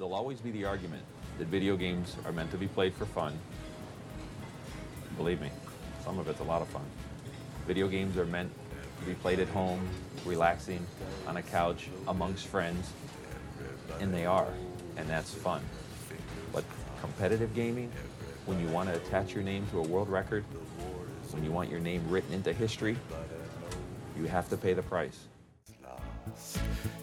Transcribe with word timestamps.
there'll 0.00 0.14
always 0.14 0.40
be 0.40 0.50
the 0.50 0.64
argument 0.64 1.02
that 1.38 1.46
video 1.48 1.76
games 1.76 2.16
are 2.24 2.32
meant 2.32 2.50
to 2.50 2.56
be 2.56 2.66
played 2.66 2.94
for 2.94 3.04
fun. 3.04 3.38
Believe 5.18 5.42
me, 5.42 5.50
some 6.02 6.18
of 6.18 6.26
it's 6.26 6.40
a 6.40 6.44
lot 6.44 6.62
of 6.62 6.68
fun. 6.68 6.86
Video 7.66 7.86
games 7.86 8.16
are 8.16 8.24
meant 8.24 8.50
to 8.98 9.04
be 9.04 9.12
played 9.12 9.38
at 9.40 9.48
home, 9.48 9.86
relaxing, 10.24 10.86
on 11.26 11.36
a 11.36 11.42
couch, 11.42 11.90
amongst 12.08 12.46
friends, 12.46 12.90
and 14.00 14.12
they 14.12 14.24
are, 14.24 14.48
and 14.96 15.06
that's 15.06 15.34
fun. 15.34 15.60
But 16.50 16.64
competitive 17.02 17.54
gaming, 17.54 17.92
when 18.46 18.58
you 18.58 18.68
want 18.68 18.88
to 18.88 18.94
attach 18.94 19.34
your 19.34 19.44
name 19.44 19.66
to 19.70 19.80
a 19.80 19.82
world 19.82 20.08
record, 20.08 20.44
when 21.32 21.44
you 21.44 21.52
want 21.52 21.68
your 21.68 21.80
name 21.80 22.02
written 22.08 22.32
into 22.32 22.54
history, 22.54 22.96
you 24.16 24.24
have 24.24 24.48
to 24.48 24.56
pay 24.56 24.72
the 24.72 24.82
price. 24.82 25.26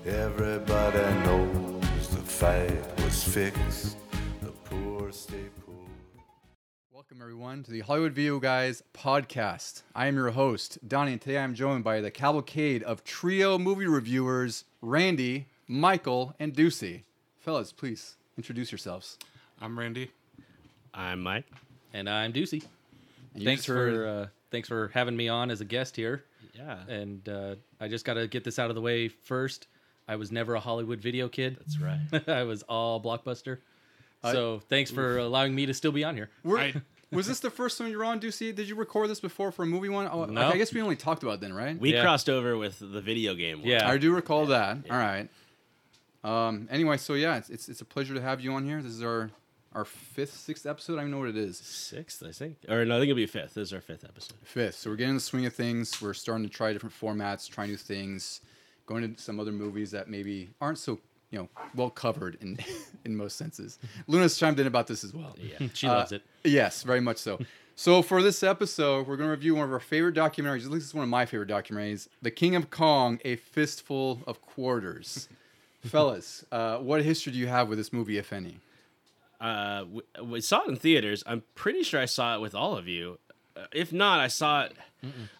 Everybody 0.03 0.97
knows 1.25 1.76
fight 2.37 2.71
was 3.03 3.23
fixed. 3.23 3.97
The 4.43 4.51
poor 4.65 5.11
stay 5.11 5.45
poor. 5.65 5.73
Welcome, 6.93 7.19
everyone, 7.19 7.63
to 7.63 7.71
the 7.71 7.79
Hollywood 7.79 8.13
Video 8.13 8.39
Guys 8.39 8.83
podcast. 8.93 9.81
I 9.95 10.05
am 10.05 10.15
your 10.15 10.29
host, 10.29 10.77
Donnie, 10.87 11.13
and 11.13 11.21
today 11.21 11.39
I'm 11.39 11.55
joined 11.55 11.83
by 11.83 11.99
the 11.99 12.11
cavalcade 12.11 12.83
of 12.83 13.03
trio 13.03 13.57
movie 13.57 13.87
reviewers 13.87 14.65
Randy, 14.83 15.47
Michael, 15.67 16.35
and 16.39 16.53
Deucy. 16.53 17.05
Fellas, 17.39 17.71
please 17.71 18.17
introduce 18.37 18.71
yourselves. 18.71 19.17
I'm 19.59 19.79
Randy. 19.79 20.11
I'm 20.93 21.23
Mike. 21.23 21.45
And 21.91 22.07
I'm 22.07 22.31
Deucy. 22.33 22.61
And 23.33 23.45
Thanks 23.45 23.61
just 23.61 23.67
for 23.67 24.05
uh, 24.05 24.27
thanks 24.51 24.67
for 24.67 24.89
having 24.93 25.17
me 25.17 25.27
on 25.27 25.49
as 25.49 25.61
a 25.61 25.65
guest 25.65 25.95
here. 25.95 26.23
Yeah. 26.53 26.77
And 26.87 27.27
uh, 27.27 27.55
I 27.79 27.87
just 27.87 28.05
got 28.05 28.13
to 28.13 28.27
get 28.27 28.43
this 28.43 28.59
out 28.59 28.69
of 28.69 28.75
the 28.75 28.81
way 28.81 29.07
first. 29.07 29.65
I 30.07 30.15
was 30.15 30.31
never 30.31 30.55
a 30.55 30.59
Hollywood 30.59 30.99
video 31.01 31.27
kid. 31.29 31.57
That's 31.59 31.79
right. 31.79 32.27
I 32.29 32.43
was 32.43 32.63
all 32.63 33.01
blockbuster. 33.01 33.59
so 34.23 34.61
thanks 34.69 34.89
for 34.91 35.17
allowing 35.17 35.53
me 35.53 35.65
to 35.65 35.73
still 35.73 35.91
be 35.91 36.03
on 36.03 36.15
here. 36.15 36.29
We're- 36.43 36.73
I- 36.75 36.81
was 37.15 37.27
this 37.27 37.39
the 37.39 37.49
first 37.49 37.79
one 37.79 37.89
you 37.89 37.97
were 37.97 38.03
on, 38.05 38.19
Deucy? 38.19 38.51
Did 38.51 38.67
you 38.67 38.75
record 38.75 39.09
this 39.09 39.19
before 39.21 39.51
for 39.51 39.63
a 39.63 39.65
movie 39.65 39.89
one? 39.89 40.07
Oh, 40.11 40.25
No. 40.25 40.47
I 40.49 40.57
guess 40.57 40.73
we 40.73 40.81
only 40.81 40.95
talked 40.97 41.23
about 41.23 41.35
it 41.35 41.41
then, 41.41 41.53
right? 41.53 41.79
We 41.79 41.93
Yeah. 41.93 42.01
crossed 42.03 42.29
over 42.29 42.57
with 42.57 42.79
the 42.79 42.99
video 43.01 43.33
game 43.35 43.59
one. 43.59 43.69
Yeah. 43.69 43.89
I 43.89 43.97
do 43.97 44.13
recall 44.13 44.45
that. 44.47 44.77
All 44.89 44.97
right. 44.97 45.29
Um. 46.23 46.67
Anyway, 46.71 46.97
so 46.97 47.13
yeah, 47.13 47.37
it's, 47.37 47.49
it's 47.49 47.69
it's 47.69 47.81
a 47.81 47.85
pleasure 47.85 48.13
to 48.13 48.21
have 48.21 48.41
you 48.41 48.51
on 48.53 48.65
here. 48.65 48.81
This 48.81 48.91
is 48.91 49.03
our 49.03 49.29
our 49.73 49.85
fifth, 49.85 50.33
sixth 50.33 50.65
episode. 50.65 50.93
I 50.93 50.95
don't 50.97 51.03
even 51.09 51.11
know 51.11 51.19
what 51.19 51.29
it 51.29 51.37
is. 51.37 51.57
Sixth, 51.57 52.23
I 52.27 52.31
think. 52.31 52.57
Or 52.67 52.83
no, 52.83 52.95
I 52.95 52.99
think 52.99 53.09
it'll 53.11 53.15
be 53.17 53.27
fifth. 53.27 53.53
This 53.53 53.67
is 53.69 53.73
our 53.73 53.81
fifth 53.81 54.03
episode. 54.03 54.35
Fifth. 54.43 54.75
So 54.75 54.89
we're 54.89 54.95
getting 54.95 55.11
in 55.11 55.15
the 55.17 55.21
swing 55.21 55.45
of 55.45 55.53
things. 55.53 56.01
We're 56.01 56.15
starting 56.15 56.43
to 56.45 56.51
try 56.51 56.73
different 56.73 56.95
formats, 56.99 57.47
try 57.49 57.67
new 57.67 57.77
things, 57.77 58.41
going 58.87 59.13
to 59.15 59.21
some 59.21 59.39
other 59.39 59.51
movies 59.51 59.91
that 59.91 60.09
maybe 60.09 60.49
aren't 60.59 60.79
so 60.79 60.99
you 61.29 61.37
know 61.39 61.49
well 61.75 61.89
covered 61.91 62.37
in 62.41 62.57
in 63.05 63.15
most 63.15 63.37
senses. 63.37 63.77
Luna's 64.07 64.35
chimed 64.37 64.59
in 64.59 64.65
about 64.65 64.87
this 64.87 65.03
as 65.03 65.13
well. 65.13 65.35
Yeah. 65.37 65.67
She 65.75 65.85
Uh, 65.87 65.93
loves 65.97 66.11
it. 66.11 66.23
Yes, 66.43 66.81
very 66.83 67.01
much 67.01 67.17
so. 67.17 67.39
So 67.75 68.01
for 68.01 68.23
this 68.23 68.41
episode, 68.41 69.05
we're 69.07 69.17
going 69.17 69.27
to 69.27 69.31
review 69.35 69.53
one 69.53 69.65
of 69.65 69.71
our 69.71 69.79
favorite 69.79 70.15
documentaries. 70.15 70.65
At 70.65 70.71
least 70.71 70.85
it's 70.87 70.93
one 70.95 71.03
of 71.03 71.09
my 71.09 71.27
favorite 71.27 71.47
documentaries, 71.49 72.07
"The 72.23 72.31
King 72.31 72.55
of 72.55 72.71
Kong: 72.71 73.19
A 73.23 73.35
Fistful 73.35 74.21
of 74.25 74.41
Quarters." 74.41 75.29
Fellas, 75.85 76.43
uh, 76.51 76.77
what 76.79 77.03
history 77.03 77.31
do 77.33 77.37
you 77.39 77.47
have 77.47 77.69
with 77.69 77.77
this 77.77 77.93
movie, 77.93 78.17
if 78.17 78.33
any? 78.33 78.57
uh, 79.39 79.85
we, 79.91 80.01
we 80.23 80.41
saw 80.41 80.63
it 80.63 80.69
in 80.69 80.75
theaters. 80.75 81.23
I'm 81.27 81.43
pretty 81.53 81.83
sure 81.83 82.01
I 82.01 82.05
saw 82.05 82.35
it 82.35 82.41
with 82.41 82.55
all 82.55 82.75
of 82.75 82.87
you. 82.87 83.19
Uh, 83.57 83.65
if 83.71 83.91
not, 83.91 84.19
I 84.19 84.27
saw 84.27 84.63
it. 84.63 84.73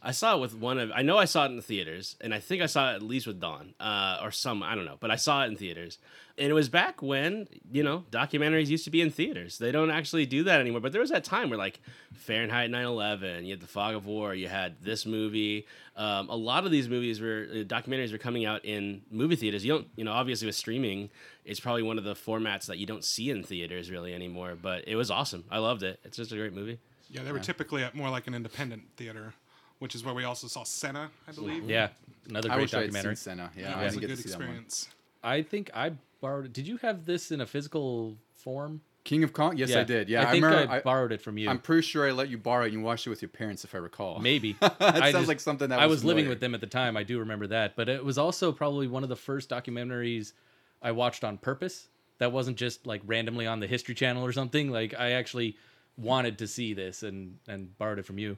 I 0.01 0.11
saw 0.11 0.37
it 0.37 0.39
with 0.39 0.55
one 0.55 0.77
of. 0.77 0.91
I 0.93 1.01
know 1.01 1.17
I 1.17 1.25
saw 1.25 1.43
it 1.43 1.47
in 1.49 1.55
the 1.55 1.61
theaters, 1.61 2.15
and 2.21 2.33
I 2.33 2.39
think 2.39 2.61
I 2.61 2.67
saw 2.67 2.91
it 2.91 2.95
at 2.95 3.01
least 3.01 3.27
with 3.27 3.39
Dawn 3.39 3.73
uh, 3.79 4.19
or 4.21 4.31
some. 4.31 4.63
I 4.63 4.75
don't 4.75 4.85
know, 4.85 4.97
but 4.99 5.11
I 5.11 5.15
saw 5.15 5.43
it 5.43 5.47
in 5.47 5.55
theaters, 5.55 5.97
and 6.37 6.49
it 6.49 6.53
was 6.53 6.69
back 6.69 7.01
when 7.01 7.47
you 7.71 7.83
know 7.83 8.05
documentaries 8.11 8.67
used 8.67 8.85
to 8.85 8.91
be 8.91 9.01
in 9.01 9.09
theaters. 9.09 9.57
They 9.57 9.71
don't 9.71 9.89
actually 9.89 10.25
do 10.25 10.43
that 10.43 10.61
anymore. 10.61 10.79
But 10.79 10.91
there 10.91 11.01
was 11.01 11.09
that 11.09 11.23
time 11.23 11.49
where 11.49 11.57
like 11.57 11.79
Fahrenheit 12.13 12.69
9/11, 12.69 13.45
you 13.45 13.51
had 13.51 13.59
The 13.59 13.67
Fog 13.67 13.95
of 13.95 14.05
War, 14.05 14.33
you 14.35 14.47
had 14.47 14.81
this 14.81 15.05
movie. 15.05 15.65
Um, 15.95 16.29
a 16.29 16.35
lot 16.35 16.65
of 16.65 16.71
these 16.71 16.87
movies 16.87 17.19
were 17.19 17.47
uh, 17.49 17.55
documentaries 17.63 18.11
were 18.11 18.19
coming 18.19 18.45
out 18.45 18.63
in 18.63 19.01
movie 19.09 19.35
theaters. 19.35 19.65
You 19.65 19.73
don't, 19.73 19.87
you 19.95 20.03
know, 20.03 20.13
obviously 20.13 20.45
with 20.45 20.55
streaming, 20.55 21.09
it's 21.43 21.59
probably 21.59 21.81
one 21.83 21.97
of 21.97 22.03
the 22.03 22.13
formats 22.13 22.67
that 22.67 22.77
you 22.77 22.85
don't 22.85 23.03
see 23.03 23.31
in 23.31 23.43
theaters 23.43 23.89
really 23.89 24.13
anymore. 24.13 24.55
But 24.61 24.87
it 24.87 24.95
was 24.95 25.09
awesome. 25.09 25.45
I 25.49 25.57
loved 25.57 25.81
it. 25.81 25.99
It's 26.03 26.17
just 26.17 26.31
a 26.31 26.35
great 26.35 26.53
movie. 26.53 26.79
Yeah, 27.09 27.23
they 27.23 27.31
were 27.31 27.39
typically 27.39 27.83
at 27.83 27.95
more 27.95 28.09
like 28.09 28.27
an 28.27 28.33
independent 28.33 28.83
theater, 28.97 29.33
which 29.79 29.95
is 29.95 30.03
where 30.03 30.13
we 30.13 30.23
also 30.23 30.47
saw 30.47 30.63
Senna, 30.63 31.09
I 31.27 31.31
believe. 31.31 31.69
Yeah. 31.69 31.89
Another 32.29 32.51
I 32.51 32.55
great 32.55 32.63
wish 32.63 32.73
I 32.73 32.77
had 32.81 32.83
documentary. 32.87 33.15
seen 33.15 33.31
Senna. 33.37 33.51
Yeah, 33.57 33.63
That 33.69 33.77
I 33.77 33.83
was 33.85 33.93
didn't 33.93 33.97
a 34.03 34.07
get 34.07 34.15
good 34.15 34.23
to 34.23 34.23
see 34.23 34.29
that 34.29 34.39
one. 34.39 34.47
experience. 34.47 34.89
I 35.23 35.41
think 35.41 35.71
I 35.73 35.91
borrowed 36.21 36.45
it. 36.45 36.53
Did 36.53 36.67
you 36.67 36.77
have 36.77 37.05
this 37.05 37.31
in 37.31 37.41
a 37.41 37.45
physical 37.45 38.17
form? 38.33 38.81
King 39.03 39.23
of 39.23 39.31
Kong? 39.31 39.55
Yes, 39.55 39.73
I 39.73 39.85
did. 39.85 40.09
Yeah, 40.09 40.27
I 40.27 40.31
think 40.31 40.43
I, 40.43 40.47
remember. 40.49 40.73
I, 40.73 40.79
borrowed 40.81 41.13
it 41.13 41.21
from 41.21 41.37
you. 41.37 41.49
I'm 41.49 41.59
pretty 41.59 41.81
sure 41.83 42.05
I 42.05 42.11
let 42.11 42.27
you 42.27 42.37
borrow 42.37 42.63
it 42.63 42.67
and 42.67 42.73
you 42.73 42.81
watched 42.81 43.07
it 43.07 43.09
with 43.09 43.21
your 43.21 43.29
parents, 43.29 43.63
if 43.63 43.73
I 43.73 43.77
recall. 43.77 44.19
Maybe. 44.19 44.57
That 44.59 44.75
I 44.81 45.13
sounds 45.13 45.29
like 45.29 45.39
something 45.39 45.69
that 45.69 45.79
I 45.79 45.85
was 45.85 45.97
was 45.99 46.03
living 46.05 46.23
familiar. 46.25 46.29
with 46.31 46.39
them 46.41 46.53
at 46.53 46.59
the 46.59 46.67
time. 46.67 46.97
I 46.97 47.03
do 47.03 47.19
remember 47.19 47.47
that, 47.47 47.77
but 47.77 47.87
it 47.87 48.03
was 48.03 48.17
also 48.17 48.51
probably 48.51 48.87
one 48.87 49.03
of 49.03 49.09
the 49.09 49.15
first 49.15 49.49
documentaries 49.49 50.33
I 50.81 50.91
watched 50.91 51.23
on 51.23 51.37
purpose. 51.37 51.87
That 52.17 52.33
wasn't 52.33 52.57
just 52.57 52.85
like 52.85 53.01
randomly 53.05 53.47
on 53.47 53.61
the 53.61 53.67
History 53.67 53.95
Channel 53.95 54.25
or 54.25 54.33
something. 54.33 54.71
Like 54.71 54.93
I 54.99 55.11
actually 55.11 55.55
wanted 55.97 56.37
to 56.39 56.47
see 56.47 56.73
this 56.73 57.03
and 57.03 57.37
and 57.47 57.77
borrowed 57.77 57.99
it 57.99 58.05
from 58.05 58.17
you. 58.17 58.37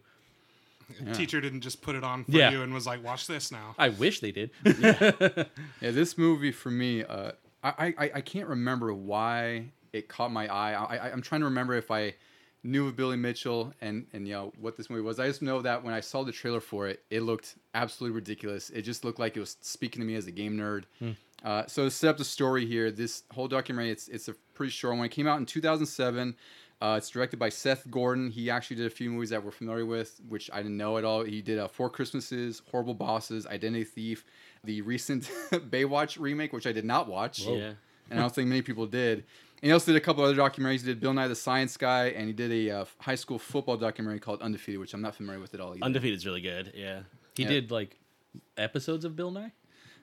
Teacher 1.14 1.40
didn't 1.40 1.62
just 1.62 1.81
put 1.84 1.96
it 1.96 2.03
on 2.03 2.24
for 2.24 2.31
Yeah. 2.31 2.50
you 2.50 2.64
and 2.64 2.74
was 2.74 2.88
like, 2.88 3.03
"Watch 3.03 3.28
this 3.28 3.52
now." 3.52 3.75
I 3.78 3.90
wish 3.90 4.22
they 4.22 4.31
did. 4.31 4.50
Yeah, 5.81 5.92
this 5.92 6.18
movie 6.18 6.52
for 6.52 6.72
me, 6.72 7.03
uh, 7.03 7.34
I, 7.64 7.94
I 7.98 8.12
I 8.16 8.22
can't 8.22 8.48
remember 8.48 8.92
why 8.94 9.66
it 9.94 10.08
caught 10.08 10.31
my 10.31 10.48
eye. 10.48 10.74
I, 10.74 10.98
I 10.98 11.12
I'm 11.12 11.22
trying 11.22 11.42
to 11.42 11.46
remember 11.46 11.75
if 11.75 11.92
I 11.92 12.16
knew 12.64 12.88
of 12.88 12.96
Billy 12.96 13.18
Mitchell 13.18 13.72
and 13.81 14.08
and 14.14 14.28
you 14.28 14.34
know 14.34 14.52
what 14.59 14.78
this 14.78 14.90
movie 14.90 15.03
was. 15.03 15.19
I 15.19 15.28
just 15.28 15.42
know 15.44 15.62
that 15.62 15.84
when 15.84 15.94
I 15.94 16.00
saw 16.00 16.24
the 16.24 16.31
trailer 16.31 16.59
for 16.59 16.88
it, 16.88 17.03
it 17.12 17.22
looked 17.22 17.56
absolutely 17.75 18.16
ridiculous. 18.16 18.72
It 18.72 18.81
just 18.81 19.06
looked 19.06 19.19
like 19.19 19.38
it 19.38 19.42
was 19.42 19.58
speaking 19.62 20.02
to 20.02 20.08
me 20.08 20.16
as 20.16 20.25
a 20.25 20.31
game 20.31 20.58
nerd. 20.58 20.86
Uh, 21.44 21.66
so 21.68 21.86
to 21.86 21.92
set 21.92 22.09
up 22.09 22.18
the 22.18 22.25
story 22.25 22.66
here, 22.66 22.90
this 22.92 23.24
whole 23.34 23.48
documentary, 23.48 23.92
it's 23.92 24.08
it's 24.08 24.28
a 24.28 24.34
pretty 24.56 24.72
short 24.72 24.98
one. 24.98 25.06
It 25.06 25.09
came 25.09 25.28
out 25.28 25.38
in 25.40 25.46
2007. 25.46 26.36
Uh, 26.82 26.96
it's 26.98 27.10
directed 27.10 27.38
by 27.38 27.50
Seth 27.50 27.90
Gordon. 27.92 28.30
He 28.32 28.50
actually 28.50 28.78
did 28.78 28.86
a 28.86 28.90
few 28.90 29.10
movies 29.12 29.32
that 29.32 29.44
we're 29.44 29.52
familiar 29.52 29.86
with, 29.86 30.22
which 30.30 30.50
I 30.54 30.58
didn't 30.58 30.78
know 30.78 30.98
at 30.98 31.04
all. 31.04 31.24
He 31.26 31.42
did 31.42 31.60
uh, 31.60 31.68
Four 31.68 31.90
Christmases, 31.90 32.62
Horrible 32.72 32.94
Bosses, 32.94 33.46
Identity 33.46 33.84
Thief, 33.84 34.24
the 34.64 34.82
recent 34.82 35.24
Baywatch 35.52 36.18
remake, 36.20 36.54
which 36.54 36.66
I 36.66 36.72
did 36.72 36.86
not 36.86 37.10
watch. 37.10 37.40
Yeah. 37.40 37.74
And 38.10 38.18
I 38.18 38.22
don't 38.24 38.34
think 38.34 38.48
many 38.48 38.62
people 38.62 38.86
did. 38.88 39.20
And 39.62 39.68
he 39.68 39.72
also 39.74 39.92
did 39.92 39.98
a 39.98 40.04
couple 40.04 40.24
other 40.24 40.36
documentaries. 40.36 40.80
He 40.80 40.86
did 40.86 41.02
Bill 41.02 41.14
Nye 41.14 41.28
the 41.28 41.36
Science 41.36 41.76
Guy, 41.76 42.08
and 42.08 42.28
he 42.28 42.34
did 42.34 42.50
a 42.52 42.72
uh, 42.82 42.86
high 43.00 43.16
school 43.16 43.38
football 43.38 43.76
documentary 43.76 44.20
called 44.22 44.42
Undefeated, 44.42 44.80
which 44.80 44.94
I'm 44.94 45.02
not 45.02 45.16
familiar 45.16 45.42
with 45.42 45.54
at 45.54 45.60
all 45.60 45.72
either. 45.76 45.84
Undefeated's 45.84 46.26
really 46.26 46.40
good. 46.42 46.72
Yeah. 46.76 47.02
He 47.36 47.44
Yeah. 47.44 47.50
did 47.50 47.72
like 47.72 47.98
episodes 48.58 49.04
of 49.04 49.18
Bill 49.18 49.32
Nye. 49.32 49.52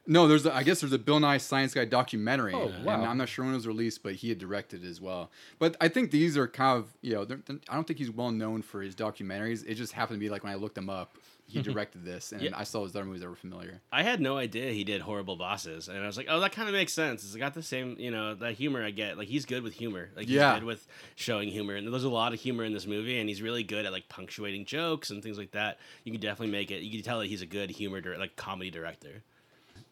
No, 0.06 0.28
there's 0.28 0.46
a, 0.46 0.54
I 0.54 0.62
guess 0.62 0.80
there's 0.80 0.92
a 0.92 0.98
Bill 0.98 1.18
Nye 1.20 1.38
Science 1.38 1.74
Guy 1.74 1.84
documentary. 1.84 2.54
Oh, 2.54 2.72
wow. 2.84 3.02
I'm 3.04 3.18
not 3.18 3.28
sure 3.28 3.44
when 3.44 3.54
it 3.54 3.56
was 3.56 3.66
released, 3.66 4.02
but 4.02 4.14
he 4.14 4.28
had 4.28 4.38
directed 4.38 4.84
it 4.84 4.88
as 4.88 5.00
well. 5.00 5.30
But 5.58 5.76
I 5.80 5.88
think 5.88 6.10
these 6.10 6.36
are 6.36 6.46
kind 6.46 6.78
of 6.78 6.92
you 7.02 7.14
know 7.14 7.24
they're, 7.24 7.40
they're- 7.44 7.58
I 7.68 7.74
don't 7.74 7.86
think 7.86 7.98
he's 7.98 8.10
well 8.10 8.30
known 8.30 8.62
for 8.62 8.82
his 8.82 8.94
documentaries. 8.94 9.64
It 9.66 9.74
just 9.74 9.92
happened 9.92 10.16
to 10.18 10.20
be 10.20 10.30
like 10.30 10.44
when 10.44 10.52
I 10.52 10.56
looked 10.56 10.78
him 10.78 10.88
up, 10.88 11.16
he 11.48 11.62
directed 11.70 12.04
this, 12.04 12.32
and 12.32 12.40
Yeah. 12.42 12.50
I 12.54 12.64
saw 12.64 12.82
his 12.84 12.94
other 12.94 13.04
movies 13.04 13.20
that 13.22 13.28
were 13.28 13.36
familiar. 13.36 13.80
I 13.92 14.02
had 14.02 14.20
no 14.20 14.36
idea 14.36 14.72
he 14.72 14.82
did 14.84 15.00
horrible 15.00 15.36
bosses, 15.36 15.88
and 15.88 15.98
I 15.98 16.06
was 16.06 16.16
like, 16.16 16.26
"Oh, 16.28 16.40
that 16.40 16.52
kind 16.52 16.68
of 16.68 16.74
makes 16.74 16.92
sense. 16.92 17.24
It's 17.24 17.36
got 17.36 17.54
the 17.54 17.62
same, 17.62 17.96
you 17.98 18.10
know, 18.10 18.34
that 18.34 18.54
humor 18.54 18.84
I 18.84 18.90
get. 18.90 19.16
Like 19.18 19.28
he's 19.28 19.44
good 19.44 19.62
with 19.62 19.72
humor. 19.74 20.10
Like 20.16 20.26
he's 20.26 20.36
Yeah. 20.36 20.54
good 20.54 20.64
with 20.64 20.86
showing 21.14 21.48
humor, 21.48 21.74
and 21.74 21.92
there's 21.92 22.04
a 22.04 22.08
lot 22.08 22.32
of 22.32 22.40
humor 22.40 22.64
in 22.64 22.72
this 22.72 22.86
movie, 22.86 23.18
and 23.18 23.28
he's 23.28 23.42
really 23.42 23.62
good 23.64 23.86
at 23.86 23.92
like 23.92 24.08
punctuating 24.08 24.64
jokes 24.66 25.10
and 25.10 25.22
things 25.22 25.38
like 25.38 25.50
that. 25.52 25.78
You 26.04 26.12
can 26.12 26.20
definitely 26.20 26.52
make 26.52 26.70
it. 26.70 26.82
You 26.82 26.90
can 26.92 27.02
tell 27.02 27.18
that 27.20 27.26
he's 27.26 27.42
a 27.42 27.46
good 27.46 27.70
humor, 27.70 28.00
like 28.18 28.36
comedy 28.36 28.70
director. 28.70 29.22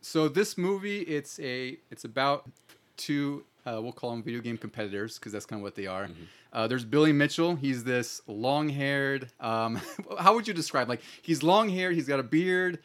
So 0.05 0.29
this 0.29 0.59
movie, 0.59 1.01
it's 1.01 1.41
a 1.41 1.79
it's 1.91 2.05
about 2.05 2.51
two 2.99 3.45
uh, 3.67 3.81
we'll 3.81 3.93
call 3.93 4.11
them 4.11 4.23
video 4.23 4.43
game 4.43 4.59
competitors 4.59 5.19
because 5.19 5.33
that's 5.33 5.47
kind 5.47 5.61
of 5.61 5.63
what 5.63 5.75
they 5.75 5.87
are. 5.87 6.11
Uh, 6.53 6.69
there's 6.69 6.85
Billy 6.85 7.13
Mitchell. 7.13 7.55
He's 7.57 7.83
this 7.83 8.21
long-haired. 8.27 9.31
Um, 9.41 9.81
how 10.19 10.35
would 10.35 10.47
you 10.47 10.53
describe? 10.53 10.91
Like 10.91 11.01
he's 11.23 11.43
long-haired. 11.43 11.95
He's 11.95 12.07
got 12.07 12.21
a 12.21 12.23
beard. 12.23 12.81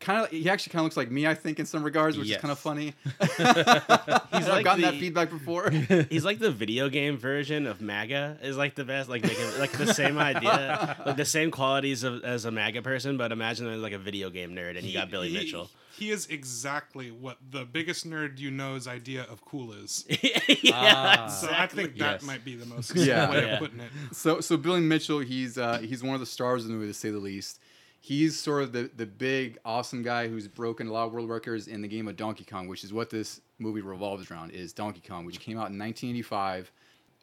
Kind 0.00 0.24
of. 0.24 0.30
He 0.30 0.48
actually 0.48 0.72
kind 0.72 0.80
of 0.80 0.84
looks 0.84 0.96
like 0.96 1.10
me, 1.10 1.26
I 1.26 1.34
think, 1.34 1.60
in 1.60 1.66
some 1.66 1.82
regards, 1.82 2.16
which 2.16 2.30
is 2.30 2.38
kind 2.38 2.50
of 2.50 2.58
funny. 2.58 2.94
He's 3.20 3.40
I've 3.40 4.48
like 4.48 4.64
gotten 4.64 4.82
that 4.82 4.94
feedback 4.98 5.30
before. 5.30 5.70
He's 5.70 6.24
like 6.24 6.38
the 6.38 6.50
video 6.50 6.88
game 6.88 7.18
version 7.18 7.66
of 7.66 7.80
MAGA 7.82 8.38
is 8.42 8.56
like 8.56 8.74
the 8.74 8.84
best, 8.84 9.08
like 9.08 9.22
making 9.22 9.58
like 9.58 9.72
the 9.72 9.92
same 9.92 10.18
idea, 10.18 10.96
like 11.06 11.16
the 11.16 11.24
same 11.24 11.50
qualities 11.50 12.02
of, 12.02 12.24
as 12.24 12.44
a 12.44 12.50
MAGA 12.50 12.82
person, 12.82 13.16
but 13.16 13.32
imagine 13.32 13.66
there's 13.66 13.80
like 13.80 13.92
a 13.92 13.98
video 13.98 14.30
game 14.30 14.54
nerd 14.54 14.76
and 14.76 14.82
you 14.84 14.94
got 14.94 15.10
Billy 15.10 15.28
He- 15.28 15.36
Mitchell. 15.36 15.70
He 15.98 16.10
is 16.10 16.26
exactly 16.26 17.10
what 17.10 17.38
the 17.50 17.64
biggest 17.64 18.08
nerd 18.08 18.38
you 18.38 18.50
know's 18.50 18.86
idea 18.88 19.22
of 19.24 19.44
cool 19.44 19.72
is. 19.72 20.04
yeah, 20.62 21.26
So 21.26 21.48
I 21.50 21.66
think 21.66 21.96
that 21.98 22.14
Yes. 22.14 22.22
might 22.22 22.44
be 22.44 22.56
the 22.56 22.66
most 22.66 22.94
Yeah. 22.96 23.30
way 23.30 23.42
Yeah. 23.42 23.52
of 23.54 23.58
putting 23.60 23.80
it. 23.80 23.90
so 24.12 24.40
so 24.40 24.56
Billy 24.56 24.80
Mitchell, 24.80 25.20
he's 25.20 25.56
uh, 25.58 25.78
he's 25.78 26.02
one 26.02 26.14
of 26.14 26.20
the 26.20 26.26
stars 26.26 26.62
of 26.64 26.68
the 26.68 26.74
movie 26.74 26.88
to 26.88 26.94
say 26.94 27.10
the 27.10 27.18
least. 27.18 27.60
He's 28.00 28.38
sort 28.38 28.62
of 28.64 28.72
the 28.72 28.90
the 28.96 29.06
big 29.06 29.58
awesome 29.64 30.02
guy 30.02 30.28
who's 30.28 30.46
broken 30.48 30.88
a 30.88 30.92
lot 30.92 31.06
of 31.06 31.12
world 31.12 31.30
records 31.30 31.68
in 31.68 31.80
the 31.80 31.88
game 31.88 32.06
of 32.08 32.16
Donkey 32.16 32.44
Kong, 32.44 32.68
which 32.68 32.84
is 32.84 32.92
what 32.92 33.08
this 33.10 33.40
movie 33.58 33.80
revolves 33.80 34.30
around 34.30 34.50
is 34.50 34.72
Donkey 34.72 35.00
Kong, 35.06 35.24
which 35.24 35.40
came 35.40 35.56
out 35.56 35.70
in 35.70 35.78
1985. 35.78 36.70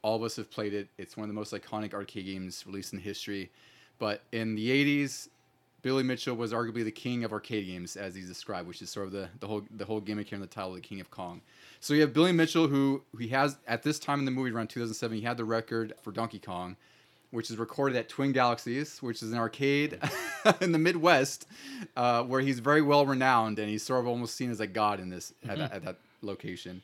All 0.04 0.16
of 0.16 0.24
us 0.24 0.36
have 0.38 0.50
played 0.50 0.74
it. 0.74 0.88
It's 0.98 1.16
one 1.16 1.26
of 1.26 1.28
the 1.30 1.36
most 1.40 1.54
iconic 1.54 1.94
arcade 1.94 2.26
games 2.26 2.64
released 2.66 2.94
in 2.94 3.00
history. 3.00 3.52
But 4.00 4.24
in 4.32 4.56
the 4.56 4.70
80s, 5.04 5.28
Billy 5.82 6.04
Mitchell 6.04 6.36
was 6.36 6.54
arguably 6.54 6.84
the 6.84 6.92
king 6.92 7.24
of 7.24 7.34
arcade 7.34 7.66
games, 7.66 7.96
as 7.96 8.14
he's 8.14 8.28
described, 8.28 8.68
which 8.68 8.82
is 8.82 8.90
sort 8.90 9.08
of 9.08 9.12
the, 9.12 9.30
the 9.40 9.48
whole 9.48 9.64
the 9.76 9.86
whole 9.86 10.00
gimmick 10.00 10.30
here 10.30 10.36
in 10.36 10.42
the 10.42 10.48
title, 10.48 10.74
the 10.74 10.82
King 10.82 11.02
of 11.02 11.10
Kong. 11.10 11.42
So 11.80 11.94
you 11.94 12.02
have 12.02 12.14
Billy 12.14 12.32
Mitchell, 12.32 12.68
who 12.68 13.04
he 13.18 13.30
has 13.30 13.58
at 13.68 13.84
this 13.84 13.98
time 13.98 14.20
in 14.20 14.26
the 14.26 14.32
movie 14.32 14.52
around 14.52 14.68
2007, 14.68 15.18
he 15.18 15.24
had 15.24 15.38
the 15.38 15.46
record 15.46 15.94
for 16.02 16.12
Donkey 16.12 16.40
Kong, 16.40 16.76
which 17.32 17.50
is 17.50 17.58
recorded 17.58 17.98
at 17.98 18.10
Twin 18.10 18.32
Galaxies, 18.32 19.02
which 19.02 19.24
is 19.24 19.32
an 19.32 19.38
arcade 19.38 20.00
in 20.62 20.72
the 20.72 20.80
Midwest, 20.80 21.48
uh, 21.96 22.24
where 22.24 22.42
he's 22.42 22.60
very 22.60 22.82
well 22.82 23.06
renowned 23.06 23.58
and 23.58 23.70
he's 23.70 23.84
sort 23.84 24.02
of 24.02 24.08
almost 24.08 24.36
seen 24.36 24.52
as 24.52 24.60
a 24.60 24.68
god 24.68 25.00
in 25.00 25.10
this 25.10 25.34
at, 25.48 25.58
that, 25.58 25.72
at 25.74 25.86
that 25.86 25.98
location. 26.22 26.84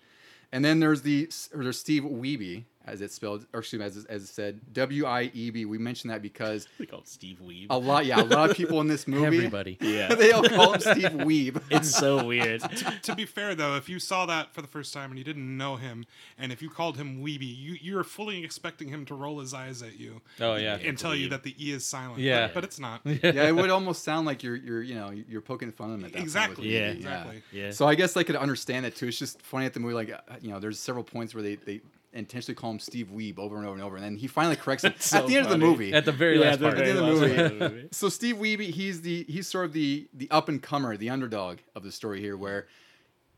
And 0.51 0.63
then 0.63 0.79
there's 0.79 1.01
the 1.01 1.29
there's 1.53 1.77
Steve 1.77 2.03
Wiebe, 2.03 2.63
as 2.87 3.01
it's 3.01 3.13
spelled, 3.13 3.45
or 3.53 3.59
excuse 3.59 3.79
me, 3.79 3.85
as, 3.85 4.05
as 4.05 4.23
it 4.23 4.27
said, 4.27 4.59
W 4.73 5.05
I 5.05 5.29
E 5.33 5.49
B. 5.51 5.65
We 5.65 5.77
mentioned 5.77 6.11
that 6.11 6.21
because 6.21 6.67
They 6.79 6.85
call 6.85 6.99
it 6.99 7.07
Steve 7.07 7.39
Weeb. 7.45 7.67
a 7.69 7.77
lot, 7.77 8.05
yeah, 8.05 8.21
a 8.21 8.23
lot 8.23 8.49
of 8.49 8.57
people 8.57 8.81
in 8.81 8.87
this 8.87 9.07
movie, 9.07 9.25
Everybody. 9.37 9.77
Yeah. 9.81 10.15
they 10.15 10.31
all 10.31 10.43
call 10.43 10.73
him 10.73 10.79
Steve 10.81 11.11
Weeb. 11.11 11.61
It's 11.69 11.89
so 11.89 12.25
weird. 12.25 12.61
to 13.03 13.15
be 13.15 13.25
fair 13.25 13.53
though, 13.55 13.75
if 13.75 13.89
you 13.89 13.99
saw 13.99 14.25
that 14.27 14.53
for 14.53 14.61
the 14.61 14.67
first 14.67 14.93
time 14.93 15.09
and 15.11 15.17
you 15.17 15.23
didn't 15.23 15.57
know 15.57 15.75
him, 15.75 16.05
and 16.37 16.51
if 16.51 16.61
you 16.61 16.69
called 16.69 16.97
him 16.97 17.21
Wiebe, 17.23 17.41
you 17.41 17.77
you're 17.81 18.03
fully 18.03 18.43
expecting 18.43 18.87
him 18.89 19.05
to 19.05 19.15
roll 19.15 19.39
his 19.39 19.53
eyes 19.53 19.81
at 19.81 19.99
you 19.99 20.21
Oh 20.39 20.55
yeah. 20.55 20.77
and 20.77 20.97
tell 20.97 21.15
you 21.15 21.29
that 21.29 21.43
the 21.43 21.55
E 21.59 21.71
is 21.71 21.85
silent. 21.85 22.19
Yeah. 22.19 22.47
but, 22.47 22.53
but 22.55 22.63
it's 22.63 22.79
not. 22.79 23.01
yeah, 23.05 23.47
it 23.47 23.55
would 23.55 23.69
almost 23.69 24.03
sound 24.03 24.25
like 24.25 24.43
you're 24.43 24.55
you're 24.55 24.81
you 24.81 24.95
know 24.95 25.09
you're 25.09 25.41
poking 25.41 25.71
fun 25.71 25.91
at 25.91 25.95
him 25.95 26.05
at 26.05 26.13
that 26.13 26.21
Exactly. 26.21 26.55
Point 26.63 26.67
Yeah. 26.69 26.87
Exactly. 26.91 27.41
Yeah. 27.51 27.71
So 27.71 27.87
I 27.87 27.95
guess 27.95 28.15
I 28.15 28.23
could 28.23 28.35
understand 28.35 28.85
it 28.85 28.95
too. 28.95 29.07
It's 29.07 29.19
just 29.19 29.41
funny 29.41 29.65
at 29.65 29.73
the 29.73 29.79
movie, 29.79 29.93
like 29.93 30.11
uh, 30.11 30.17
you 30.41 30.49
know, 30.49 30.59
there's 30.59 30.79
several 30.79 31.03
points 31.03 31.33
where 31.33 31.43
they 31.43 31.55
they 31.55 31.81
intentionally 32.13 32.55
call 32.55 32.71
him 32.71 32.79
Steve 32.79 33.07
Weeb 33.13 33.37
over 33.37 33.57
and 33.57 33.65
over 33.65 33.75
and 33.75 33.83
over, 33.83 33.95
and 33.95 34.03
then 34.05 34.15
he 34.17 34.27
finally 34.27 34.55
corrects 34.55 34.83
it 34.83 35.01
so 35.01 35.17
at 35.19 35.27
the 35.27 35.35
end 35.37 35.45
of 35.45 35.51
the 35.51 35.57
movie. 35.57 35.93
At 35.93 36.05
the 36.05 36.11
very 36.11 36.39
Yeah, 36.39 36.49
last 36.51 36.61
part. 36.61 36.75
very 36.77 36.89
At 36.91 36.95
the 36.95 37.03
end 37.03 37.09
of 37.09 37.19
last 37.21 37.35
the 37.35 37.45
of 37.45 37.59
the 37.59 37.69
movie. 37.69 37.87
so 37.91 38.09
Steve 38.09 38.37
Wiebe, 38.37 38.69
he's 38.71 39.01
the 39.01 39.25
he's 39.27 39.47
sort 39.47 39.65
of 39.65 39.73
the 39.73 40.07
the 40.13 40.29
up 40.31 40.49
and 40.49 40.61
comer, 40.61 40.97
the 40.97 41.09
underdog 41.09 41.59
of 41.75 41.83
the 41.83 41.91
story 41.91 42.19
here, 42.21 42.37
where 42.37 42.67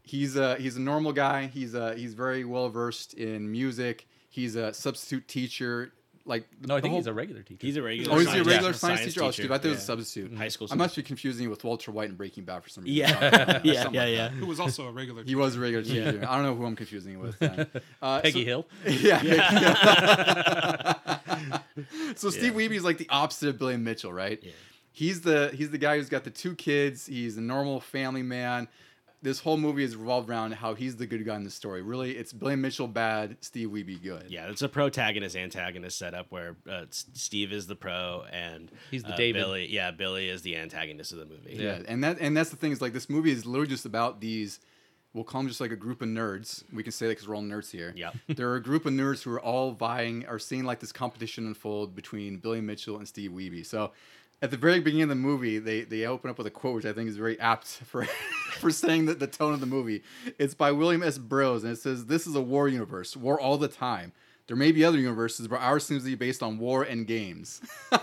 he's 0.04 0.36
a 0.36 0.56
he's 0.58 0.76
a 0.76 0.82
normal 0.82 1.12
guy. 1.14 1.48
He's 1.48 1.76
uh 1.76 1.94
he's 1.98 2.14
very 2.14 2.46
well 2.46 2.70
versed 2.70 3.14
in 3.16 3.52
music. 3.52 4.08
He's 4.30 4.56
a 4.56 4.74
substitute 4.74 5.28
teacher. 5.28 5.92
Like 6.30 6.46
No, 6.66 6.76
I 6.76 6.82
think 6.82 6.92
whole- 6.92 7.00
he's 7.00 7.08
a 7.08 7.14
regular 7.14 7.42
teacher. 7.42 7.66
He's 7.66 7.76
a 7.76 7.82
regular. 7.82 8.14
Oh, 8.16 8.20
is 8.20 8.32
he 8.32 8.38
a 8.38 8.44
regular 8.44 8.70
yeah, 8.70 8.76
science, 8.76 9.02
teacher? 9.04 9.24
Oh, 9.24 9.32
stupid. 9.32 9.52
I 9.52 9.58
thought 9.58 9.66
it 9.66 9.70
was 9.70 9.78
a 9.78 9.82
yeah. 9.82 9.86
substitute. 9.86 10.34
High 10.38 10.48
school 10.50 10.68
I 10.70 10.76
must 10.76 10.96
be 10.96 11.02
confusing 11.02 11.44
you 11.46 11.50
with 11.50 11.64
Walter 11.64 11.92
White 11.92 12.10
and 12.10 12.18
Breaking 12.18 12.44
Bad 12.46 12.64
for 12.64 12.70
some 12.70 12.84
reason. 12.84 12.98
Yeah, 12.98 13.62
yeah, 13.64 13.82
Something 13.82 13.96
yeah, 13.96 14.02
like 14.04 14.14
yeah. 14.16 14.30
Who 14.30 14.46
was 14.46 14.60
also 14.60 14.88
a 14.88 14.92
regular. 14.92 15.24
He 15.24 15.34
was 15.36 15.56
a 15.56 15.60
regular 15.60 15.84
teacher. 15.84 16.24
I 16.30 16.36
don't 16.36 16.46
know 16.46 16.54
who 16.56 16.66
I'm 16.66 16.76
confusing 16.76 17.14
it 17.16 17.20
with. 17.20 17.40
Then. 17.40 17.68
Uh, 18.02 18.22
Peggy 18.22 18.44
so- 18.44 18.46
Hill. 18.46 18.68
Yeah. 18.86 19.22
so 22.16 22.30
Steve 22.30 22.44
Yeah. 22.44 22.68
Wiebe 22.68 22.72
is 22.72 22.84
like 22.84 22.98
the 22.98 23.10
opposite 23.10 23.50
of 23.50 23.58
Billy 23.60 23.78
Mitchell, 23.78 24.14
right? 24.14 24.40
Yeah. 24.42 24.52
He's 24.92 25.22
the 25.22 25.52
he's 25.54 25.72
the 25.72 25.78
guy 25.78 25.98
who's 25.98 26.10
got 26.10 26.24
the 26.24 26.30
two 26.30 26.56
kids. 26.56 27.06
He's 27.06 27.38
a 27.38 27.42
normal 27.42 27.80
family 27.80 28.24
man. 28.24 28.68
This 29.22 29.42
whole 29.42 29.58
movie 29.58 29.84
is 29.84 29.98
revolved 29.98 30.30
around 30.30 30.54
how 30.54 30.76
he's 30.76 30.96
the 30.96 31.06
good 31.06 31.26
guy 31.26 31.36
in 31.36 31.44
the 31.44 31.50
story. 31.50 31.82
Really, 31.82 32.12
it's 32.12 32.32
Billy 32.32 32.56
Mitchell 32.56 32.88
bad, 32.88 33.36
Steve 33.42 33.70
Wiebe 33.70 34.02
good. 34.02 34.28
Yeah, 34.30 34.50
it's 34.50 34.62
a 34.62 34.70
protagonist 34.70 35.36
antagonist 35.36 35.98
setup 35.98 36.28
where 36.32 36.56
uh, 36.70 36.86
Steve 36.92 37.52
is 37.52 37.68
the 37.68 37.76
pro 37.76 38.24
and 38.32 38.72
He's 38.92 39.04
the 39.04 39.14
uh, 39.14 39.18
David. 39.18 39.40
Billy, 39.42 39.68
yeah, 39.68 39.92
Billy 39.92 40.30
is 40.30 40.42
the 40.42 40.56
antagonist 40.56 41.12
of 41.12 41.18
the 41.18 41.26
movie. 41.26 41.56
Yeah, 41.56 41.80
and 41.88 42.02
that 42.04 42.20
and 42.22 42.36
that's 42.36 42.50
the 42.50 42.56
thing 42.56 42.72
is 42.72 42.82
like 42.82 42.94
this 42.94 43.10
movie 43.10 43.32
is 43.32 43.46
literally 43.46 43.68
just 43.68 43.86
about 43.86 44.22
these. 44.22 44.62
We'll 45.14 45.24
call 45.24 45.42
them 45.42 45.48
just 45.48 45.60
like 45.60 45.72
a 45.72 45.76
group 45.76 46.04
of 46.04 46.08
nerds. 46.08 46.64
We 46.72 46.84
can 46.84 46.92
say 46.92 47.08
that 47.08 47.14
because 47.14 47.28
we're 47.28 47.36
all 47.36 47.42
nerds 47.42 47.72
here. 47.72 47.94
Yep. 47.98 48.16
There 48.38 48.50
are 48.52 48.56
a 48.58 48.62
group 48.62 48.86
of 48.86 48.94
nerds 48.94 49.24
who 49.24 49.32
are 49.32 49.42
all 49.42 49.72
vying, 49.72 50.26
are 50.28 50.38
seeing 50.38 50.66
like 50.66 50.80
this 50.80 50.92
competition 50.92 51.48
unfold 51.48 51.96
between 51.96 52.38
Billy 52.38 52.62
Mitchell 52.62 52.98
and 52.98 53.08
Steve 53.08 53.32
Wiebe. 53.32 53.66
So, 53.66 53.92
at 54.42 54.52
the 54.52 54.58
very 54.58 54.80
beginning 54.80 55.04
of 55.04 55.10
the 55.10 55.16
movie, 55.16 55.60
they 55.60 55.82
they 55.82 56.06
open 56.06 56.30
up 56.30 56.38
with 56.38 56.48
a 56.48 56.52
quote 56.52 56.76
which 56.76 56.86
I 56.86 56.94
think 56.94 57.10
is 57.10 57.18
very 57.18 57.40
apt 57.40 57.68
for 57.86 58.06
for 58.60 58.72
saying 58.72 59.06
that 59.08 59.20
the 59.20 59.28
tone 59.28 59.54
of 59.54 59.60
the 59.60 59.66
movie. 59.66 60.04
It's 60.38 60.54
by 60.54 60.72
William 60.72 61.04
S. 61.04 61.18
Burroughs, 61.18 61.64
and 61.64 61.74
it 61.74 61.80
says, 61.80 62.06
"This 62.06 62.26
is 62.28 62.36
a 62.36 62.42
war 62.42 62.68
universe, 62.68 63.16
war 63.18 63.40
all 63.40 63.58
the 63.58 63.68
time." 63.68 64.12
There 64.48 64.56
may 64.58 64.72
be 64.72 64.84
other 64.84 64.98
universes, 64.98 65.48
but 65.48 65.62
ours 65.62 65.86
seems 65.86 66.02
to 66.06 66.10
be 66.10 66.16
based 66.16 66.42
on 66.42 66.58
war 66.58 66.82
and 66.84 67.06
games. 67.06 67.62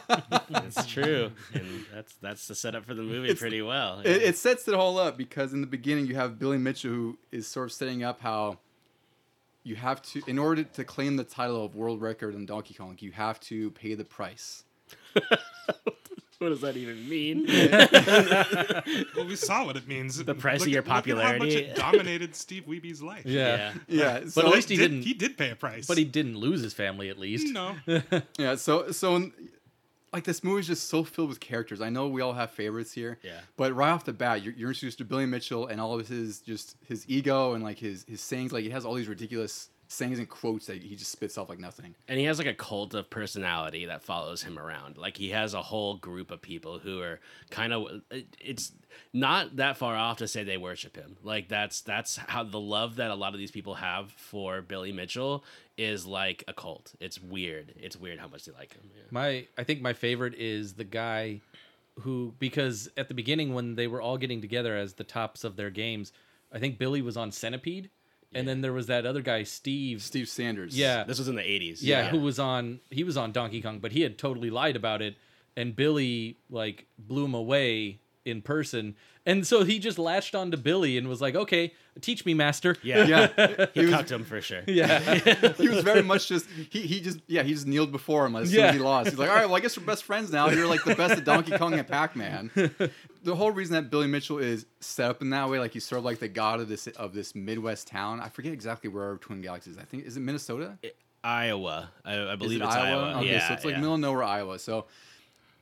It's 0.48 0.86
true, 0.86 1.32
and 1.54 1.84
that's 1.92 2.14
that's 2.16 2.46
the 2.48 2.54
setup 2.54 2.84
for 2.84 2.94
the 2.94 3.02
movie 3.02 3.24
It's- 3.28 3.38
pretty 3.40 3.62
well. 3.62 4.00
it, 4.00 4.22
it 4.22 4.36
sets 4.38 4.68
it 4.68 4.74
all 4.74 4.98
up 4.98 5.16
because 5.16 5.52
in 5.52 5.60
the 5.60 5.66
beginning 5.66 6.06
you 6.06 6.14
have 6.14 6.38
Billy 6.38 6.58
Mitchell 6.58 6.90
who 6.90 7.18
is 7.32 7.46
sort 7.48 7.66
of 7.66 7.72
setting 7.72 8.04
up 8.04 8.20
how 8.20 8.58
you 9.64 9.74
have 9.76 10.00
to, 10.02 10.22
in 10.28 10.38
order 10.38 10.62
to 10.62 10.84
claim 10.84 11.16
the 11.16 11.24
title 11.24 11.64
of 11.64 11.74
world 11.74 12.00
record 12.00 12.34
in 12.36 12.46
Donkey 12.46 12.74
Kong, 12.74 12.96
you 13.00 13.10
have 13.12 13.40
to 13.40 13.70
pay 13.72 13.94
the 13.94 14.04
price. 14.04 14.62
what 16.38 16.48
does 16.50 16.60
that 16.60 16.76
even 16.76 17.08
mean? 17.08 17.46
Well, 19.16 19.26
we 19.26 19.36
saw 19.36 19.64
what 19.64 19.76
it 19.76 19.86
means. 19.88 20.22
The 20.22 20.34
price 20.34 20.62
of 20.62 20.68
your 20.68 20.82
at- 20.82 20.86
look 20.88 21.08
at 21.08 21.24
how 21.24 21.32
much 21.38 21.48
popularity. 21.48 21.56
it 21.56 21.76
dominated 21.76 22.34
Steve 22.34 22.64
Wiebe's 22.66 23.02
life. 23.02 23.24
Yeah. 23.26 23.72
Yeah, 23.88 24.04
uh, 24.06 24.20
But 24.20 24.30
so 24.32 24.46
at 24.46 24.52
least 24.54 24.68
he 24.68 24.76
did, 24.76 24.88
didn't. 24.90 25.02
He 25.02 25.14
did 25.14 25.36
pay 25.38 25.50
a 25.50 25.56
price. 25.56 25.86
But 25.86 25.98
he 25.98 26.04
didn't 26.04 26.36
lose 26.36 26.60
his 26.62 26.74
family 26.74 27.08
at 27.08 27.18
least. 27.18 27.52
no. 27.52 27.74
yeah, 28.38 28.56
so 28.56 28.90
so 28.92 29.30
like 30.12 30.24
this 30.24 30.42
movie 30.44 30.60
is 30.60 30.66
just 30.66 30.88
so 30.88 31.04
filled 31.04 31.28
with 31.28 31.40
characters. 31.40 31.80
I 31.80 31.90
know 31.90 32.08
we 32.08 32.22
all 32.22 32.32
have 32.32 32.50
favorites 32.50 32.92
here. 32.92 33.18
Yeah. 33.22 33.40
But 33.56 33.74
right 33.74 33.90
off 33.90 34.04
the 34.04 34.12
bat, 34.12 34.42
you're, 34.42 34.54
you're 34.54 34.70
introduced 34.70 34.98
to 34.98 35.04
Billy 35.04 35.26
Mitchell 35.26 35.66
and 35.66 35.80
all 35.80 35.98
of 35.98 36.08
his 36.08 36.40
just 36.40 36.76
his 36.86 37.04
ego 37.08 37.54
and 37.54 37.62
like 37.64 37.78
his 37.78 38.04
his 38.08 38.20
sayings. 38.20 38.52
Like 38.52 38.64
he 38.64 38.70
has 38.70 38.84
all 38.84 38.94
these 38.94 39.08
ridiculous 39.08 39.68
sayings 39.88 40.18
and 40.18 40.28
quotes 40.28 40.66
that 40.66 40.82
he 40.82 40.96
just 40.96 41.12
spits 41.12 41.38
off 41.38 41.48
like 41.48 41.58
nothing. 41.58 41.94
and 42.08 42.18
he 42.18 42.24
has 42.24 42.38
like 42.38 42.46
a 42.46 42.54
cult 42.54 42.94
of 42.94 43.08
personality 43.08 43.86
that 43.86 44.02
follows 44.02 44.42
him 44.42 44.58
around. 44.58 44.96
Like 44.96 45.16
he 45.16 45.30
has 45.30 45.54
a 45.54 45.62
whole 45.62 45.96
group 45.96 46.30
of 46.30 46.42
people 46.42 46.78
who 46.78 47.00
are 47.00 47.20
kind 47.50 47.72
of. 47.72 48.02
It's 48.40 48.72
not 49.12 49.56
that 49.56 49.76
far 49.76 49.94
off 49.96 50.18
to 50.18 50.28
say 50.28 50.44
they 50.44 50.56
worship 50.56 50.96
him. 50.96 51.16
Like 51.22 51.48
that's 51.48 51.80
that's 51.82 52.16
how 52.16 52.42
the 52.44 52.60
love 52.60 52.96
that 52.96 53.10
a 53.10 53.14
lot 53.14 53.32
of 53.32 53.38
these 53.38 53.50
people 53.50 53.74
have 53.74 54.10
for 54.12 54.62
Billy 54.62 54.92
Mitchell 54.92 55.44
is 55.78 56.06
like 56.06 56.42
a 56.48 56.52
cult. 56.52 56.94
It's 57.00 57.20
weird. 57.20 57.74
It's 57.76 57.96
weird 57.96 58.18
how 58.18 58.28
much 58.28 58.44
they 58.44 58.52
like 58.52 58.72
him. 58.74 58.90
Yeah. 58.94 59.02
My 59.10 59.46
I 59.56 59.64
think 59.64 59.82
my 59.82 59.92
favorite 59.92 60.34
is 60.34 60.74
the 60.74 60.84
guy 60.84 61.40
who 62.00 62.34
because 62.38 62.88
at 62.96 63.08
the 63.08 63.14
beginning 63.14 63.54
when 63.54 63.74
they 63.74 63.86
were 63.86 64.00
all 64.00 64.18
getting 64.18 64.40
together 64.40 64.76
as 64.76 64.94
the 64.94 65.04
tops 65.04 65.44
of 65.44 65.56
their 65.56 65.70
games, 65.70 66.12
I 66.52 66.58
think 66.58 66.78
Billy 66.78 67.02
was 67.02 67.16
on 67.16 67.32
Centipede, 67.32 67.90
and 68.36 68.46
then 68.46 68.60
there 68.60 68.72
was 68.72 68.86
that 68.86 69.06
other 69.06 69.22
guy 69.22 69.42
Steve. 69.42 70.02
Steve 70.02 70.28
Sanders. 70.28 70.76
Yeah, 70.78 71.04
This 71.04 71.18
was 71.18 71.28
in 71.28 71.34
the 71.37 71.42
'80s. 71.42 71.78
yeah, 71.80 72.08
who 72.08 72.20
was 72.20 72.38
on 72.38 72.80
he 72.90 73.02
was 73.04 73.16
on 73.16 73.32
Donkey 73.32 73.61
Kong, 73.62 73.78
but 73.78 73.92
he 73.92 74.02
had 74.02 74.18
totally 74.18 74.50
lied 74.50 74.76
about 74.76 75.02
it, 75.02 75.16
and 75.56 75.75
Billy 75.75 76.38
like 76.50 76.87
blew 76.99 77.25
him 77.25 77.34
away 77.34 78.00
in 78.26 78.42
person, 78.42 78.95
and 79.25 79.47
so 79.47 79.64
he 79.64 79.78
just 79.78 79.99
latched 79.99 80.35
on 80.35 80.50
to 80.50 80.56
Billy 80.56 80.99
and 80.99 81.09
was 81.09 81.21
like, 81.23 81.35
"Okay, 81.35 81.73
teach 82.00 82.26
me, 82.26 82.35
master." 82.35 82.76
Yeah, 82.83 83.04
Yeah. 83.04 83.66
He 83.75 83.80
he 83.80 83.87
was 83.87 83.95
cucked 83.95 84.11
him 84.11 84.25
for 84.25 84.40
sure. 84.40 84.62
yeah, 84.66 84.99
he 85.56 85.68
was 85.68 85.83
very 85.83 86.02
much 86.02 86.28
just 86.28 86.47
he, 86.71 86.80
he 86.83 87.00
just 87.00 87.21
yeah 87.26 87.42
he 87.42 87.54
just 87.54 87.66
kneeled 87.66 87.92
before 87.92 88.26
him 88.26 88.37
as 88.37 88.50
soon 88.50 88.59
Yeah. 88.61 88.66
as 88.66 88.75
he 88.75 88.80
lost. 88.80 89.11
He's 89.11 89.18
like, 89.18 89.30
all 89.30 89.37
right, 89.37 89.47
well 89.47 89.56
I 89.56 89.61
guess 89.61 89.78
we're 89.78 89.87
best 89.87 90.04
friends 90.04 90.30
now. 90.33 90.50
You're 90.50 90.66
like 90.66 90.85
the 90.85 90.95
best 90.95 91.14
at 91.18 91.25
Donkey 91.25 91.56
Kong 91.56 91.73
and 91.75 91.87
Pac 91.88 92.16
Man. 92.16 92.50
The 93.23 93.35
whole 93.35 93.50
reason 93.50 93.75
that 93.75 93.90
Billy 93.90 94.06
Mitchell 94.06 94.38
is 94.38 94.66
set 94.80 95.11
up 95.11 95.23
in 95.23 95.30
that 95.30 95.49
way, 95.49 95.59
like 95.59 95.73
he's 95.73 95.85
sort 95.85 95.99
of 96.00 96.04
like 96.04 96.18
the 96.18 96.28
god 96.28 96.61
of 96.61 96.68
this 96.68 96.87
of 96.88 97.14
this 97.14 97.35
Midwest 97.35 97.87
town. 97.88 98.21
I 98.21 98.28
forget 98.28 98.52
exactly 98.52 98.90
where 98.90 99.16
Twin 99.16 99.40
Galaxies. 99.40 99.78
I 99.78 99.83
think 99.85 100.04
is 100.04 100.16
it 100.16 100.21
Minnesota? 100.21 100.78
Iowa, 101.25 101.90
I, 102.04 102.14
I 102.14 102.33
Is 102.35 102.38
believe 102.38 102.61
it 102.61 102.64
it's 102.66 102.75
Iowa. 102.75 103.16
Okay, 103.18 103.33
yeah, 103.33 103.49
so 103.49 103.54
it's 103.54 103.64
like 103.64 103.73
yeah. 103.75 103.80
middle 103.80 103.95
of 103.95 104.00
nowhere, 104.00 104.23
Iowa. 104.23 104.61
So 104.61 104.85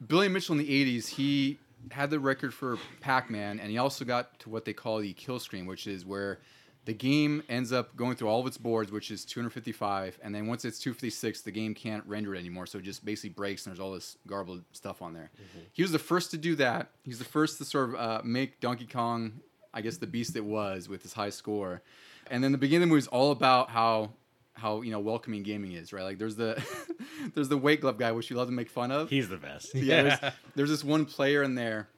Billy 0.07 0.29
Mitchell 0.29 0.59
in 0.59 0.59
the 0.59 0.69
'80s, 0.99 1.09
he 1.09 1.59
had 1.91 2.11
the 2.11 2.19
record 2.19 2.55
for 2.55 2.79
Pac-Man, 3.01 3.61
and 3.61 3.71
he 3.71 3.79
also 3.79 4.05
got 4.05 4.39
to 4.41 4.51
what 4.51 4.65
they 4.65 4.73
call 4.73 4.99
the 4.99 5.13
kill 5.13 5.39
screen, 5.39 5.67
which 5.67 5.87
is 5.87 6.05
where 6.05 6.41
the 6.85 6.93
game 6.93 7.43
ends 7.49 7.73
up 7.73 7.97
going 7.97 8.15
through 8.15 8.29
all 8.29 8.41
of 8.41 8.47
its 8.47 8.59
boards, 8.59 8.93
which 8.93 9.11
is 9.11 9.25
255, 9.25 10.19
and 10.23 10.35
then 10.35 10.47
once 10.47 10.65
it's 10.65 10.79
256, 10.79 11.41
the 11.41 11.51
game 11.51 11.75
can't 11.75 12.05
render 12.07 12.35
it 12.35 12.39
anymore, 12.39 12.67
so 12.67 12.79
it 12.79 12.85
just 12.85 13.05
basically 13.05 13.31
breaks, 13.31 13.65
and 13.65 13.75
there's 13.75 13.81
all 13.81 13.93
this 13.93 14.19
garbled 14.27 14.63
stuff 14.73 15.01
on 15.01 15.15
there. 15.15 15.31
He 15.73 15.83
was 15.83 15.93
the 15.93 15.99
first 15.99 16.31
to 16.33 16.39
do 16.39 16.55
that. 16.57 16.91
He's 17.03 17.19
the 17.19 17.25
first 17.25 17.59
to 17.59 17.65
sort 17.65 17.91
of 17.91 17.95
uh, 17.95 18.21
make 18.23 18.61
Donkey 18.61 18.87
Kong, 18.87 19.41
I 19.73 19.81
guess, 19.81 19.97
the 19.97 20.07
beast 20.07 20.37
it 20.37 20.45
was 20.45 20.89
with 20.89 21.03
his 21.03 21.15
high 21.15 21.31
score. 21.31 21.83
And 22.31 22.45
then 22.45 22.53
the 22.53 22.59
beginning 22.59 22.85
of 22.85 22.89
the 22.89 22.95
movie 22.95 23.05
is 23.05 23.09
all 23.09 23.31
about 23.31 23.71
how 23.71 24.11
how 24.55 24.81
you 24.83 24.91
know 24.93 25.01
welcoming 25.01 25.43
gaming 25.43 25.73
is, 25.73 25.93
right? 25.93 26.03
Like 26.05 26.19
there's 26.19 26.37
the 26.37 26.63
there's 27.35 27.49
the 27.49 27.59
weight 27.59 27.81
glove 27.81 27.99
guy, 27.99 28.13
which 28.13 28.31
you 28.31 28.37
love 28.37 28.49
to 28.49 28.53
make 28.53 28.71
fun 28.71 28.91
of. 28.91 29.11
He's 29.11 29.29
the 29.29 29.37
best. 29.37 29.75
yeah, 29.75 30.03
there's, 30.03 30.33
there's 30.55 30.71
this 30.71 30.85
one 30.85 31.05
player 31.05 31.43
in 31.43 31.55
there. 31.55 31.89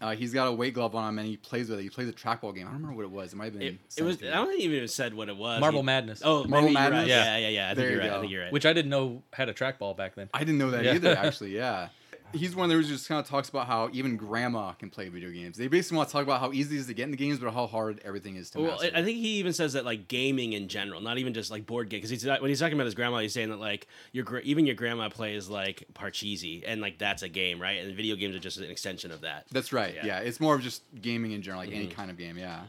Uh, 0.00 0.16
he's 0.16 0.32
got 0.34 0.48
a 0.48 0.52
weight 0.52 0.74
glove 0.74 0.96
on 0.96 1.08
him 1.10 1.18
and 1.20 1.28
he 1.28 1.36
plays 1.36 1.68
with 1.68 1.78
it. 1.78 1.82
He 1.84 1.88
plays 1.88 2.08
a 2.08 2.12
trackball 2.12 2.52
game. 2.52 2.66
I 2.66 2.72
don't 2.72 2.82
remember 2.82 2.96
what 2.96 3.04
it 3.04 3.10
was. 3.12 3.32
It 3.32 3.36
might 3.36 3.44
have 3.44 3.52
been. 3.54 3.62
It, 3.62 3.78
it 3.98 4.02
was. 4.02 4.20
I 4.20 4.30
don't 4.30 4.48
think 4.48 4.60
even 4.62 4.88
said 4.88 5.14
what 5.14 5.28
it 5.28 5.36
was. 5.36 5.60
Marble 5.60 5.78
He- 5.80 5.86
Madness. 5.86 6.22
Oh, 6.24 6.42
Marble 6.42 6.68
maybe 6.68 6.72
you're 6.72 6.82
right. 6.82 6.90
Madness? 6.90 7.08
Yeah, 7.08 7.36
yeah, 7.36 7.48
yeah. 7.48 7.64
I 7.66 7.68
think 7.68 7.76
There 7.78 7.86
you're 7.90 7.94
you 7.94 8.00
right. 8.00 8.10
I 8.10 8.14
go. 8.16 8.20
think 8.22 8.32
you're 8.32 8.42
right. 8.42 8.52
which 8.52 8.66
I 8.66 8.72
didn't 8.72 8.90
know 8.90 9.22
had 9.32 9.48
a 9.48 9.54
trackball 9.54 9.96
back 9.96 10.16
then. 10.16 10.28
I 10.34 10.40
didn't 10.40 10.58
know 10.58 10.72
that 10.72 10.84
Yeah. 10.84 10.94
either. 10.94 11.16
Actually, 11.16 11.54
yeah. 11.54 11.88
He's 12.32 12.54
one 12.56 12.64
of 12.70 12.70
those 12.76 12.86
who 12.88 12.94
just 12.94 13.08
kind 13.08 13.18
of 13.20 13.26
talks 13.26 13.48
about 13.48 13.66
how 13.66 13.88
even 13.92 14.16
grandma 14.16 14.72
can 14.72 14.90
play 14.90 15.08
video 15.08 15.30
games. 15.30 15.56
They 15.56 15.68
basically 15.68 15.96
want 15.98 16.08
to 16.08 16.12
talk 16.12 16.22
about 16.22 16.40
how 16.40 16.52
easy 16.52 16.76
it 16.76 16.80
is 16.80 16.86
to 16.86 16.94
get 16.94 17.04
in 17.04 17.10
the 17.10 17.16
games, 17.16 17.38
but 17.38 17.52
how 17.52 17.66
hard 17.66 18.00
everything 18.04 18.36
is 18.36 18.50
to 18.50 18.58
Well, 18.60 18.70
master. 18.72 18.90
I 18.94 19.02
think 19.02 19.18
he 19.18 19.34
even 19.38 19.52
says 19.52 19.72
that 19.74 19.84
like 19.84 20.08
gaming 20.08 20.52
in 20.52 20.68
general, 20.68 21.00
not 21.00 21.18
even 21.18 21.34
just 21.34 21.50
like 21.50 21.66
board 21.66 21.88
game, 21.88 21.98
because 21.98 22.10
he's 22.10 22.24
when 22.24 22.48
he's 22.48 22.60
talking 22.60 22.74
about 22.74 22.86
his 22.86 22.94
grandma, 22.94 23.18
he's 23.18 23.32
saying 23.32 23.50
that 23.50 23.58
like 23.60 23.86
your 24.12 24.38
even 24.40 24.66
your 24.66 24.74
grandma 24.74 25.08
plays 25.08 25.48
like 25.48 25.84
Parcheesi, 25.94 26.62
and 26.66 26.80
like 26.80 26.98
that's 26.98 27.22
a 27.22 27.28
game, 27.28 27.60
right? 27.60 27.78
And 27.84 27.94
video 27.94 28.16
games 28.16 28.34
are 28.34 28.40
just 28.40 28.58
an 28.58 28.70
extension 28.70 29.10
of 29.12 29.20
that. 29.22 29.46
That's 29.52 29.72
right. 29.72 29.94
Yeah. 29.94 30.06
Yeah. 30.06 30.18
it's 30.20 30.40
more 30.40 30.54
of 30.54 30.62
just 30.62 30.82
gaming 31.00 31.32
in 31.32 31.42
general, 31.42 31.62
like 31.62 31.72
any 31.74 31.86
Mhm. 31.88 31.92
kind 31.92 32.10
of 32.10 32.16
game. 32.18 32.36
Yeah. 32.38 32.62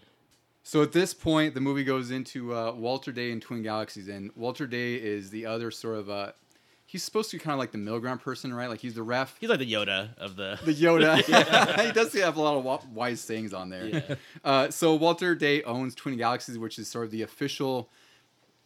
So 0.65 0.81
at 0.81 0.93
this 0.93 1.13
point, 1.13 1.53
the 1.55 1.59
movie 1.59 1.83
goes 1.83 2.09
into 2.09 2.53
uh, 2.55 2.71
Walter 2.71 3.11
Day 3.11 3.31
and 3.31 3.41
Twin 3.41 3.63
Galaxies, 3.63 4.07
and 4.07 4.31
Walter 4.35 4.65
Day 4.65 4.95
is 4.95 5.29
the 5.29 5.45
other 5.45 5.71
sort 5.71 5.97
of. 5.97 6.09
Uh, 6.09 6.31
he's 6.93 7.01
supposed 7.01 7.31
to 7.31 7.37
be 7.37 7.43
kind 7.43 7.53
of 7.53 7.59
like 7.59 7.71
the 7.71 7.77
middle 7.79 7.99
ground 7.99 8.21
person, 8.21 8.53
right? 8.53 8.69
Like 8.69 8.79
he's 8.79 8.93
the 8.93 9.01
ref. 9.01 9.35
He's 9.39 9.49
like 9.49 9.57
the 9.57 9.71
Yoda 9.71 10.15
of 10.19 10.35
the. 10.35 10.59
The 10.63 10.75
Yoda. 10.75 11.15
he 11.85 11.91
does 11.91 12.13
have 12.13 12.37
a 12.37 12.41
lot 12.41 12.55
of 12.55 12.63
wa- 12.63 12.81
wise 12.93 13.19
sayings 13.19 13.51
on 13.51 13.69
there. 13.69 13.85
Yeah. 13.87 14.15
Uh, 14.43 14.69
so 14.69 14.93
Walter 14.93 15.33
Day 15.33 15.63
owns 15.63 15.95
Twin 15.95 16.15
Galaxies, 16.17 16.59
which 16.59 16.77
is 16.77 16.87
sort 16.87 17.05
of 17.05 17.11
the 17.11 17.23
official 17.23 17.89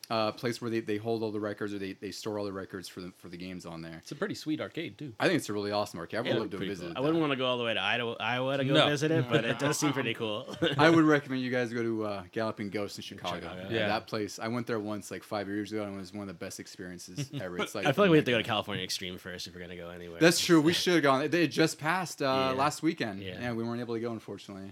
uh, 0.09 0.31
place 0.31 0.61
where 0.61 0.71
they, 0.71 0.79
they 0.79 0.95
hold 0.95 1.21
all 1.21 1.31
the 1.33 1.39
records 1.39 1.73
or 1.73 1.79
they, 1.79 1.91
they 1.91 2.11
store 2.11 2.39
all 2.39 2.45
the 2.45 2.51
records 2.53 2.87
for 2.87 3.01
the 3.01 3.11
for 3.17 3.27
the 3.27 3.35
games 3.35 3.65
on 3.65 3.81
there. 3.81 3.97
It's 3.97 4.11
a 4.13 4.15
pretty 4.15 4.35
sweet 4.35 4.61
arcade 4.61 4.97
too. 4.97 5.11
I 5.19 5.25
think 5.27 5.37
it's 5.39 5.49
a 5.49 5.53
really 5.53 5.71
awesome 5.71 5.99
arcade. 5.99 6.19
I 6.19 6.21
would 6.21 6.27
Yeah, 6.29 6.39
love 6.39 6.49
to 6.51 6.57
pretty 6.57 6.69
visit. 6.71 6.85
cool. 6.87 6.93
I 6.97 6.99
wouldn't 7.01 7.19
want 7.19 7.31
to 7.33 7.35
go 7.35 7.45
all 7.45 7.57
the 7.57 7.65
way 7.65 7.73
to 7.73 7.79
Iowa, 7.81 8.15
Iowa 8.19 8.55
to 8.57 8.63
go 8.63 8.73
No. 8.73 8.87
visit 8.87 9.11
it, 9.11 9.25
but 9.29 9.43
it 9.43 9.59
does 9.59 9.77
seem 9.77 9.91
pretty 9.91 10.13
cool. 10.21 10.47
I 10.77 10.89
would 10.89 11.03
recommend 11.03 11.41
you 11.41 11.51
guys 11.51 11.73
go 11.73 11.83
to 11.83 12.05
uh, 12.05 12.23
Galloping 12.31 12.69
Ghost 12.69 12.97
in 12.97 13.01
Chicago. 13.03 13.41
Chicago. 13.41 13.67
Yeah. 13.69 13.75
Yeah. 13.79 13.87
that 13.89 14.07
place. 14.07 14.39
I 14.39 14.47
went 14.47 14.65
there 14.65 14.79
once, 14.79 15.11
like 15.11 15.23
five 15.23 15.47
years 15.49 15.73
ago, 15.73 15.83
and 15.83 15.93
it 15.95 15.97
was 15.99 16.13
one 16.13 16.21
of 16.21 16.27
the 16.29 16.33
best 16.45 16.61
experiences 16.61 17.29
ever. 17.41 17.57
It's 17.59 17.75
like 17.75 17.85
I 17.85 17.91
feel 17.91 18.05
like 18.05 18.11
we 18.11 18.17
have 18.17 18.25
to 18.25 18.31
go 18.31 18.37
to 18.37 18.43
California 18.45 18.85
Extreme 18.85 19.17
first 19.17 19.47
if 19.47 19.55
we're 19.55 19.59
gonna 19.61 19.75
go 19.75 19.89
anywhere. 19.89 20.19
That's 20.21 20.39
true. 20.39 20.61
We 20.61 20.71
should 20.71 20.93
have 20.93 21.03
gone. 21.03 21.23
It 21.23 21.33
it 21.33 21.47
just 21.51 21.79
passed 21.79 22.21
uh, 22.21 22.51
Yeah. 22.51 22.51
last 22.57 22.81
weekend. 22.81 23.21
Yeah. 23.21 23.41
Yeah. 23.41 23.51
we 23.53 23.63
weren't 23.65 23.81
able 23.81 23.95
to 23.95 23.99
go, 23.99 24.13
unfortunately. 24.13 24.71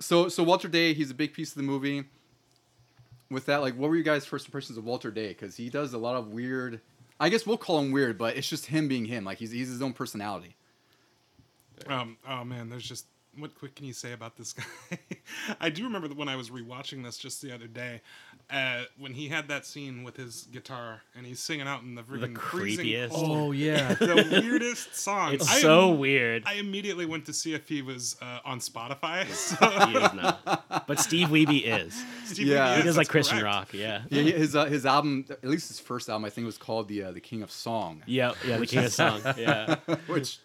So, 0.00 0.28
so 0.28 0.42
Walter 0.42 0.68
Day, 0.68 0.92
he's 0.92 1.10
a 1.10 1.14
big 1.14 1.32
piece 1.32 1.50
of 1.50 1.56
the 1.56 1.62
movie. 1.62 2.04
With 3.34 3.46
that, 3.46 3.60
like, 3.60 3.74
what 3.76 3.90
were 3.90 3.96
you 3.96 4.02
guys' 4.02 4.24
first 4.24 4.46
impressions 4.46 4.78
of 4.78 4.84
Walter 4.84 5.10
Day? 5.10 5.28
Because 5.28 5.56
he 5.56 5.68
does 5.68 5.92
a 5.92 5.98
lot 5.98 6.16
of 6.16 6.28
weird. 6.28 6.80
I 7.20 7.28
guess 7.28 7.46
we'll 7.46 7.58
call 7.58 7.80
him 7.80 7.92
weird, 7.92 8.16
but 8.16 8.36
it's 8.36 8.48
just 8.48 8.66
him 8.66 8.88
being 8.88 9.04
him. 9.04 9.24
Like 9.24 9.38
he's 9.38 9.50
he's 9.50 9.68
his 9.68 9.82
own 9.82 9.92
personality. 9.92 10.56
Um, 11.86 12.16
oh 12.28 12.44
man, 12.44 12.70
there's 12.70 12.88
just 12.88 13.06
what, 13.36 13.50
what 13.60 13.74
can 13.74 13.86
you 13.86 13.92
say 13.92 14.12
about 14.12 14.36
this 14.36 14.52
guy? 14.90 14.98
I 15.60 15.70
do 15.70 15.84
remember 15.84 16.08
that 16.08 16.16
when 16.16 16.28
I 16.28 16.36
was 16.36 16.50
rewatching 16.50 17.02
this 17.04 17.18
just 17.18 17.42
the 17.42 17.52
other 17.52 17.66
day, 17.66 18.00
uh, 18.50 18.84
when 18.98 19.14
he 19.14 19.28
had 19.28 19.48
that 19.48 19.64
scene 19.66 20.04
with 20.04 20.16
his 20.16 20.46
guitar 20.52 21.02
and 21.16 21.26
he's 21.26 21.40
singing 21.40 21.66
out 21.66 21.82
in 21.82 21.94
the 21.94 22.02
freaking 22.02 22.36
freezing 22.38 22.86
creepiest. 22.86 23.10
Oh 23.12 23.52
yeah. 23.52 23.94
the 23.94 24.40
weirdest 24.42 24.94
song. 24.96 25.34
it's 25.34 25.48
I 25.50 25.60
so 25.60 25.92
im- 25.92 25.98
weird. 25.98 26.42
I 26.46 26.54
immediately 26.54 27.06
went 27.06 27.26
to 27.26 27.32
see 27.32 27.54
if 27.54 27.68
he 27.68 27.82
was 27.82 28.16
uh, 28.22 28.40
on 28.44 28.60
Spotify. 28.60 29.26
So, 29.30 29.56
he 29.88 29.96
is 29.96 30.12
not, 30.14 30.86
but 30.86 30.98
Steve 31.00 31.28
Wiebe 31.28 31.62
is. 31.64 32.04
Steve 32.26 32.46
Yeah. 32.48 32.66
Wiebe 32.68 32.74
He 32.76 32.80
He 32.82 32.86
does 32.86 32.96
like 32.96 33.08
Christian 33.08 33.38
correct. 33.40 33.54
rock. 33.54 33.74
Yeah. 33.74 34.02
Yeah, 34.10 34.22
his 34.22 34.54
uh, 34.54 34.66
his 34.66 34.84
album, 34.86 35.24
at 35.30 35.44
least 35.44 35.68
his 35.68 35.80
first 35.80 36.08
album, 36.08 36.24
I 36.24 36.30
think 36.30 36.44
was 36.46 36.58
called 36.58 36.88
the 36.88 37.04
uh, 37.04 37.12
the 37.12 37.20
King 37.20 37.42
of 37.42 37.50
Song, 37.50 38.02
Yeah, 38.06 38.32
yeah, 38.46 38.58
the 38.58 38.66
King 38.66 38.84
of 38.84 38.92
Song. 38.92 39.20
Yeah, 39.36 39.76
which 40.06 40.38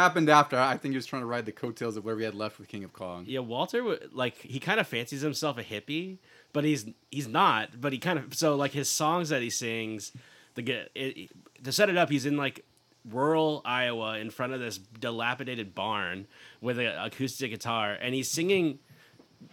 happened 0.00 0.28
after. 0.28 0.58
I 0.58 0.76
think 0.76 0.92
he 0.92 0.96
was 0.96 1.06
trying 1.06 1.22
to 1.22 1.26
ride 1.26 1.46
the 1.46 1.52
coattails 1.52 1.96
of 1.96 2.04
whatever 2.04 2.20
he 2.20 2.24
had 2.24 2.34
left 2.34 2.58
with 2.58 2.68
King 2.68 2.84
of 2.84 2.92
Kong. 2.92 3.24
yeah. 3.28 3.40
Walter, 3.40 3.98
like, 4.12 4.36
he 4.38 4.58
kind 4.58 4.80
of 4.80 4.86
fancies 4.86 5.20
himself 5.20 5.58
a 5.58 5.62
hippie, 5.62 6.18
but 6.52 6.64
he's 6.64 6.86
he's 7.10 7.28
not. 7.28 7.80
But 7.80 7.92
he 7.92 7.98
kind 7.98 8.18
of 8.18 8.34
so 8.34 8.56
like 8.56 8.72
his 8.72 8.88
songs 8.88 9.28
that 9.28 9.42
he 9.42 9.50
sings, 9.50 10.12
the 10.54 10.88
it, 10.94 11.30
to 11.62 11.72
set 11.72 11.88
it 11.88 11.96
up, 11.96 12.10
he's 12.10 12.26
in 12.26 12.36
like 12.36 12.64
rural 13.08 13.62
Iowa 13.64 14.18
in 14.18 14.30
front 14.30 14.52
of 14.52 14.60
this 14.60 14.78
dilapidated 14.78 15.74
barn 15.74 16.26
with 16.60 16.78
an 16.78 16.86
acoustic 16.86 17.50
guitar, 17.50 17.96
and 18.00 18.14
he's 18.14 18.30
singing. 18.30 18.78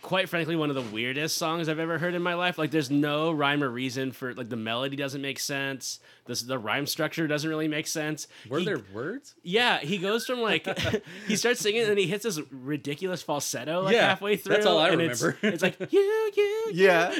Quite 0.01 0.29
frankly, 0.29 0.55
one 0.55 0.69
of 0.69 0.75
the 0.75 0.81
weirdest 0.93 1.37
songs 1.37 1.67
I've 1.69 1.79
ever 1.79 1.97
heard 1.97 2.13
in 2.13 2.21
my 2.21 2.33
life. 2.35 2.57
Like, 2.57 2.71
there's 2.71 2.91
no 2.91 3.31
rhyme 3.31 3.63
or 3.63 3.69
reason 3.69 4.11
for 4.11 4.33
like 4.33 4.49
the 4.49 4.55
melody 4.57 4.95
doesn't 4.95 5.21
make 5.21 5.39
sense. 5.39 5.99
This 6.25 6.41
the 6.41 6.59
rhyme 6.59 6.85
structure 6.85 7.25
doesn't 7.25 7.49
really 7.49 7.67
make 7.69 7.87
sense. 7.87 8.27
Were 8.49 8.59
He- 8.59 8.65
there 8.65 8.81
words? 8.93 9.33
Yeah, 9.43 9.79
he 9.79 9.97
goes 9.97 10.25
from 10.25 10.41
like 10.41 10.67
he 11.27 11.35
starts 11.37 11.61
singing 11.61 11.81
and 11.81 11.89
then 11.89 11.97
he 11.97 12.05
hits 12.05 12.25
this 12.25 12.39
ridiculous 12.51 13.21
falsetto 13.23 13.81
like 13.83 13.93
Yeah, 13.93 14.09
halfway 14.09 14.35
through. 14.35 14.55
that's 14.55 14.65
all 14.65 14.77
I 14.77 14.89
and 14.89 15.01
it's- 15.01 15.21
remember. 15.21 15.39
It's, 15.47 15.63
like 15.63 15.79
you, 15.91 15.99
you, 16.35 16.65
Yeah, 16.73 17.13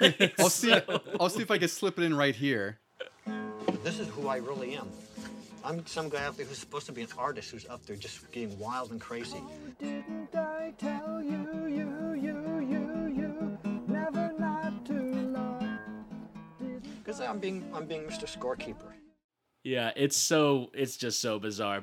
Like, 0.00 0.34
I'll 0.40 0.48
see. 0.50 0.70
so- 0.70 1.00
I'll 1.20 1.28
see 1.28 1.42
if 1.42 1.50
I 1.50 1.58
can 1.58 1.68
slip 1.68 1.98
it 1.98 2.02
in 2.02 2.14
right 2.16 2.34
here. 2.34 2.78
This 3.84 3.98
is 4.00 4.08
who 4.08 4.26
I 4.28 4.38
really 4.38 4.74
am. 4.74 4.88
I'm 5.64 5.84
some 5.86 6.08
guy 6.08 6.24
out 6.24 6.36
there 6.36 6.46
who's 6.46 6.58
supposed 6.58 6.86
to 6.86 6.92
be 6.92 7.02
an 7.02 7.08
artist 7.18 7.50
who's 7.50 7.66
up 7.68 7.84
there 7.86 7.96
just 7.96 8.30
getting 8.32 8.56
wild 8.58 8.90
and 8.92 9.00
crazy. 9.00 9.42
Didn't 9.80 10.30
Because 17.16 17.30
I'm 17.30 17.38
being 17.38 17.64
I'm 17.72 17.86
being 17.86 18.02
Mr. 18.02 18.24
Scorekeeper. 18.26 18.92
Yeah, 19.64 19.90
it's 19.96 20.16
so 20.18 20.70
it's 20.74 20.98
just 20.98 21.20
so 21.20 21.38
bizarre. 21.38 21.82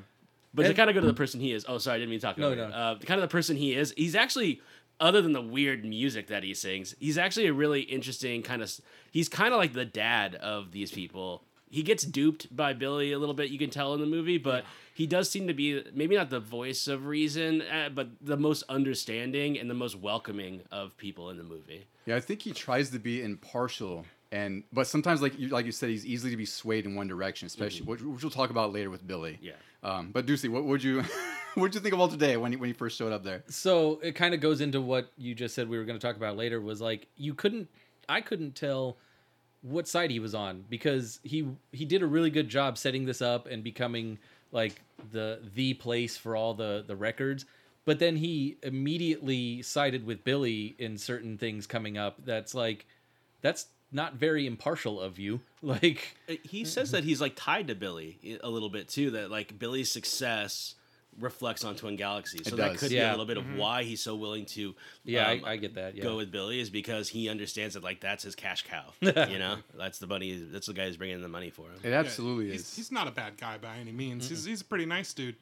But 0.53 0.67
to 0.67 0.75
kind 0.75 0.91
of 0.91 0.93
go 0.93 1.01
to 1.01 1.07
the 1.07 1.13
person 1.15 1.39
he 1.39 1.53
is. 1.53 1.65
Oh, 1.67 1.79
sorry, 1.79 1.95
I 1.95 1.97
didn't 1.99 2.11
mean 2.11 2.19
to 2.19 2.25
talk 2.27 2.37
No, 2.37 2.47
over 2.51 2.55
you. 2.55 2.67
no. 2.67 2.75
Uh, 2.75 2.99
kind 2.99 3.19
of 3.19 3.23
the 3.27 3.31
person 3.31 3.57
he 3.57 3.73
is. 3.73 3.91
He's 3.97 4.13
actually 4.13 4.61
other 4.99 5.23
than 5.23 5.31
the 5.31 5.41
weird 5.41 5.83
music 5.83 6.27
that 6.27 6.43
he 6.43 6.53
sings, 6.53 6.93
he's 6.99 7.17
actually 7.17 7.47
a 7.47 7.53
really 7.53 7.81
interesting 7.81 8.43
kind 8.43 8.61
of. 8.61 8.71
He's 9.11 9.27
kind 9.27 9.53
of 9.53 9.57
like 9.57 9.73
the 9.73 9.85
dad 9.85 10.35
of 10.35 10.71
these 10.71 10.91
people. 10.91 11.41
He 11.71 11.81
gets 11.81 12.03
duped 12.03 12.55
by 12.55 12.73
Billy 12.73 13.11
a 13.13 13.17
little 13.17 13.33
bit. 13.33 13.49
You 13.49 13.57
can 13.57 13.71
tell 13.71 13.95
in 13.95 14.01
the 14.01 14.05
movie, 14.05 14.37
but 14.37 14.63
he 14.93 15.07
does 15.07 15.27
seem 15.31 15.47
to 15.47 15.55
be 15.55 15.83
maybe 15.95 16.15
not 16.15 16.29
the 16.29 16.39
voice 16.39 16.87
of 16.87 17.07
reason, 17.07 17.63
uh, 17.63 17.89
but 17.89 18.09
the 18.21 18.37
most 18.37 18.61
understanding 18.69 19.57
and 19.57 19.67
the 19.67 19.73
most 19.73 19.95
welcoming 19.99 20.61
of 20.71 20.95
people 20.97 21.31
in 21.31 21.37
the 21.37 21.43
movie. 21.43 21.87
Yeah, 22.05 22.17
I 22.17 22.19
think 22.19 22.43
he 22.43 22.51
tries 22.51 22.91
to 22.91 22.99
be 22.99 23.23
impartial, 23.23 24.05
and 24.33 24.63
but 24.73 24.87
sometimes, 24.87 25.21
like 25.21 25.37
you, 25.37 25.49
like 25.49 25.67
you 25.67 25.71
said, 25.71 25.89
he's 25.89 26.07
easily 26.07 26.31
to 26.31 26.37
be 26.37 26.45
swayed 26.45 26.85
in 26.85 26.95
one 26.95 27.07
direction, 27.07 27.45
especially 27.45 27.85
which, 27.85 28.01
which 28.01 28.23
we'll 28.23 28.31
talk 28.31 28.49
about 28.49 28.73
later 28.73 28.89
with 28.89 29.05
Billy. 29.05 29.37
Yeah. 29.39 29.51
Um, 29.83 30.09
but 30.11 30.25
Deucy, 30.25 30.47
what 30.47 30.63
would 30.65 30.83
you 30.83 31.01
what 31.53 31.61
would 31.61 31.75
you 31.75 31.79
think 31.79 31.93
of 31.93 31.99
all 31.99 32.07
today 32.07 32.35
when 32.35 32.51
he, 32.51 32.57
when 32.57 32.67
he 32.67 32.73
first 32.73 32.97
showed 32.97 33.13
up 33.13 33.23
there? 33.23 33.43
So 33.47 33.99
it 34.01 34.13
kind 34.13 34.33
of 34.33 34.39
goes 34.39 34.59
into 34.59 34.81
what 34.81 35.11
you 35.19 35.35
just 35.35 35.53
said 35.53 35.69
we 35.69 35.77
were 35.77 35.85
going 35.85 35.99
to 35.99 36.05
talk 36.05 36.15
about 36.15 36.35
later. 36.35 36.59
Was 36.59 36.81
like 36.81 37.07
you 37.15 37.35
couldn't, 37.35 37.69
I 38.09 38.21
couldn't 38.21 38.55
tell 38.55 38.97
what 39.61 39.87
side 39.87 40.09
he 40.09 40.19
was 40.19 40.33
on 40.33 40.65
because 40.67 41.19
he 41.21 41.47
he 41.71 41.85
did 41.85 42.01
a 42.01 42.07
really 42.07 42.31
good 42.31 42.49
job 42.49 42.79
setting 42.79 43.05
this 43.05 43.21
up 43.21 43.45
and 43.45 43.63
becoming 43.63 44.17
like 44.51 44.81
the 45.11 45.41
the 45.53 45.75
place 45.75 46.17
for 46.17 46.35
all 46.35 46.55
the 46.55 46.83
the 46.87 46.95
records. 46.95 47.45
But 47.85 47.99
then 47.99 48.15
he 48.15 48.57
immediately 48.63 49.61
sided 49.61 50.07
with 50.07 50.23
Billy 50.23 50.75
in 50.79 50.97
certain 50.97 51.37
things 51.37 51.67
coming 51.67 51.99
up. 51.99 52.15
That's 52.25 52.55
like, 52.55 52.87
that's 53.41 53.67
not 53.93 54.15
very 54.15 54.45
impartial 54.47 54.99
of 54.99 55.17
you. 55.19 55.39
Like, 55.65 56.17
Uh, 56.29 56.33
he 56.43 56.65
says 56.65 56.91
that 56.91 57.05
he's 57.05 57.21
like 57.21 57.33
tied 57.37 57.67
to 57.67 57.75
Billy 57.75 58.37
a 58.43 58.49
little 58.49 58.69
bit 58.69 58.89
too. 58.89 59.11
That 59.11 59.31
like 59.31 59.57
Billy's 59.57 59.89
success 59.89 60.75
reflects 61.19 61.63
on 61.63 61.75
Twin 61.75 61.95
Galaxies, 61.95 62.47
so 62.47 62.55
It 62.55 62.57
that 62.57 62.71
does. 62.71 62.79
could 62.81 62.89
be 62.89 62.97
a 62.97 63.11
little 63.11 63.25
bit 63.25 63.37
of 63.37 63.55
why 63.55 63.83
he's 63.83 64.01
so 64.01 64.13
willing 64.15 64.45
to. 64.47 64.75
yeah, 65.05 65.29
um, 65.29 65.41
I, 65.45 65.51
I 65.51 65.55
get 65.57 65.75
that. 65.75 65.95
Yeah. 65.95 66.03
Go 66.03 66.17
with 66.17 66.31
Billy 66.31 66.59
is 66.59 66.69
because 66.69 67.07
he 67.07 67.29
understands 67.29 67.75
that 67.75 67.83
like 67.83 68.01
that's 68.01 68.23
his 68.25 68.35
cash 68.35 68.65
cow. 68.67 68.91
you 68.99 69.39
know, 69.39 69.57
that's 69.77 69.99
the 69.99 70.07
money. 70.07 70.35
That's 70.35 70.67
the 70.67 70.73
guy 70.73 70.87
who's 70.87 70.97
bringing 70.97 71.21
the 71.21 71.29
money 71.29 71.49
for 71.49 71.67
him. 71.67 71.75
It 71.81 71.91
Yeah, 71.91 71.99
absolutely 71.99 72.51
he's, 72.51 72.61
is. 72.61 72.75
He's 72.75 72.91
not 72.91 73.07
a 73.07 73.11
bad 73.11 73.37
guy 73.37 73.57
by 73.57 73.77
any 73.77 73.91
means. 73.93 74.27
He's, 74.27 74.43
he's 74.43 74.61
a 74.61 74.65
pretty 74.65 74.85
nice 74.87 75.13
dude. 75.13 75.35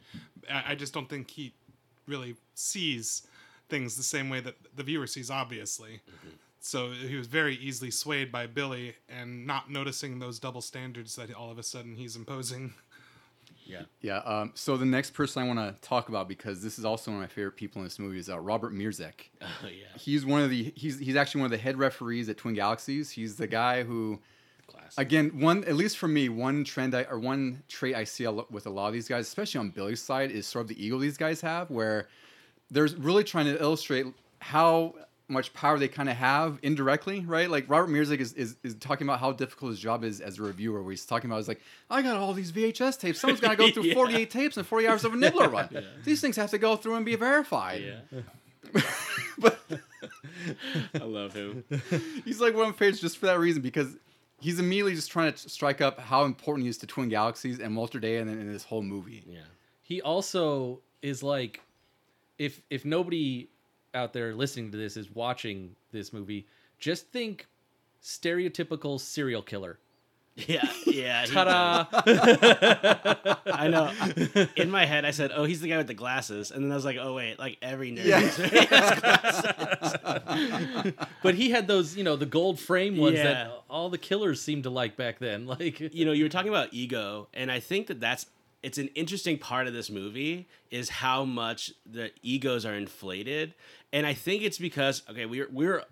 I, 0.51 0.73
I 0.73 0.75
just 0.75 0.93
don't 0.93 1.09
think 1.09 1.31
he 1.31 1.53
really 2.05 2.35
sees 2.53 3.23
things 3.69 3.95
the 3.95 4.03
same 4.03 4.29
way 4.29 4.39
that 4.41 4.55
the 4.75 4.83
viewer 4.83 5.07
sees, 5.07 5.31
obviously. 5.31 6.01
So 6.63 6.91
he 6.91 7.15
was 7.15 7.27
very 7.27 7.55
easily 7.55 7.89
swayed 7.91 8.31
by 8.31 8.45
Billy 8.45 8.95
and 9.09 9.47
not 9.47 9.69
noticing 9.71 10.19
those 10.19 10.39
double 10.39 10.61
standards 10.61 11.15
that 11.15 11.33
all 11.33 11.49
of 11.51 11.57
a 11.57 11.63
sudden 11.63 11.95
he's 11.95 12.15
imposing. 12.15 12.75
Yeah. 13.65 13.81
Yeah. 14.01 14.17
Um, 14.19 14.51
so 14.53 14.77
the 14.77 14.85
next 14.85 15.11
person 15.15 15.41
I 15.43 15.47
want 15.47 15.59
to 15.59 15.75
talk 15.87 16.09
about 16.09 16.27
because 16.27 16.61
this 16.61 16.77
is 16.77 16.85
also 16.85 17.09
one 17.11 17.19
of 17.19 17.23
my 17.23 17.33
favorite 17.33 17.55
people 17.55 17.79
in 17.81 17.85
this 17.85 17.97
movie 17.97 18.19
is 18.19 18.29
uh, 18.29 18.39
Robert 18.39 18.73
Mruczek. 18.73 19.13
Oh 19.41 19.47
yeah. 19.67 19.85
He's 19.97 20.25
one 20.25 20.41
of 20.41 20.49
the 20.49 20.71
he's 20.75 20.99
he's 20.99 21.15
actually 21.15 21.41
one 21.41 21.45
of 21.47 21.51
the 21.51 21.57
head 21.57 21.77
referees 21.77 22.29
at 22.29 22.37
Twin 22.37 22.53
Galaxies. 22.53 23.09
He's 23.09 23.35
the 23.37 23.47
guy 23.47 23.83
who 23.83 24.19
Classic. 24.67 24.93
again 24.97 25.39
one 25.39 25.63
at 25.65 25.75
least 25.75 25.97
for 25.97 26.07
me 26.07 26.29
one 26.29 26.63
trend 26.63 26.93
I, 26.95 27.03
or 27.03 27.19
one 27.19 27.63
trait 27.67 27.95
I 27.95 28.03
see 28.03 28.25
a 28.25 28.31
lo- 28.31 28.47
with 28.51 28.65
a 28.67 28.69
lot 28.69 28.87
of 28.87 28.93
these 28.93 29.07
guys, 29.07 29.27
especially 29.27 29.59
on 29.59 29.69
Billy's 29.69 30.01
side, 30.01 30.31
is 30.31 30.45
sort 30.45 30.63
of 30.63 30.69
the 30.69 30.83
ego 30.85 30.97
these 30.99 31.17
guys 31.17 31.41
have, 31.41 31.69
where 31.71 32.07
they're 32.69 32.87
really 32.99 33.23
trying 33.23 33.45
to 33.45 33.59
illustrate 33.61 34.05
how 34.39 34.95
much 35.31 35.53
power 35.53 35.79
they 35.79 35.87
kind 35.87 36.09
of 36.09 36.15
have 36.17 36.59
indirectly, 36.61 37.21
right? 37.21 37.49
Like 37.49 37.69
Robert 37.69 37.89
Mruczek 37.89 38.19
is, 38.19 38.33
is, 38.33 38.55
is 38.63 38.75
talking 38.75 39.07
about 39.07 39.19
how 39.19 39.31
difficult 39.31 39.71
his 39.71 39.79
job 39.79 40.03
is 40.03 40.21
as 40.21 40.37
a 40.39 40.43
reviewer, 40.43 40.81
where 40.83 40.91
he's 40.91 41.05
talking 41.05 41.29
about, 41.29 41.39
is 41.39 41.47
like, 41.47 41.61
I 41.89 42.01
got 42.01 42.17
all 42.17 42.33
these 42.33 42.51
VHS 42.51 42.99
tapes. 42.99 43.19
Someone's 43.19 43.39
got 43.39 43.51
to 43.51 43.55
go 43.55 43.69
through 43.73 43.83
Yeah. 43.83 43.93
48 43.95 44.29
tapes 44.29 44.57
and 44.57 44.65
40 44.67 44.87
hours 44.87 45.03
of 45.05 45.13
a 45.13 45.17
Nibbler 45.17 45.49
run. 45.49 45.69
These 46.05 46.21
things 46.21 46.35
have 46.35 46.51
to 46.51 46.57
go 46.57 46.75
through 46.75 46.95
and 46.95 47.05
be 47.05 47.15
verified. 47.15 47.81
Yeah. 47.83 48.81
But 49.37 49.59
I 50.95 51.03
love 51.03 51.33
him. 51.33 51.63
he's 52.25 52.39
like 52.39 52.53
one 52.53 52.63
of 52.67 52.69
my 52.69 52.77
favorites 52.77 52.99
just 53.01 53.17
for 53.17 53.25
that 53.27 53.39
reason 53.39 53.61
because 53.61 53.95
he's 54.39 54.59
immediately 54.59 54.93
just 54.95 55.11
trying 55.11 55.31
to 55.33 55.49
strike 55.49 55.81
up 55.81 55.99
how 55.99 56.25
important 56.25 56.63
he 56.65 56.69
is 56.69 56.77
to 56.79 56.87
Twin 56.87 57.09
Galaxies 57.09 57.59
and 57.59 57.75
Walter 57.75 57.99
Day 57.99 58.17
and 58.17 58.29
then 58.29 58.39
in 58.39 58.51
this 58.51 58.63
whole 58.63 58.81
movie. 58.81 59.23
Yeah. 59.27 59.39
he 59.81 60.01
also 60.01 60.81
is 61.01 61.23
like 61.23 61.61
if 62.37 62.61
if 62.69 62.85
nobody 62.85 63.49
out 63.93 64.13
there 64.13 64.33
listening 64.33 64.71
to 64.71 64.77
this 64.77 64.95
is 64.97 65.09
watching 65.13 65.75
this 65.91 66.13
movie 66.13 66.47
just 66.79 67.07
think 67.11 67.47
stereotypical 68.01 68.99
serial 68.99 69.41
killer 69.41 69.77
Yeah, 70.47 70.65
yeah. 70.85 71.25
ta-da. 71.25 71.85
I 73.51 73.67
know. 73.67 73.91
In 74.55 74.71
my 74.71 74.85
head, 74.85 75.03
I 75.03 75.11
said, 75.11 75.31
"Oh, 75.35 75.43
he's 75.43 75.59
the 75.59 75.67
guy 75.67 75.75
with 75.77 75.87
the 75.87 75.93
glasses," 75.93 76.51
and 76.51 76.63
then 76.63 76.71
I 76.71 76.75
was 76.75 76.85
like, 76.85 76.95
"Oh 76.99 77.15
wait, 77.15 77.37
like 77.37 77.57
every 77.61 77.91
nerd." 77.91 78.05
has 78.69 79.01
glasses." 79.01 80.93
but 81.23 81.35
he 81.35 81.49
had 81.51 81.67
those 81.67 81.97
you 81.97 82.03
know 82.05 82.15
the 82.15 82.25
gold 82.25 82.59
frame 82.61 82.97
ones 82.97 83.17
Yeah. 83.17 83.23
that 83.25 83.51
all 83.69 83.89
the 83.89 83.97
killers 83.97 84.41
seemed 84.41 84.63
to 84.63 84.69
like 84.69 84.95
back 84.95 85.19
then 85.19 85.47
like 85.53 85.79
you 85.93 86.05
know, 86.05 86.13
you 86.13 86.23
were 86.23 86.29
talking 86.29 86.49
about 86.49 86.69
ego, 86.73 87.27
and 87.33 87.51
I 87.51 87.59
think 87.59 87.87
that 87.87 87.99
that's 87.99 88.25
it's 88.63 88.77
an 88.77 88.87
interesting 88.95 89.37
part 89.37 89.67
of 89.67 89.73
this 89.73 89.89
movie 89.89 90.47
is 90.69 90.87
how 90.89 91.25
much 91.25 91.73
the 91.85 92.11
egos 92.21 92.65
are 92.65 92.75
inflated, 92.75 93.53
and 93.93 94.05
I 94.07 94.13
think 94.13 94.43
it's 94.43 94.57
because 94.57 95.03
okay, 95.09 95.25
we're 95.25 95.49
we're 95.51 95.83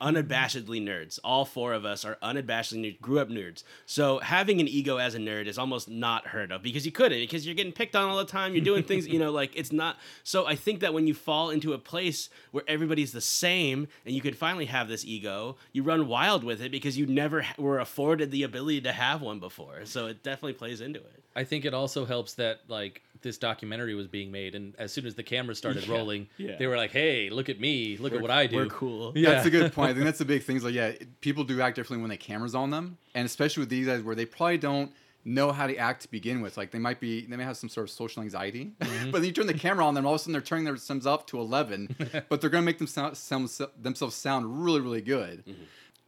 unabashedly 0.00 0.82
nerds. 0.82 1.18
All 1.22 1.44
four 1.44 1.74
of 1.74 1.84
us 1.84 2.04
are 2.04 2.16
unabashedly 2.22 2.80
nerds, 2.80 3.00
grew 3.00 3.18
up 3.18 3.28
nerds. 3.28 3.62
So 3.84 4.18
having 4.20 4.60
an 4.60 4.68
ego 4.68 4.96
as 4.96 5.14
a 5.14 5.18
nerd 5.18 5.46
is 5.46 5.58
almost 5.58 5.88
not 5.88 6.28
heard 6.28 6.50
of 6.50 6.62
because 6.62 6.86
you 6.86 6.92
couldn't 6.92 7.18
because 7.18 7.44
you're 7.44 7.54
getting 7.54 7.72
picked 7.72 7.94
on 7.94 8.08
all 8.08 8.16
the 8.16 8.24
time. 8.24 8.54
You're 8.54 8.64
doing 8.64 8.82
things, 8.82 9.06
you 9.06 9.18
know, 9.18 9.30
like 9.30 9.52
it's 9.54 9.72
not. 9.72 9.98
So 10.24 10.46
I 10.46 10.54
think 10.54 10.80
that 10.80 10.94
when 10.94 11.06
you 11.06 11.14
fall 11.14 11.50
into 11.50 11.74
a 11.74 11.78
place 11.78 12.30
where 12.52 12.64
everybody's 12.66 13.12
the 13.12 13.20
same 13.20 13.88
and 14.06 14.14
you 14.14 14.22
could 14.22 14.36
finally 14.36 14.66
have 14.66 14.88
this 14.88 15.04
ego, 15.04 15.56
you 15.72 15.82
run 15.82 16.08
wild 16.08 16.44
with 16.44 16.62
it 16.62 16.70
because 16.72 16.96
you 16.96 17.06
never 17.06 17.44
were 17.58 17.80
afforded 17.80 18.30
the 18.30 18.44
ability 18.44 18.80
to 18.82 18.92
have 18.92 19.20
one 19.20 19.40
before. 19.40 19.84
So 19.84 20.06
it 20.06 20.22
definitely 20.22 20.54
plays 20.54 20.80
into 20.80 21.00
it. 21.00 21.22
I 21.34 21.44
think 21.44 21.64
it 21.64 21.74
also 21.74 22.04
helps 22.04 22.34
that 22.34 22.60
like 22.68 23.02
this 23.22 23.38
documentary 23.38 23.94
was 23.94 24.06
being 24.06 24.30
made, 24.30 24.54
and 24.54 24.74
as 24.78 24.92
soon 24.92 25.06
as 25.06 25.14
the 25.14 25.22
camera 25.22 25.54
started 25.54 25.86
Yeah, 25.86 25.94
rolling, 25.94 26.28
yeah. 26.36 26.56
they 26.58 26.66
were 26.66 26.76
like, 26.76 26.90
"Hey, 26.90 27.30
look 27.30 27.48
at 27.48 27.60
me! 27.60 27.96
Look 27.96 28.12
at 28.12 28.20
what 28.20 28.30
I 28.30 28.46
do." 28.46 28.56
We're 28.56 28.66
cool. 28.66 29.12
Yeah. 29.14 29.30
That's 29.30 29.46
a 29.46 29.50
good 29.50 29.72
point. 29.72 29.90
I 29.90 29.94
think 29.94 30.04
that's 30.06 30.18
the 30.18 30.24
big 30.24 30.42
thing. 30.42 30.56
Is 30.56 30.64
like, 30.64 30.74
yeah, 30.74 30.92
people 31.20 31.44
do 31.44 31.60
act 31.60 31.76
differently 31.76 32.02
when 32.02 32.10
they 32.10 32.16
cameras 32.16 32.54
on 32.54 32.70
them, 32.70 32.98
and 33.14 33.26
especially 33.26 33.62
with 33.62 33.70
these 33.70 33.86
guys 33.86 34.02
where 34.02 34.14
they 34.14 34.26
probably 34.26 34.58
don't 34.58 34.92
know 35.24 35.52
how 35.52 35.66
to 35.66 35.76
act 35.76 36.02
to 36.02 36.10
begin 36.10 36.40
with. 36.40 36.56
Like 36.56 36.70
they 36.70 36.78
might 36.78 37.00
be, 37.00 37.26
they 37.26 37.36
may 37.36 37.44
have 37.44 37.56
some 37.56 37.68
sort 37.68 37.84
of 37.84 37.90
social 37.90 38.22
anxiety, 38.22 38.72
mm-hmm. 38.80 39.10
but 39.10 39.18
then 39.18 39.26
you 39.26 39.32
turn 39.32 39.46
the 39.46 39.54
camera 39.54 39.84
on 39.84 39.94
them, 39.94 40.06
all 40.06 40.14
of 40.14 40.16
a 40.16 40.18
sudden 40.18 40.32
they're 40.32 40.42
turning 40.42 40.64
their 40.64 40.74
themselves 40.74 41.06
up 41.06 41.26
to 41.28 41.38
eleven, 41.38 41.94
but 42.28 42.40
they're 42.40 42.50
gonna 42.50 42.66
make 42.66 42.78
them 42.78 42.86
sound, 42.86 43.16
sound 43.16 43.50
themselves 43.80 44.14
sound 44.14 44.64
really, 44.64 44.80
really 44.80 45.02
good. 45.02 45.44
Mm-hmm. 45.46 45.62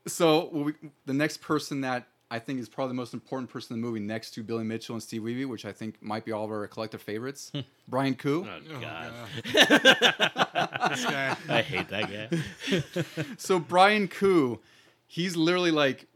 So 0.06 0.50
well, 0.52 0.64
we, 0.64 0.72
the 1.06 1.14
next 1.14 1.40
person 1.40 1.80
that 1.82 2.08
I 2.34 2.40
think 2.40 2.58
is 2.58 2.68
probably 2.68 2.90
the 2.90 2.94
most 2.96 3.14
important 3.14 3.48
person 3.48 3.76
in 3.76 3.80
the 3.80 3.86
movie, 3.86 4.00
next 4.00 4.32
to 4.32 4.42
Billy 4.42 4.64
Mitchell 4.64 4.96
and 4.96 5.02
Steve 5.02 5.22
Wiebe, 5.22 5.46
which 5.46 5.64
I 5.64 5.70
think 5.70 6.02
might 6.02 6.24
be 6.24 6.32
all 6.32 6.44
of 6.44 6.50
our 6.50 6.66
collective 6.66 7.00
favorites, 7.00 7.52
hmm. 7.54 7.60
Brian 7.86 8.16
Kuh. 8.16 8.44
Oh, 8.44 8.60
Oh, 8.74 8.80
God. 8.80 9.12
This 10.90 11.04
guy. 11.04 11.36
I 11.48 11.62
hate 11.62 11.88
that 11.90 12.10
guy. 12.10 12.82
So 13.38 13.60
Brian 13.60 14.08
Kuh, 14.08 14.58
he's 15.06 15.36
literally 15.36 15.70
like 15.70 16.08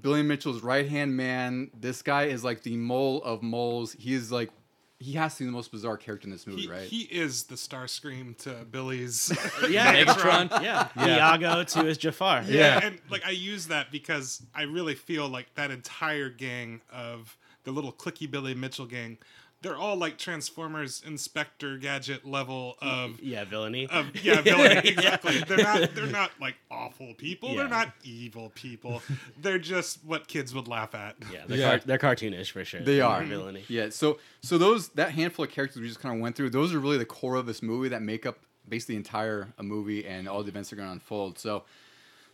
Billy 0.00 0.22
Mitchell's 0.22 0.62
right 0.62 0.88
hand 0.88 1.14
man. 1.14 1.70
This 1.78 2.00
guy 2.00 2.24
is 2.24 2.42
like 2.42 2.62
the 2.62 2.76
mole 2.78 3.22
of 3.22 3.42
moles. 3.42 3.92
He 3.98 4.14
is 4.14 4.32
like 4.32 4.50
he 4.98 5.12
has 5.12 5.34
to 5.34 5.40
be 5.42 5.46
the 5.46 5.52
most 5.52 5.70
bizarre 5.72 5.96
character 5.96 6.26
in 6.26 6.32
this 6.32 6.46
movie, 6.46 6.62
He, 6.62 6.68
right? 6.68 6.82
he 6.88 7.02
is 7.02 7.44
the 7.44 7.54
Starscream 7.54 8.36
to 8.38 8.64
Billy's. 8.70 9.30
Yeah, 9.68 9.94
Megatron. 10.04 10.50
Yeah, 10.62 10.88
Yeah. 10.96 11.16
Iago 11.34 11.64
to 11.64 11.84
his 11.84 11.98
Jafar. 11.98 12.42
Yeah, 12.46 12.80
and 12.82 12.98
like 13.10 13.24
I 13.26 13.30
use 13.30 13.66
that 13.68 13.90
because 13.92 14.42
I 14.54 14.62
really 14.62 14.94
feel 14.94 15.28
like 15.28 15.54
that 15.54 15.70
entire 15.70 16.30
gang 16.30 16.80
of 16.90 17.36
the 17.64 17.72
little 17.72 17.92
clicky 17.92 18.30
Billy 18.30 18.54
Mitchell 18.54 18.86
gang, 18.86 19.18
they're 19.62 19.76
all 19.76 19.96
like 19.96 20.18
Transformers 20.18 21.02
Inspector 21.04 21.78
Gadget 21.78 22.24
level 22.26 22.76
of 22.80 23.20
Yeah, 23.20 23.44
villainy. 23.44 23.86
of 23.88 24.14
yeah, 24.22 24.40
villainy. 24.42 24.80
Exactly. 24.90 25.38
They're 25.40 25.56
not 25.58 25.94
they're 25.94 26.06
not 26.06 26.30
like 26.40 26.56
awful 26.70 27.14
people. 27.14 27.50
Yeah. 27.50 27.56
They're 27.56 27.68
not 27.68 27.92
evil 28.04 28.52
people. 28.54 29.02
They're 29.40 29.58
just 29.58 30.04
what 30.04 30.28
kids 30.28 30.54
would 30.54 30.68
laugh 30.68 30.94
at. 30.94 31.16
yeah, 31.32 31.44
they're, 31.46 31.58
Yeah. 31.58 31.70
Car- 31.78 31.82
they're 31.86 31.98
cartoonish 31.98 32.50
for 32.50 32.64
sure. 32.64 32.80
They 32.82 33.00
are 33.00 33.24
villainy. 33.24 33.64
Yeah. 33.68 33.88
So 33.90 34.18
so 34.42 34.58
those 34.58 34.90
that 34.90 35.12
handful 35.12 35.44
of 35.46 35.50
characters 35.50 35.80
we 35.80 35.88
just 35.88 36.00
kind 36.00 36.14
of 36.14 36.20
went 36.20 36.36
through, 36.36 36.50
those 36.50 36.74
are 36.74 36.78
really 36.78 36.98
the 36.98 37.04
core 37.06 37.34
of 37.36 37.46
this 37.46 37.62
movie 37.62 37.88
that 37.88 38.02
make 38.02 38.26
up 38.26 38.38
basically 38.68 38.94
the 38.96 38.98
entire 38.98 39.48
uh, 39.58 39.62
movie 39.62 40.06
and 40.06 40.28
all 40.28 40.42
the 40.42 40.48
events 40.50 40.72
are 40.72 40.76
going 40.76 40.88
to 40.88 40.92
unfold. 40.92 41.38
So 41.38 41.64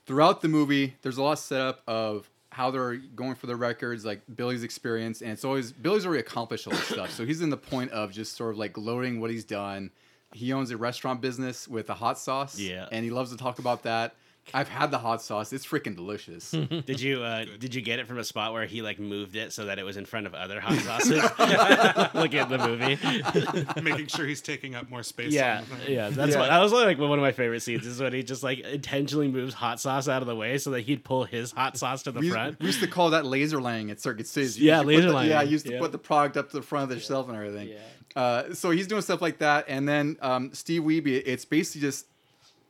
throughout 0.07 0.41
the 0.41 0.49
movie, 0.49 0.97
there's 1.03 1.17
a 1.19 1.23
lot 1.23 1.33
of 1.33 1.39
setup 1.39 1.83
of 1.87 2.29
how 2.53 2.71
they're 2.71 2.97
going 2.97 3.35
for 3.35 3.47
the 3.47 3.57
records, 3.57 4.05
like 4.05 4.21
Billy's 4.37 4.62
experience, 4.62 5.23
and 5.23 5.31
it's 5.33 5.45
always 5.45 5.73
Billy's 5.73 6.05
already 6.05 6.21
accomplished 6.21 6.67
all 6.67 6.75
this 6.75 6.85
stuff. 6.88 7.11
So 7.11 7.25
he's 7.25 7.41
in 7.41 7.49
the 7.51 7.57
point 7.57 7.91
of 7.93 8.12
just 8.12 8.37
sort 8.37 8.51
of 8.51 8.59
like 8.59 8.75
gloating 8.75 9.21
what 9.21 9.31
he's 9.31 9.45
done. 9.45 9.91
He 10.35 10.53
owns 10.53 10.71
a 10.71 10.77
restaurant 10.77 11.21
business 11.21 11.67
with 11.67 11.88
a 11.91 11.95
hot 11.95 12.19
sauce, 12.19 12.59
Yeah. 12.59 12.88
and 12.93 13.05
he 13.05 13.11
loves 13.11 13.31
to 13.33 13.37
talk 13.37 13.59
about 13.59 13.83
that. 13.85 14.15
I've 14.53 14.69
had 14.69 14.91
the 14.91 14.99
hot 14.99 15.23
sauce; 15.23 15.53
it's 15.53 15.65
freaking 15.65 15.95
delicious. 15.95 16.51
Did 16.87 17.01
you 17.01 17.23
uh, 17.23 17.45
did 17.59 17.75
you 17.75 17.81
get 17.81 18.01
it 18.01 18.07
from 18.09 18.19
a 18.19 18.25
spot 18.25 18.53
where 18.53 18.67
he 18.67 18.83
like 18.83 18.99
moved 18.99 19.37
it 19.37 19.53
so 19.53 19.67
that 19.67 19.79
it 19.79 19.85
was 19.85 19.97
in 19.97 20.05
front 20.05 20.27
of 20.27 20.35
other 20.35 20.61
hot 20.61 20.75
sauces? 20.81 21.23
Look 22.15 22.35
at 22.35 22.49
the 22.49 22.59
movie. 22.59 23.81
Making 23.83 24.07
sure 24.09 24.27
he's 24.27 24.41
taking 24.41 24.75
up 24.75 24.91
more 24.91 25.03
space. 25.03 25.33
Yeah, 25.33 25.59
on 25.59 25.65
the 25.69 25.77
thing. 25.77 25.95
yeah. 25.95 26.11
That's 26.11 26.33
Yeah. 26.33 26.41
what 26.41 26.49
that 26.49 26.59
was 26.59 26.73
like 26.73 26.99
one 26.99 27.13
of 27.13 27.21
my 27.21 27.33
favorite 27.33 27.61
scenes 27.61 27.87
is 27.87 28.01
when 28.01 28.13
he 28.13 28.23
just 28.23 28.43
like 28.43 28.59
intentionally 28.61 29.29
moves 29.29 29.55
hot 29.55 29.81
sauce 29.81 30.09
out 30.09 30.23
of 30.23 30.29
the 30.29 30.37
way 30.37 30.59
so 30.59 30.71
that 30.73 30.81
he'd 30.81 31.05
pull 31.05 31.25
his 31.25 31.53
hot 31.53 31.77
sauce 31.77 32.03
to 32.05 32.13
the 32.13 32.21
We 32.21 32.27
used, 32.27 32.35
front. 32.37 32.61
we 32.61 32.67
used 32.67 32.81
to 32.81 32.89
call 32.89 33.11
that 33.11 33.25
laser 33.25 33.61
laying 33.61 33.91
at 33.91 34.01
Circuit 34.01 34.27
Cities. 34.27 34.59
You 34.59 34.67
Yeah, 34.69 34.83
used 34.83 34.83
to 34.83 34.87
put 34.87 34.97
laser 34.97 35.09
the- 35.09 35.15
laying. 35.15 35.31
Yeah, 35.31 35.41
I 35.41 35.45
used 35.45 35.67
to 35.67 35.73
Yeah. 35.73 35.79
put 35.79 35.93
the 35.93 35.99
product 35.99 36.37
up 36.37 36.51
to 36.51 36.57
the 36.57 36.63
front 36.63 36.85
of 36.91 36.97
the 36.97 37.01
shelf 37.01 37.29
and 37.29 37.37
everything. 37.37 37.69
Yeah. 37.69 37.77
Uh, 38.21 38.53
so 38.55 38.71
he's 38.71 38.87
doing 38.87 39.01
stuff 39.03 39.23
like 39.23 39.39
that, 39.39 39.65
and 39.69 39.89
then 39.89 40.17
um, 40.21 40.53
Steve 40.53 40.83
Wiebe. 40.83 41.23
It's 41.25 41.45
basically 41.47 41.81
just, 41.81 42.07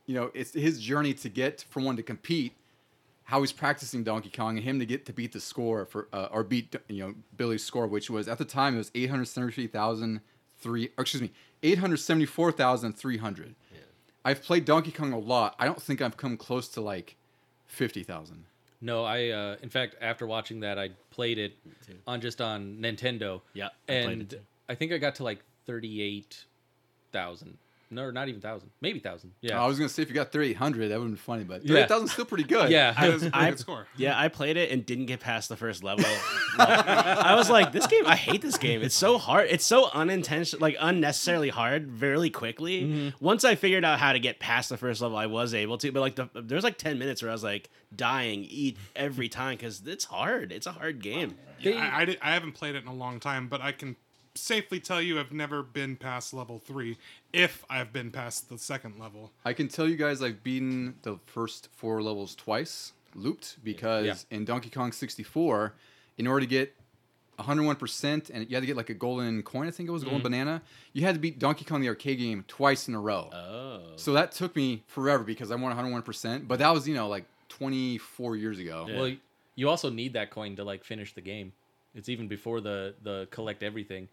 you 0.05 0.15
know, 0.15 0.31
it's 0.33 0.53
his 0.53 0.79
journey 0.79 1.13
to 1.13 1.29
get 1.29 1.65
from 1.69 1.85
one 1.85 1.95
to 1.95 2.03
compete, 2.03 2.53
how 3.25 3.41
he's 3.41 3.51
practicing 3.51 4.03
Donkey 4.03 4.29
Kong, 4.29 4.57
and 4.57 4.65
him 4.65 4.79
to 4.79 4.85
get 4.85 5.05
to 5.05 5.13
beat 5.13 5.31
the 5.31 5.39
score 5.39 5.85
for 5.85 6.07
uh, 6.11 6.27
or 6.31 6.43
beat 6.43 6.75
you 6.87 7.03
know 7.03 7.15
Billy's 7.37 7.63
score, 7.63 7.87
which 7.87 8.09
was 8.09 8.27
at 8.27 8.37
the 8.37 8.45
time 8.45 8.75
it 8.75 8.79
was 8.79 8.91
eight 8.95 9.09
hundred 9.09 9.25
seventy 9.25 9.53
three 9.53 9.67
thousand 9.67 10.21
three. 10.59 10.89
Excuse 10.97 11.21
me, 11.21 11.31
eight 11.61 11.77
hundred 11.79 11.97
seventy 11.97 12.25
four 12.25 12.51
thousand 12.51 12.93
three 12.93 13.17
hundred. 13.17 13.55
I've 14.25 14.41
played 14.41 14.65
Donkey 14.65 14.91
Kong 14.91 15.11
a 15.11 15.19
lot. 15.19 15.55
I 15.59 15.65
don't 15.65 15.81
think 15.81 16.01
I've 16.01 16.15
come 16.15 16.37
close 16.37 16.67
to 16.69 16.81
like 16.81 17.15
fifty 17.67 18.03
thousand. 18.03 18.45
No, 18.81 19.03
I 19.05 19.29
uh, 19.29 19.55
in 19.61 19.69
fact 19.69 19.95
after 20.01 20.27
watching 20.27 20.59
that 20.61 20.77
I 20.77 20.89
played 21.09 21.37
it 21.37 21.53
on 22.05 22.21
just 22.21 22.41
on 22.41 22.77
Nintendo. 22.81 23.41
Yeah, 23.53 23.67
I 23.67 23.69
played 23.87 24.07
it 24.07 24.11
and 24.11 24.29
too. 24.29 24.39
I 24.67 24.75
think 24.75 24.91
I 24.91 24.97
got 24.97 25.15
to 25.15 25.23
like 25.23 25.39
thirty 25.65 26.01
eight 26.01 26.45
thousand. 27.11 27.57
No, 27.93 28.11
not 28.11 28.27
even 28.29 28.41
thousand, 28.41 28.71
maybe 28.81 28.99
thousand. 28.99 29.31
Yeah, 29.41 29.61
I 29.63 29.67
was 29.67 29.77
gonna 29.77 29.89
say 29.89 30.01
if 30.01 30.09
you 30.09 30.15
got 30.15 30.31
three 30.31 30.53
hundred, 30.53 30.89
that 30.89 30.97
would 30.99 31.05
have 31.05 31.11
been 31.11 31.17
funny, 31.17 31.43
but 31.43 31.63
Yeah. 31.65 31.75
thirty 31.75 31.87
thousand 31.87 32.07
still 32.09 32.25
pretty 32.25 32.43
good. 32.43 32.69
yeah. 32.71 32.91
That 32.93 33.09
is 33.13 33.23
a 33.23 33.31
pretty 33.31 33.45
I- 33.45 33.49
good 33.51 33.59
score. 33.59 33.87
Yeah, 33.97 34.19
I 34.19 34.27
played 34.27 34.57
it 34.57 34.71
and 34.71 34.85
didn't 34.85 35.05
get 35.05 35.19
past 35.19 35.49
the 35.49 35.55
first 35.57 35.83
level. 35.83 36.05
I 36.57 37.35
was 37.35 37.49
like, 37.49 37.71
this 37.71 37.87
game, 37.87 38.05
I 38.05 38.15
hate 38.15 38.41
this 38.41 38.57
game. 38.57 38.81
It's 38.81 38.95
so 38.95 39.17
hard. 39.17 39.47
It's 39.49 39.65
so 39.65 39.89
unintentional, 39.93 40.61
like 40.61 40.75
unnecessarily 40.79 41.49
hard, 41.49 41.87
very 41.87 42.29
quickly. 42.29 42.83
Mm-hmm. 42.83 43.23
Once 43.25 43.43
I 43.45 43.55
figured 43.55 43.85
out 43.85 43.99
how 43.99 44.13
to 44.13 44.19
get 44.19 44.39
past 44.39 44.69
the 44.69 44.77
first 44.77 45.01
level, 45.01 45.17
I 45.17 45.25
was 45.25 45.53
able 45.53 45.77
to. 45.79 45.91
But 45.91 45.99
like, 46.01 46.15
the, 46.15 46.29
there 46.33 46.55
was 46.55 46.63
like 46.63 46.77
ten 46.77 46.99
minutes 46.99 47.21
where 47.21 47.29
I 47.29 47.33
was 47.33 47.43
like 47.43 47.69
dying 47.95 48.43
eat 48.49 48.77
every 48.95 49.29
time 49.29 49.55
because 49.57 49.81
it's 49.85 50.05
hard. 50.05 50.51
It's 50.51 50.67
a 50.67 50.71
hard 50.71 51.01
game. 51.01 51.35
They- 51.63 51.77
I, 51.77 52.01
I, 52.01 52.05
did- 52.05 52.19
I 52.21 52.33
haven't 52.33 52.53
played 52.53 52.75
it 52.75 52.83
in 52.83 52.87
a 52.89 52.93
long 52.93 53.19
time, 53.19 53.47
but 53.47 53.61
I 53.61 53.71
can 53.71 53.95
safely 54.35 54.79
tell 54.79 55.01
you 55.01 55.19
I've 55.19 55.31
never 55.31 55.61
been 55.61 55.95
past 55.95 56.33
level 56.33 56.59
three. 56.59 56.97
If 57.33 57.65
I've 57.69 57.91
been 57.91 58.11
past 58.11 58.49
the 58.49 58.57
second 58.57 58.99
level, 58.99 59.31
I 59.43 59.53
can 59.53 59.67
tell 59.67 59.87
you 59.87 59.97
guys 59.97 60.21
I've 60.21 60.43
beaten 60.43 60.95
the 61.01 61.17
first 61.25 61.67
four 61.73 62.01
levels 62.01 62.35
twice, 62.35 62.93
looped, 63.15 63.57
because 63.63 64.05
Yeah. 64.05 64.15
in 64.37 64.45
Donkey 64.45 64.69
Kong 64.69 64.91
sixty 64.91 65.23
four, 65.23 65.73
in 66.17 66.27
order 66.27 66.41
to 66.41 66.45
get 66.47 66.75
101% 67.39 68.29
and 68.29 68.47
you 68.47 68.55
had 68.55 68.61
to 68.61 68.67
get 68.67 68.77
like 68.77 68.91
a 68.91 68.93
golden 68.93 69.41
coin, 69.41 69.67
I 69.67 69.71
think 69.71 69.89
it 69.89 69.91
was, 69.91 70.03
a 70.03 70.05
golden 70.05 70.19
mm-hmm. 70.19 70.31
banana. 70.31 70.61
You 70.93 71.03
had 71.03 71.15
to 71.15 71.19
beat 71.19 71.39
Donkey 71.39 71.65
Kong 71.65 71.81
the 71.81 71.89
arcade 71.89 72.19
game 72.19 72.45
twice 72.47 72.87
in 72.87 72.93
a 72.93 72.99
row. 72.99 73.29
Oh, 73.33 73.93
So 73.95 74.13
that 74.13 74.31
took 74.31 74.55
me 74.55 74.83
forever 74.87 75.23
because 75.23 75.51
I 75.51 75.55
won 75.55 75.75
101%, 75.75 76.47
but 76.47 76.59
that 76.59 76.71
was, 76.71 76.87
you 76.87 76.93
know, 76.93 77.07
like 77.07 77.25
24 77.49 78.35
years 78.35 78.59
ago. 78.59 78.85
Yeah. 78.87 78.99
Well, 78.99 79.15
you 79.55 79.69
also 79.69 79.89
need 79.89 80.13
that 80.13 80.29
coin 80.29 80.55
to 80.57 80.63
like 80.63 80.83
finish 80.83 81.13
the 81.13 81.21
game. 81.21 81.53
It's 81.95 82.09
even 82.09 82.27
before 82.27 82.59
the 82.59 82.95
the 83.03 83.27
collect 83.29 83.61
everything. 83.61 84.07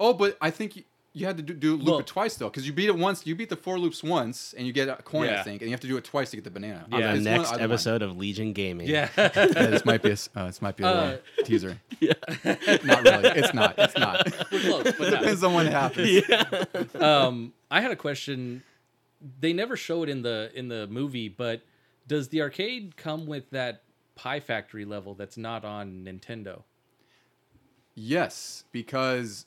Oh, 0.00 0.12
but 0.12 0.36
I 0.40 0.50
think 0.50 0.84
you, 1.12 1.20
you 1.20 1.26
had 1.26 1.36
to 1.36 1.42
do, 1.42 1.54
do 1.54 1.76
loop 1.76 1.86
Well- 1.86 1.98
it 2.00 2.06
twice 2.06 2.36
though, 2.36 2.48
because 2.48 2.66
you 2.66 2.72
beat 2.72 2.88
it 2.88 2.96
once. 2.96 3.26
You 3.26 3.34
beat 3.34 3.48
the 3.48 3.56
four 3.56 3.78
loops 3.78 4.02
once, 4.02 4.54
and 4.56 4.66
you 4.66 4.72
get 4.72 4.88
a 4.88 4.96
coin, 5.02 5.28
I 5.28 5.42
think, 5.42 5.62
and 5.62 5.70
you 5.70 5.74
have 5.74 5.80
to 5.80 5.86
do 5.86 5.96
it 5.96 6.04
twice 6.04 6.30
to 6.30 6.36
get 6.36 6.44
the 6.44 6.50
banana. 6.50 6.86
on 6.90 7.02
It's 7.02 7.24
the 7.24 7.30
next 7.30 7.50
one. 7.52 7.60
episode 7.60 8.02
of 8.02 8.16
Legion 8.16 8.52
Gaming. 8.52 8.88
Yeah. 8.88 9.08
yeah, 9.16 9.28
this 9.28 9.84
might 9.84 10.02
be 10.02 10.10
a, 10.10 10.12
s- 10.12 10.28
uh, 10.34 10.46
this 10.46 10.62
might 10.62 10.76
be 10.76 10.84
a 10.84 10.86
Uh, 10.88 11.00
little 11.04 11.18
teaser. 11.44 11.78
not 12.02 13.02
really. 13.04 13.28
It's 13.38 13.52
not. 13.54 13.74
It's 13.78 13.96
not. 13.96 14.26
We're 14.50 14.60
close, 14.60 14.92
but. 14.98 15.10
Depends 15.10 15.44
on 15.44 15.54
when 15.54 15.66
it 15.66 15.72
happens. 15.72 16.94
um, 17.02 17.52
I 17.70 17.80
had 17.80 17.90
a 17.90 17.96
question. 17.96 18.62
They 19.40 19.52
never 19.52 19.76
show 19.76 20.02
it 20.02 20.08
in 20.08 20.22
the 20.22 20.50
in 20.54 20.68
the 20.68 20.86
movie, 20.88 21.28
but 21.28 21.62
does 22.08 22.28
the 22.28 22.40
arcade 22.42 22.96
come 22.96 23.26
with 23.26 23.50
that 23.50 23.82
Pie 24.16 24.40
Factory 24.40 24.84
level 24.84 25.14
that's 25.14 25.36
not 25.36 25.64
on 25.64 26.04
Nintendo? 26.04 26.62
Yes, 27.94 28.64
because 28.72 29.46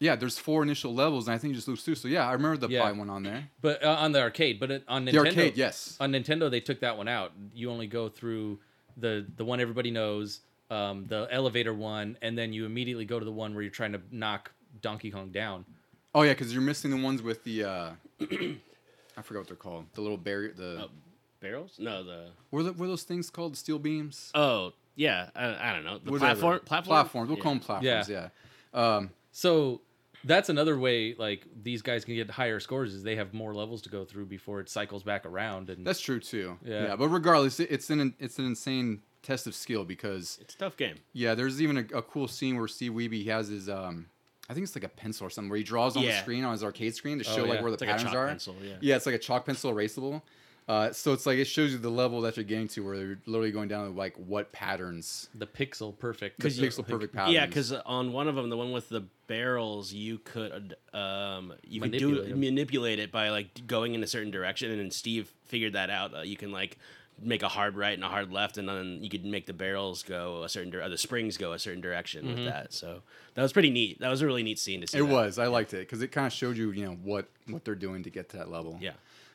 Yeah, 0.00 0.14
there's 0.14 0.38
four 0.38 0.62
initial 0.62 0.94
levels, 0.94 1.26
and 1.26 1.34
I 1.34 1.38
think 1.38 1.50
you 1.50 1.54
just 1.56 1.66
lose 1.66 1.82
two. 1.82 1.94
So 1.96 2.06
yeah, 2.08 2.26
I 2.28 2.32
remember 2.32 2.56
the 2.56 2.68
Yeah. 2.68 2.82
pie 2.82 2.92
one 2.92 3.10
on 3.10 3.22
there. 3.24 3.48
But 3.60 3.82
uh, 3.84 3.96
on 3.98 4.12
the 4.12 4.20
arcade, 4.20 4.60
but 4.60 4.70
it, 4.70 4.84
on 4.86 5.04
Nintendo, 5.06 5.10
The 5.12 5.18
arcade, 5.18 5.56
yes. 5.56 5.96
On 5.98 6.12
Nintendo, 6.12 6.48
they 6.50 6.60
took 6.60 6.80
that 6.80 6.96
one 6.96 7.08
out. 7.08 7.32
You 7.52 7.70
only 7.70 7.86
go 7.88 8.08
through 8.08 8.60
the 8.96 9.26
the 9.36 9.44
one 9.44 9.60
everybody 9.60 9.90
knows, 9.90 10.40
um, 10.70 11.06
the 11.08 11.26
elevator 11.30 11.74
one, 11.74 12.16
and 12.22 12.38
then 12.38 12.52
you 12.52 12.64
immediately 12.64 13.04
go 13.06 13.18
to 13.18 13.24
the 13.24 13.32
one 13.32 13.54
where 13.54 13.62
you're 13.62 13.72
trying 13.72 13.92
to 13.92 14.00
knock 14.12 14.52
Donkey 14.82 15.10
Kong 15.10 15.30
down. 15.30 15.64
Oh 16.14 16.22
yeah, 16.22 16.32
because 16.32 16.52
you're 16.52 16.62
missing 16.62 16.90
the 16.92 16.96
ones 17.02 17.20
with 17.20 17.42
the. 17.44 17.64
uh 17.64 17.90
I 18.20 19.22
forgot 19.22 19.40
what 19.40 19.46
they're 19.48 19.56
called. 19.56 19.86
The 19.94 20.00
little 20.00 20.16
barrier. 20.16 20.52
The 20.52 20.82
Oh. 20.84 20.90
Barrels? 21.40 21.76
No, 21.78 22.02
the 22.02 22.30
were, 22.50 22.64
the, 22.64 22.72
what 22.72 22.86
are 22.86 22.88
those 22.88 23.04
things 23.04 23.30
called? 23.30 23.52
The 23.52 23.56
steel 23.58 23.78
beams. 23.78 24.30
oh 24.34 24.72
yeah, 24.96 25.30
I, 25.36 25.70
I 25.70 25.72
don't 25.72 25.84
know 25.84 25.98
the 25.98 26.10
Whatever. 26.10 26.34
platform 26.40 26.60
platform 26.64 26.94
Platforms. 26.94 27.28
We'll 27.28 27.38
Yeah. 27.38 27.42
call 27.44 27.52
them 27.52 27.60
platforms. 27.60 28.08
Yeah. 28.08 28.28
Um, 28.74 29.10
So 29.30 29.80
that's 30.24 30.48
another 30.48 30.78
way 30.78 31.14
like 31.18 31.46
these 31.62 31.82
guys 31.82 32.04
can 32.04 32.14
get 32.14 32.30
higher 32.30 32.60
scores 32.60 32.92
is 32.94 33.02
they 33.02 33.16
have 33.16 33.32
more 33.34 33.54
levels 33.54 33.82
to 33.82 33.88
go 33.88 34.04
through 34.04 34.26
before 34.26 34.60
it 34.60 34.68
cycles 34.68 35.02
back 35.02 35.24
around 35.26 35.70
and 35.70 35.86
that's 35.86 36.00
true 36.00 36.20
too. 36.20 36.58
Yeah. 36.64 36.84
Yeah. 36.88 36.96
But 36.96 37.08
regardless, 37.08 37.60
it's 37.60 37.90
an 37.90 38.14
it's 38.18 38.38
an 38.38 38.46
insane 38.46 39.02
test 39.22 39.46
of 39.46 39.54
skill 39.54 39.84
because 39.84 40.38
It's 40.40 40.54
a 40.54 40.58
tough 40.58 40.76
game. 40.76 40.96
yeah, 41.12 41.34
there's 41.34 41.60
even 41.60 41.76
a, 41.78 41.98
a 41.98 42.02
cool 42.02 42.28
scene 42.28 42.56
where 42.56 42.68
Steve 42.68 42.92
Wiebe 42.92 43.26
has 43.26 43.48
his 43.48 43.68
um. 43.68 44.06
I 44.50 44.54
think 44.54 44.64
it's 44.64 44.74
like 44.74 44.84
a 44.84 44.88
pencil 44.88 45.26
or 45.26 45.30
something 45.30 45.50
where 45.50 45.58
he 45.58 45.62
draws 45.62 45.94
on 45.94 46.02
the 46.04 46.12
screen 46.12 46.42
on 46.42 46.52
his 46.52 46.64
arcade 46.64 46.94
screen 46.94 47.18
to 47.18 47.30
Oh, 47.30 47.36
show 47.36 47.44
like 47.44 47.60
where 47.60 47.70
the 47.70 47.74
It's 47.74 47.80
like 47.82 47.90
a 47.90 47.92
patterns 47.92 48.10
chalk 48.12 48.16
are. 48.16 48.28
pencil, 48.28 48.56
yeah. 48.64 48.74
Yeah, 48.80 48.96
it's 48.96 49.04
like 49.04 49.14
a 49.14 49.18
chalk 49.18 49.44
pencil 49.44 49.74
erasable. 49.74 50.22
Uh, 50.68 50.92
so 50.92 51.14
it's 51.14 51.24
like 51.24 51.38
it 51.38 51.46
shows 51.46 51.72
you 51.72 51.78
the 51.78 51.88
level 51.90 52.20
that 52.20 52.36
you're 52.36 52.44
getting 52.44 52.68
to, 52.68 52.84
where 52.84 52.94
you're 52.94 53.18
literally 53.24 53.50
going 53.50 53.68
down 53.68 53.90
to 53.90 53.98
like 53.98 54.14
what 54.16 54.52
patterns, 54.52 55.30
the 55.34 55.46
pixel 55.46 55.98
perfect. 55.98 56.38
the 56.40 56.50
you- 56.50 56.62
pixel 56.68 56.86
perfect 56.86 57.14
patterns. 57.14 57.32
Yeah, 57.34 57.46
because 57.46 57.72
on 57.72 58.12
one 58.12 58.28
of 58.28 58.34
them, 58.34 58.50
the 58.50 58.56
one 58.56 58.70
with 58.70 58.90
the 58.90 59.04
barrels, 59.28 59.92
you 59.94 60.18
could 60.18 60.74
um 60.92 61.54
you 61.66 61.80
could 61.80 61.92
Manipulate 61.92 62.26
do 62.26 62.32
'em. 62.32 62.40
manipulate 62.40 62.98
it 62.98 63.10
by 63.10 63.30
like 63.30 63.66
going 63.66 63.94
in 63.94 64.02
a 64.02 64.06
certain 64.06 64.30
direction, 64.30 64.70
and 64.70 64.78
then 64.78 64.90
Steve 64.90 65.32
figured 65.46 65.72
that 65.72 65.88
out. 65.88 66.14
Uh, 66.14 66.20
you 66.20 66.36
can 66.36 66.52
like 66.52 66.76
make 67.20 67.42
a 67.42 67.48
hard 67.48 67.74
right 67.74 67.94
and 67.94 68.04
a 68.04 68.08
hard 68.08 68.30
left, 68.30 68.58
and 68.58 68.68
then 68.68 68.98
you 69.02 69.08
could 69.08 69.24
make 69.24 69.46
the 69.46 69.52
barrels 69.54 70.02
go 70.04 70.42
a 70.44 70.48
certain, 70.48 70.70
dir- 70.70 70.82
or 70.82 70.88
the 70.88 70.98
springs 70.98 71.36
go 71.36 71.52
a 71.52 71.58
certain 71.58 71.80
direction 71.80 72.24
Mm-hmm. 72.26 72.34
with 72.36 72.44
that. 72.44 72.72
So 72.72 73.00
that 73.34 73.42
was 73.42 73.52
pretty 73.52 73.70
neat. 73.70 73.98
That 74.00 74.08
was 74.10 74.20
a 74.22 74.26
really 74.26 74.42
neat 74.44 74.58
scene 74.58 74.82
to 74.82 74.86
see. 74.86 74.98
it 74.98 75.00
that. 75.00 75.06
was. 75.12 75.38
I 75.38 75.46
liked 75.46 75.72
it 75.74 75.78
because 75.78 76.00
it 76.02 76.12
kind 76.12 76.26
of 76.28 76.32
showed 76.32 76.56
you, 76.58 76.70
you 76.72 76.84
know, 76.84 76.92
what 77.02 77.26
what 77.48 77.64
they're 77.64 77.74
doing 77.74 78.02
to 78.02 78.10
get 78.10 78.28
to 78.30 78.36
that 78.36 78.50
level. 78.50 78.78
Yeah. 78.82 78.92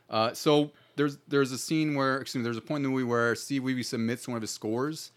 Uh, 0.10 0.32
so 0.34 0.72
there's 0.96 1.18
there's 1.28 1.52
a 1.52 1.58
scene 1.58 1.96
where 1.96 2.18
excuse 2.20 2.42
me, 2.42 2.44
there's 2.44 2.58
a 2.58 2.62
point 2.62 2.78
in 2.78 2.84
the 2.84 2.90
movie 2.90 3.04
where 3.04 3.36
Steve 3.36 3.64
Wiebe 3.64 3.84
submits 3.84 4.28
one 4.28 4.36
of 4.36 4.42
his 4.42 4.52
scores, 4.52 5.12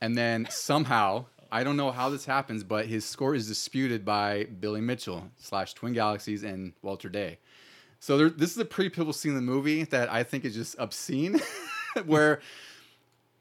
and 0.00 0.16
then 0.16 0.46
somehow 0.50 1.24
I 1.50 1.64
don't 1.64 1.76
know 1.76 1.90
how 1.90 2.08
this 2.08 2.24
happens, 2.24 2.64
but 2.64 2.86
his 2.86 3.04
score 3.04 3.34
is 3.34 3.46
disputed 3.46 4.04
by 4.04 4.44
Billy 4.44 4.80
Mitchell 4.80 5.28
slash 5.38 5.74
Twin 5.74 5.92
Galaxies 5.92 6.42
and 6.44 6.72
Walter 6.82 7.08
Day. 7.10 7.38
So 8.00 8.16
there, 8.18 8.30
this 8.30 8.50
is 8.50 8.58
a 8.58 8.64
pretty 8.64 8.90
pivotal 8.90 9.12
scene 9.12 9.32
in 9.32 9.36
the 9.36 9.42
movie 9.42 9.84
that 9.84 10.10
I 10.10 10.24
think 10.24 10.44
is 10.44 10.54
just 10.54 10.74
obscene, 10.78 11.40
where 12.06 12.40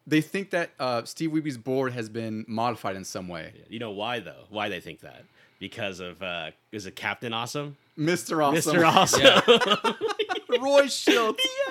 they 0.05 0.21
think 0.21 0.49
that 0.51 0.71
uh, 0.79 1.03
Steve 1.05 1.31
Wiebe's 1.31 1.57
board 1.57 1.93
has 1.93 2.09
been 2.09 2.45
modified 2.47 2.95
in 2.95 3.03
some 3.03 3.27
way. 3.27 3.53
You 3.69 3.79
know 3.79 3.91
why 3.91 4.19
though? 4.19 4.43
Why 4.49 4.69
they 4.69 4.79
think 4.81 4.99
that? 5.01 5.23
Because 5.59 5.99
of 5.99 6.21
uh 6.21 6.51
is 6.71 6.85
it 6.85 6.95
Captain 6.95 7.33
Awesome? 7.33 7.77
Mr. 7.97 8.43
Awesome, 8.43 8.75
Mr. 8.75 8.87
Awesome. 8.87 9.95
Yeah. 10.51 10.57
Roy 10.59 10.83
Shildt. 10.83 11.37
yes. 11.39 11.70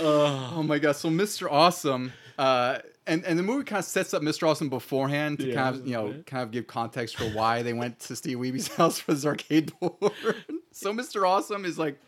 Oh 0.00 0.62
my 0.62 0.78
god! 0.78 0.96
So 0.96 1.08
Mr. 1.08 1.48
Awesome, 1.50 2.12
uh, 2.38 2.78
and 3.06 3.24
and 3.24 3.38
the 3.38 3.42
movie 3.42 3.64
kind 3.64 3.80
of 3.80 3.84
sets 3.84 4.14
up 4.14 4.22
Mr. 4.22 4.48
Awesome 4.48 4.68
beforehand 4.68 5.38
to 5.40 5.48
Yeah, 5.48 5.54
kind 5.54 5.76
of 5.76 5.86
you 5.86 5.94
know 5.94 6.14
kind 6.26 6.42
of 6.42 6.50
give 6.50 6.66
context 6.66 7.16
for 7.16 7.24
why 7.24 7.62
they 7.62 7.72
went 7.72 7.98
to 8.00 8.16
Steve 8.16 8.38
Wiebe's 8.38 8.68
house 8.76 9.00
for 9.00 9.12
his 9.12 9.26
arcade 9.26 9.72
board. 9.80 9.94
so 10.72 10.92
Mr. 10.92 11.26
Awesome 11.26 11.64
is 11.64 11.78
like. 11.78 11.98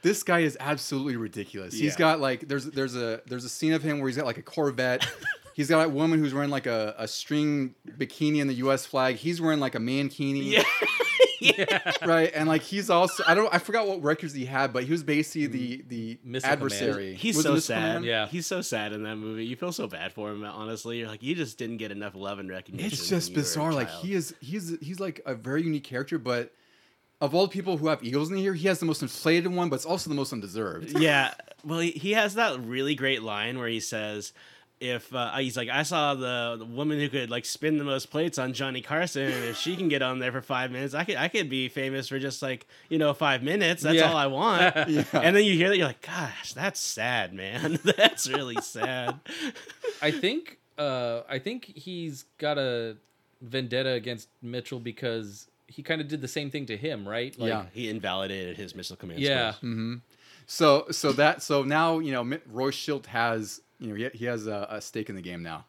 This 0.00 0.22
guy 0.22 0.40
is 0.40 0.56
absolutely 0.60 1.16
ridiculous. 1.16 1.74
He's 1.74 1.96
got 1.96 2.20
like 2.20 2.46
there's 2.46 2.66
there's 2.66 2.94
a 2.94 3.20
there's 3.26 3.44
a 3.44 3.48
scene 3.48 3.72
of 3.72 3.82
him 3.82 3.98
where 3.98 4.08
he's 4.08 4.16
got 4.16 4.26
like 4.26 4.38
a 4.38 4.42
Corvette. 4.42 5.04
he's 5.54 5.68
got 5.68 5.84
a 5.84 5.88
woman 5.88 6.20
who's 6.20 6.32
wearing 6.32 6.50
like 6.50 6.66
a, 6.66 6.94
a 6.96 7.08
string 7.08 7.74
bikini 7.84 8.40
in 8.40 8.46
the 8.46 8.54
U.S. 8.54 8.86
flag. 8.86 9.16
He's 9.16 9.40
wearing 9.40 9.58
like 9.58 9.74
a 9.74 9.80
mankini 9.80 10.52
yeah. 10.52 10.62
Right? 12.04 12.30
And 12.34 12.48
like 12.48 12.62
he's 12.62 12.90
also 12.90 13.22
I 13.26 13.34
don't 13.34 13.52
I 13.52 13.58
forgot 13.58 13.86
what 13.86 14.02
records 14.02 14.32
he 14.32 14.44
had, 14.44 14.72
but 14.72 14.84
he 14.84 14.92
was 14.92 15.02
basically 15.02 15.46
the 15.46 15.78
mm-hmm. 15.78 15.88
the 15.88 16.18
Missile 16.24 16.50
adversary. 16.50 17.14
He's 17.14 17.36
Was 17.36 17.44
so 17.44 17.58
sad. 17.58 17.76
Command? 17.76 18.04
Yeah. 18.04 18.26
He's 18.28 18.46
so 18.46 18.60
sad 18.60 18.92
in 18.92 19.02
that 19.04 19.16
movie. 19.16 19.46
You 19.46 19.56
feel 19.56 19.72
so 19.72 19.86
bad 19.86 20.12
for 20.12 20.30
him, 20.30 20.44
honestly. 20.44 20.98
You're 20.98 21.08
like, 21.08 21.22
you 21.22 21.34
just 21.34 21.58
didn't 21.58 21.78
get 21.78 21.92
enough 21.92 22.14
love 22.14 22.38
and 22.38 22.50
recognition. 22.50 22.92
It's 22.92 23.08
just 23.08 23.30
when 23.30 23.34
you 23.34 23.36
were 23.36 23.40
a 23.40 23.44
bizarre. 23.44 23.72
Like 23.72 23.90
he 23.90 24.14
is 24.14 24.34
he's 24.40 24.78
he's 24.80 25.00
like 25.00 25.20
a 25.26 25.34
very 25.34 25.62
unique 25.62 25.84
character, 25.84 26.18
but 26.18 26.52
of 27.20 27.34
all 27.34 27.42
the 27.42 27.52
people 27.52 27.76
who 27.76 27.88
have 27.88 28.02
eagles 28.04 28.30
in 28.30 28.36
here, 28.36 28.54
he 28.54 28.68
has 28.68 28.78
the 28.78 28.86
most 28.86 29.02
inflated 29.02 29.52
one, 29.52 29.68
but 29.68 29.76
it's 29.76 29.86
also 29.86 30.08
the 30.08 30.16
most 30.16 30.32
undeserved. 30.32 30.98
yeah. 30.98 31.34
Well, 31.64 31.80
he, 31.80 31.90
he 31.90 32.12
has 32.12 32.34
that 32.34 32.60
really 32.60 32.94
great 32.94 33.22
line 33.22 33.58
where 33.58 33.68
he 33.68 33.80
says, 33.80 34.32
"If 34.80 35.12
uh, 35.14 35.36
he's 35.36 35.56
like, 35.56 35.68
I 35.68 35.82
saw 35.82 36.14
the, 36.14 36.56
the 36.58 36.64
woman 36.64 36.98
who 36.98 37.08
could 37.08 37.30
like 37.30 37.44
spin 37.44 37.78
the 37.78 37.84
most 37.84 38.10
plates 38.10 38.38
on 38.38 38.52
Johnny 38.52 38.80
Carson, 38.80 39.22
and 39.24 39.44
if 39.44 39.56
she 39.56 39.76
can 39.76 39.88
get 39.88 40.02
on 40.02 40.18
there 40.18 40.32
for 40.32 40.40
five 40.42 40.70
minutes, 40.70 40.94
I 40.94 41.04
could 41.04 41.16
I 41.16 41.28
could 41.28 41.48
be 41.50 41.68
famous 41.68 42.08
for 42.08 42.18
just 42.18 42.42
like 42.42 42.66
you 42.88 42.98
know 42.98 43.12
five 43.14 43.42
minutes. 43.42 43.82
That's 43.82 43.96
Yeah. 43.96 44.10
all 44.10 44.16
I 44.16 44.26
want." 44.26 44.74
Yeah. 44.88 45.04
And 45.12 45.34
then 45.36 45.44
you 45.44 45.54
hear 45.54 45.68
that, 45.68 45.76
you're 45.78 45.86
like, 45.86 46.02
"Gosh, 46.02 46.52
that's 46.52 46.80
sad, 46.80 47.32
man. 47.34 47.78
that's 47.96 48.28
really 48.28 48.60
sad." 48.60 49.18
I 50.02 50.10
think 50.10 50.58
uh, 50.78 51.22
I 51.28 51.38
think 51.38 51.64
he's 51.64 52.24
got 52.38 52.58
a 52.58 52.96
vendetta 53.42 53.90
against 53.90 54.28
Mitchell 54.42 54.80
because 54.80 55.46
he 55.66 55.82
kind 55.82 56.00
of 56.00 56.08
did 56.08 56.20
the 56.20 56.28
same 56.28 56.50
thing 56.50 56.66
to 56.66 56.76
him, 56.76 57.06
right? 57.06 57.38
Like, 57.38 57.48
Yeah. 57.50 57.64
He 57.72 57.88
invalidated 57.88 58.56
his 58.56 58.74
missile 58.74 58.96
command. 58.96 59.20
Yeah. 59.20 59.52
scores. 59.52 59.98
So 60.46 60.86
so 60.90 61.12
that 61.12 61.42
so 61.42 61.62
now 61.62 61.98
you 61.98 62.10
know 62.12 62.22
Roy 62.50 62.70
Shildt 62.70 63.06
has 63.06 63.60
you 63.78 63.88
know 63.88 63.94
he, 63.94 64.08
he 64.18 64.24
has 64.24 64.46
a, 64.46 64.66
a 64.70 64.80
stake 64.80 65.08
in 65.08 65.16
the 65.16 65.22
game 65.22 65.42
now. 65.42 65.64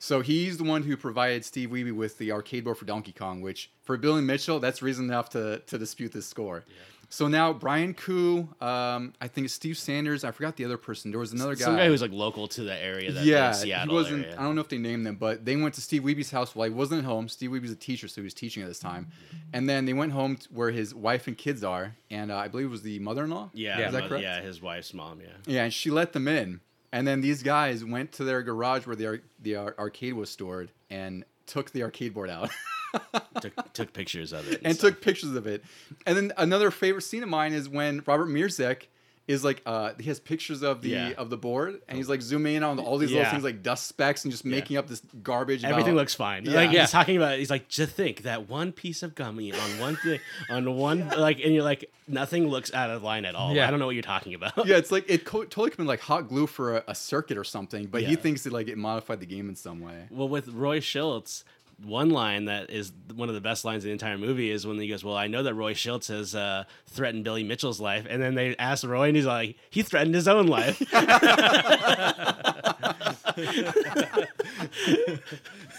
So 0.00 0.20
he's 0.20 0.58
the 0.58 0.64
one 0.64 0.84
who 0.84 0.96
provided 0.96 1.44
Steve 1.44 1.70
Wiebe 1.70 1.92
with 1.92 2.18
the 2.18 2.30
arcade 2.30 2.62
board 2.64 2.78
for 2.78 2.84
Donkey 2.84 3.12
Kong, 3.12 3.40
which 3.40 3.70
for 3.82 3.96
Billy 3.96 4.22
Mitchell 4.22 4.60
that's 4.60 4.80
reason 4.80 5.06
enough 5.06 5.30
to 5.30 5.58
to 5.66 5.78
dispute 5.78 6.12
this 6.12 6.26
score. 6.26 6.64
So 7.10 7.26
now 7.26 7.54
Brian 7.54 7.94
Kuh, 7.94 8.46
um, 8.60 9.14
I 9.18 9.28
think 9.28 9.46
it's 9.46 9.54
Steve 9.54 9.78
Sanders. 9.78 10.24
I 10.24 10.30
forgot 10.30 10.56
the 10.56 10.66
other 10.66 10.76
person. 10.76 11.10
There 11.10 11.18
was 11.18 11.32
another 11.32 11.54
guy. 11.54 11.64
Some 11.64 11.76
guy 11.76 11.86
who's 11.86 12.02
like 12.02 12.12
local 12.12 12.48
to 12.48 12.62
the 12.62 12.76
area. 12.76 13.10
That 13.10 13.24
yeah, 13.24 13.52
Seattle 13.52 13.88
he 13.88 13.94
wasn't. 13.94 14.24
area. 14.26 14.36
I 14.38 14.42
don't 14.42 14.54
know 14.54 14.60
if 14.60 14.68
they 14.68 14.76
named 14.76 15.06
them, 15.06 15.16
but 15.16 15.44
they 15.44 15.56
went 15.56 15.74
to 15.74 15.80
Steve 15.80 16.02
Wiebe's 16.02 16.30
house 16.30 16.54
while 16.54 16.68
he 16.68 16.74
wasn't 16.74 17.00
at 17.00 17.04
home. 17.06 17.28
Steve 17.28 17.50
Wiebe's 17.50 17.70
a 17.70 17.76
teacher, 17.76 18.08
so 18.08 18.20
he 18.20 18.24
was 18.24 18.34
teaching 18.34 18.62
at 18.62 18.68
this 18.68 18.78
time. 18.78 19.08
And 19.54 19.66
then 19.68 19.86
they 19.86 19.94
went 19.94 20.12
home 20.12 20.36
to 20.36 20.48
where 20.52 20.70
his 20.70 20.94
wife 20.94 21.26
and 21.26 21.36
kids 21.36 21.64
are, 21.64 21.96
and 22.10 22.30
uh, 22.30 22.36
I 22.36 22.48
believe 22.48 22.66
it 22.66 22.70
was 22.70 22.82
the 22.82 22.98
mother-in-law. 22.98 23.50
Yeah, 23.54 23.86
is 23.86 23.92
that 23.92 24.02
mo- 24.02 24.08
correct? 24.08 24.22
yeah, 24.22 24.42
his 24.42 24.60
wife's 24.60 24.92
mom. 24.92 25.20
Yeah. 25.22 25.28
Yeah, 25.46 25.64
and 25.64 25.72
she 25.72 25.90
let 25.90 26.12
them 26.12 26.28
in. 26.28 26.60
And 26.92 27.06
then 27.06 27.20
these 27.20 27.42
guys 27.42 27.84
went 27.84 28.12
to 28.12 28.24
their 28.24 28.42
garage 28.42 28.86
where 28.86 28.96
the 28.96 29.06
ar- 29.06 29.20
the 29.40 29.56
ar- 29.56 29.74
arcade 29.78 30.14
was 30.14 30.30
stored 30.30 30.70
and 30.90 31.24
took 31.46 31.70
the 31.72 31.82
arcade 31.82 32.14
board 32.14 32.30
out 32.30 32.50
took 33.40 33.72
took 33.72 33.92
pictures 33.92 34.32
of 34.32 34.50
it 34.50 34.60
and 34.64 34.74
stuff. 34.76 34.92
took 34.92 35.02
pictures 35.02 35.34
of 35.34 35.46
it. 35.46 35.62
And 36.06 36.16
then 36.16 36.32
another 36.36 36.70
favorite 36.70 37.02
scene 37.02 37.22
of 37.22 37.28
mine 37.28 37.52
is 37.52 37.68
when 37.68 38.02
Robert 38.06 38.28
Mruczek 38.28 38.86
is 39.28 39.44
like 39.44 39.62
uh 39.66 39.92
he 40.00 40.08
has 40.08 40.18
pictures 40.18 40.62
of 40.62 40.82
the 40.82 40.88
Yeah. 40.88 41.12
of 41.16 41.30
the 41.30 41.36
board 41.36 41.80
and 41.86 41.96
he's 41.96 42.08
like 42.08 42.20
zooming 42.22 42.56
in 42.56 42.62
on 42.64 42.78
all 42.80 42.98
these 42.98 43.10
little 43.10 43.22
Yeah. 43.24 43.30
things 43.30 43.44
like 43.44 43.62
dust 43.62 43.86
specks 43.86 44.24
and 44.24 44.32
just 44.32 44.44
making 44.44 44.76
up 44.76 44.88
this 44.88 45.02
garbage. 45.22 45.62
Everything 45.64 45.92
about- 45.92 46.00
looks 46.00 46.14
fine. 46.14 46.44
Yeah. 46.46 46.52
Like 46.54 46.72
Yeah. 46.72 46.80
he's 46.80 46.90
talking 46.90 47.16
about. 47.16 47.38
He's 47.38 47.50
like, 47.50 47.68
just 47.68 47.92
think 47.92 48.22
that 48.22 48.48
one 48.48 48.72
piece 48.72 49.02
of 49.02 49.14
gummy 49.14 49.52
on 49.52 49.78
one 49.78 49.96
thing, 49.96 50.18
on 50.50 50.74
one 50.76 51.08
like, 51.10 51.38
and 51.44 51.54
you're 51.54 51.62
like, 51.62 51.90
nothing 52.08 52.48
looks 52.48 52.72
out 52.72 52.88
of 52.90 53.02
line 53.02 53.24
at 53.26 53.34
all. 53.34 53.54
Yeah. 53.54 53.68
I 53.68 53.70
don't 53.70 53.78
know 53.78 53.86
what 53.86 53.94
you're 53.94 54.02
talking 54.02 54.32
about. 54.34 54.66
yeah, 54.66 54.76
it's 54.76 54.90
like 54.96 55.04
it 55.08 55.24
co- 55.26 55.44
totally 55.44 55.70
could 55.70 55.74
have 55.74 55.78
been 55.78 55.86
like 55.86 56.00
hot 56.00 56.26
glue 56.28 56.46
for 56.46 56.78
a, 56.78 56.84
a 56.88 56.94
circuit 56.94 57.36
or 57.36 57.44
something, 57.44 57.86
but 57.86 58.02
he 58.02 58.12
Yeah. 58.12 58.16
thinks 58.16 58.44
that 58.44 58.52
like 58.52 58.68
it 58.68 58.78
modified 58.78 59.20
the 59.20 59.26
game 59.26 59.48
in 59.50 59.56
some 59.56 59.80
way. 59.80 60.06
Well, 60.10 60.28
with 60.28 60.48
Roy 60.48 60.80
Schultz, 60.80 61.44
one 61.84 62.10
line 62.10 62.46
that 62.46 62.70
is 62.70 62.92
one 63.14 63.28
of 63.28 63.34
the 63.36 63.40
best 63.40 63.64
lines 63.64 63.84
in 63.84 63.88
the 63.88 63.92
entire 63.92 64.18
movie 64.18 64.50
is 64.50 64.66
when 64.66 64.78
he 64.78 64.88
goes, 64.88 65.04
"Well, 65.04 65.16
I 65.16 65.26
know 65.28 65.42
that 65.44 65.54
Roy 65.54 65.74
Schultz 65.74 66.08
has 66.08 66.34
uh, 66.34 66.64
threatened 66.86 67.24
Billy 67.24 67.44
Mitchell's 67.44 67.80
life," 67.80 68.06
and 68.10 68.20
then 68.20 68.34
they 68.34 68.56
ask 68.56 68.84
Roy, 68.86 69.08
and 69.08 69.16
he's 69.16 69.26
like, 69.26 69.56
"He 69.70 69.82
threatened 69.82 70.14
his 70.14 70.26
own 70.28 70.46
life." 70.48 70.80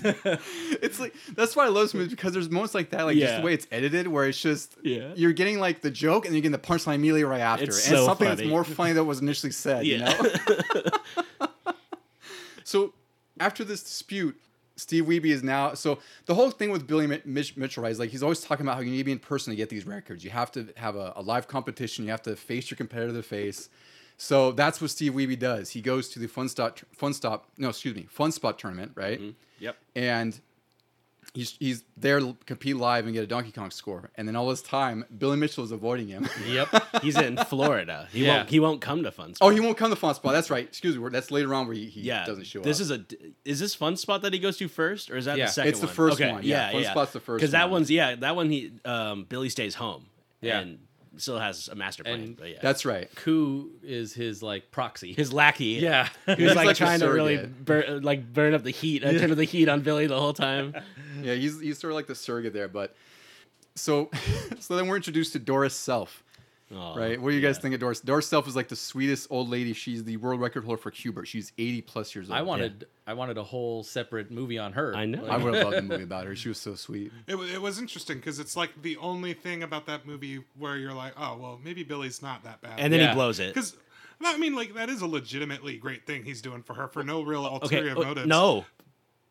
It's 0.01 0.99
like 0.99 1.13
that's 1.35 1.55
why 1.55 1.65
I 1.65 1.67
love 1.69 1.83
this 1.83 1.93
movie 1.93 2.09
because 2.09 2.33
there's 2.33 2.49
moments 2.49 2.73
like 2.73 2.91
that, 2.91 3.03
like 3.03 3.17
just 3.17 3.35
the 3.37 3.41
way 3.41 3.53
it's 3.53 3.67
edited, 3.71 4.07
where 4.07 4.25
it's 4.27 4.39
just 4.39 4.75
Yeah. 4.83 5.11
you're 5.15 5.33
getting 5.33 5.59
like 5.59 5.81
the 5.81 5.91
joke 5.91 6.25
and 6.25 6.33
you're 6.33 6.41
getting 6.41 6.51
the 6.53 6.57
punchline 6.57 6.95
immediately 6.95 7.23
right 7.25 7.41
after, 7.41 7.65
It's 7.65 7.87
and 7.87 7.97
so 7.97 8.05
something 8.05 8.27
that's 8.27 8.43
more 8.43 8.63
funny 8.63 8.93
than 8.93 9.05
was 9.05 9.19
initially 9.21 9.51
said. 9.51 9.85
Yeah. 9.85 10.15
You 10.21 10.29
know. 11.41 11.47
so 12.63 12.93
after 13.39 13.63
this 13.63 13.83
dispute, 13.83 14.39
Steve 14.79 15.05
Wiebe 15.05 15.25
is 15.25 15.43
now 15.43 15.73
so 15.73 15.99
the 16.25 16.35
whole 16.35 16.51
thing 16.51 16.71
with 16.71 16.87
Billy 16.87 17.07
Mi- 17.07 17.21
Mitch- 17.25 17.57
Mitchell 17.57 17.83
right, 17.83 17.91
is 17.91 17.99
like 17.99 18.09
he's 18.09 18.23
always 18.23 18.41
talking 18.41 18.65
about 18.65 18.75
how 18.75 18.81
you 18.81 18.91
need 18.91 18.99
to 18.99 19.03
be 19.03 19.11
in 19.11 19.19
person 19.19 19.51
to 19.51 19.57
get 19.57 19.69
these 19.69 19.85
records. 19.85 20.23
You 20.23 20.29
have 20.29 20.51
to 20.53 20.67
have 20.77 20.95
a, 20.95 21.13
a 21.15 21.21
live 21.21 21.47
competition. 21.47 22.05
You 22.05 22.11
have 22.11 22.21
to 22.23 22.35
face 22.35 22.69
your 22.71 22.77
competitor 22.77 23.13
to 23.13 23.23
face. 23.23 23.69
So 24.17 24.51
that's 24.51 24.81
what 24.81 24.89
Steve 24.89 25.13
Wiebe 25.13 25.39
does. 25.39 25.69
He 25.69 25.79
goes 25.81 26.09
to 26.09 26.19
the 26.19 26.27
Fun 26.27 26.49
Stop, 26.49 26.79
Fun 26.91 27.13
Stop, 27.13 27.45
no, 27.57 27.69
excuse 27.69 27.95
me, 27.95 28.05
Fun 28.09 28.33
Spot 28.33 28.57
tournament, 28.59 28.91
right? 28.95 29.19
Mm-hmm. 29.19 29.31
Yep. 29.61 29.77
and 29.95 30.39
he's 31.33 31.55
he's 31.59 31.83
there 31.97 32.19
to 32.19 32.35
compete 32.45 32.75
live 32.77 33.05
and 33.05 33.13
get 33.13 33.23
a 33.23 33.27
Donkey 33.27 33.51
Kong 33.51 33.71
score, 33.71 34.09
and 34.15 34.27
then 34.27 34.35
all 34.35 34.47
this 34.49 34.61
time 34.61 35.05
Billy 35.17 35.37
Mitchell 35.37 35.63
is 35.63 35.71
avoiding 35.71 36.07
him. 36.07 36.27
Yep. 36.47 36.69
He's 37.01 37.17
in 37.17 37.37
Florida. 37.37 38.07
He 38.11 38.25
Yeah. 38.25 38.37
won't. 38.37 38.49
He 38.49 38.59
won't 38.59 38.81
come 38.81 39.03
to 39.03 39.11
Fun 39.11 39.35
Spot. 39.35 39.47
oh, 39.47 39.53
he 39.53 39.59
won't 39.59 39.77
come 39.77 39.89
to 39.91 39.95
Fun 39.95 40.15
Spot. 40.15 40.33
That's 40.33 40.49
right. 40.49 40.65
Excuse 40.65 40.97
me. 40.97 41.09
That's 41.09 41.29
later 41.31 41.53
on 41.53 41.67
where 41.67 41.75
he, 41.75 41.85
he 41.85 42.01
yeah. 42.01 42.25
doesn't 42.25 42.45
show 42.45 42.61
this 42.61 42.79
up. 42.79 42.79
This 42.79 42.79
is 42.79 42.91
a. 42.91 43.05
Is 43.45 43.59
this 43.59 43.75
Fun 43.75 43.97
Spot 43.97 44.21
that 44.23 44.33
he 44.33 44.39
goes 44.39 44.57
to 44.57 44.67
first, 44.67 45.11
or 45.11 45.17
is 45.17 45.25
that 45.25 45.37
Yeah. 45.37 45.45
the 45.45 45.51
second 45.51 45.69
It's 45.69 45.79
the 45.79 45.85
one? 45.87 45.95
first 45.95 46.21
okay. 46.21 46.31
one, 46.31 46.43
yeah. 46.43 46.67
Yeah, 46.67 46.71
Fun 46.71 46.81
yeah. 46.81 46.91
Spot's 46.91 47.13
the 47.13 47.19
first 47.19 47.41
Because 47.41 47.51
that 47.51 47.69
one's 47.69 47.91
yeah. 47.91 48.15
That 48.15 48.35
one 48.35 48.49
he 48.49 48.71
um 48.85 49.25
Billy 49.29 49.49
stays 49.49 49.75
home. 49.75 50.07
Yeah. 50.41 50.59
And 50.59 50.79
still 51.17 51.37
has 51.39 51.67
a 51.67 51.75
master 51.75 52.03
plan. 52.03 52.19
And 52.19 52.37
but 52.37 52.49
yeah. 52.49 52.59
That's 52.61 52.85
right. 52.85 53.13
Kuh 53.15 53.69
is 53.83 54.13
his 54.13 54.41
like 54.41 54.71
proxy. 54.71 55.13
his 55.13 55.33
lackey. 55.33 55.65
yeah. 55.81 56.07
He 56.25 56.31
was 56.31 56.37
He's 56.39 56.55
like, 56.55 56.67
like 56.67 56.75
trying 56.77 56.99
to 57.01 57.09
really 57.11 57.37
burn, 57.37 58.01
like 58.03 58.31
burn 58.31 58.53
up 58.53 58.63
the 58.63 58.71
heat, 58.71 59.03
uh, 59.03 59.11
turn 59.11 59.31
up 59.31 59.37
the 59.37 59.43
heat 59.43 59.67
on 59.69 59.81
Billy 59.81 60.07
the 60.07 60.19
whole 60.19 60.33
time. 60.33 60.73
Yeah, 61.23 61.35
he's 61.35 61.59
he's 61.59 61.77
sort 61.79 61.91
of 61.91 61.95
like 61.95 62.07
the 62.07 62.15
surrogate 62.15 62.53
there, 62.53 62.67
but 62.67 62.95
so 63.75 64.09
so 64.59 64.75
then 64.75 64.87
we're 64.87 64.95
introduced 64.97 65.33
to 65.33 65.39
Doris 65.39 65.75
Self. 65.75 66.23
Oh, 66.71 66.95
Right? 66.95 67.19
What 67.19 67.31
do 67.31 67.35
you 67.35 67.41
guys 67.41 67.57
think 67.57 67.73
of 67.73 67.79
Doris? 67.79 67.99
Doris 67.99 68.27
Self 68.27 68.47
is 68.47 68.55
like 68.55 68.67
the 68.67 68.75
sweetest 68.75 69.27
old 69.31 69.49
lady. 69.49 69.73
She's 69.73 70.03
the 70.03 70.17
world 70.17 70.39
record 70.39 70.63
holder 70.65 70.79
for 70.79 70.91
Q*bert. 70.91 71.27
She's 71.27 71.51
80 71.57 71.81
plus 71.81 72.13
years 72.13 72.29
old. 72.29 72.37
I 72.37 72.43
wanted 72.43 72.85
I 73.07 73.13
wanted 73.13 73.39
a 73.39 73.43
whole 73.43 73.83
separate 73.83 74.29
movie 74.29 74.59
on 74.59 74.73
her. 74.73 74.95
I 74.95 75.05
know. 75.07 75.25
I 75.25 75.37
would 75.37 75.55
have 75.55 75.63
loved 75.65 75.77
a 75.77 75.81
movie 75.93 76.03
about 76.03 76.27
her. 76.27 76.35
She 76.35 76.47
was 76.47 76.59
so 76.59 76.75
sweet. 76.75 77.11
It, 77.25 77.33
wa- 77.35 77.43
it 77.45 77.59
was 77.59 77.79
interesting 77.79 78.17
because 78.17 78.37
it's 78.37 78.55
like 78.55 78.79
the 78.83 78.97
only 78.97 79.33
thing 79.33 79.63
about 79.63 79.87
that 79.87 80.05
movie 80.05 80.43
where 80.59 80.77
you're 80.77 80.93
like, 80.93 81.13
oh 81.17 81.37
well, 81.37 81.59
maybe 81.63 81.81
Billy's 81.83 82.21
not 82.21 82.43
that 82.43 82.61
bad. 82.61 82.79
And 82.79 82.93
then 82.93 82.99
Yeah. 82.99 83.09
he 83.09 83.13
blows 83.15 83.39
it. 83.39 83.51
because 83.51 83.75
I 84.23 84.37
mean, 84.37 84.53
like 84.55 84.75
that 84.75 84.89
is 84.89 85.01
a 85.01 85.07
legitimately 85.07 85.77
great 85.77 86.05
thing 86.05 86.23
he's 86.23 86.41
doing 86.41 86.61
for 86.61 86.75
her 86.75 86.87
for 86.87 87.03
no 87.03 87.23
real 87.23 87.47
ulterior 87.47 87.93
uh, 87.97 88.03
motives. 88.03 88.27
No. 88.27 88.65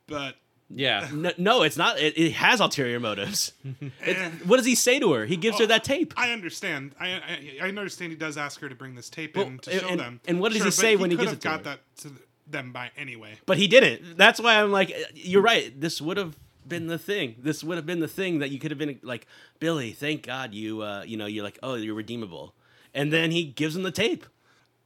but 0.08 0.34
Yeah. 0.70 1.08
No, 1.12 1.32
no, 1.38 1.62
it's 1.62 1.76
not. 1.76 1.98
It, 1.98 2.16
it 2.18 2.32
has 2.32 2.60
ulterior 2.60 3.00
motives. 3.00 3.52
It- 4.02 4.46
what 4.46 4.56
does 4.58 4.66
he 4.66 4.74
say 4.74 4.98
to 4.98 5.12
her? 5.12 5.24
He 5.26 5.36
gives 5.36 5.58
her 5.58 5.66
that 5.66 5.84
tape. 5.84 6.12
I 6.16 6.32
understand. 6.32 6.94
I, 7.00 7.08
I 7.12 7.58
I 7.62 7.68
understand 7.68 8.12
he 8.12 8.18
does 8.18 8.36
ask 8.36 8.60
her 8.60 8.68
to 8.68 8.74
bring 8.74 8.94
this 8.94 9.08
tape 9.10 9.36
Well, 9.36 9.46
in 9.46 9.58
to 9.60 9.78
show 9.78 9.96
them. 9.96 10.20
and 10.28 10.40
what 10.40 10.52
does 10.52 10.62
he 10.62 10.66
but 10.68 10.74
say 10.74 10.96
when 10.96 11.10
he 11.10 11.16
could 11.16 11.22
gives 11.26 11.32
it 11.34 11.40
to 11.42 11.48
got 11.48 11.58
her? 11.60 11.64
that 11.64 11.80
to 12.02 12.12
them 12.46 12.72
by 12.72 12.90
anyway? 12.96 13.34
But 13.46 13.56
he 13.58 13.66
didn't. 13.68 14.16
That's 14.16 14.40
why 14.40 14.60
I'm 14.60 14.70
like, 14.72 14.94
you're 15.14 15.42
right. 15.42 15.78
This 15.80 16.00
would 16.00 16.16
have 16.16 16.36
been 16.66 16.86
the 16.86 16.98
thing. 16.98 17.36
This 17.38 17.64
would 17.64 17.76
have 17.76 17.86
been 17.86 18.00
the 18.00 18.08
thing 18.08 18.38
that 18.40 18.50
you 18.50 18.58
could 18.58 18.70
have 18.70 18.78
been 18.78 18.98
like, 19.02 19.26
Billy. 19.60 19.92
Thank 19.92 20.22
God 20.26 20.52
you, 20.54 20.82
uh, 20.82 21.02
you 21.06 21.16
know, 21.16 21.26
you're 21.26 21.44
like, 21.44 21.58
oh, 21.62 21.74
you're 21.76 21.94
redeemable. 21.94 22.54
And 22.94 23.10
then 23.12 23.30
he 23.30 23.44
gives 23.44 23.74
him 23.76 23.82
the 23.84 23.90
tape. 23.90 24.26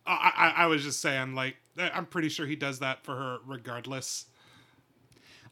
I, 0.06 0.32
I 0.56 0.62
I 0.62 0.66
was 0.66 0.82
just 0.82 1.00
saying, 1.00 1.34
like, 1.34 1.56
I'm 1.78 2.06
pretty 2.06 2.28
sure 2.28 2.46
he 2.46 2.56
does 2.56 2.78
that 2.80 3.04
for 3.04 3.14
her 3.16 3.38
regardless. 3.46 4.26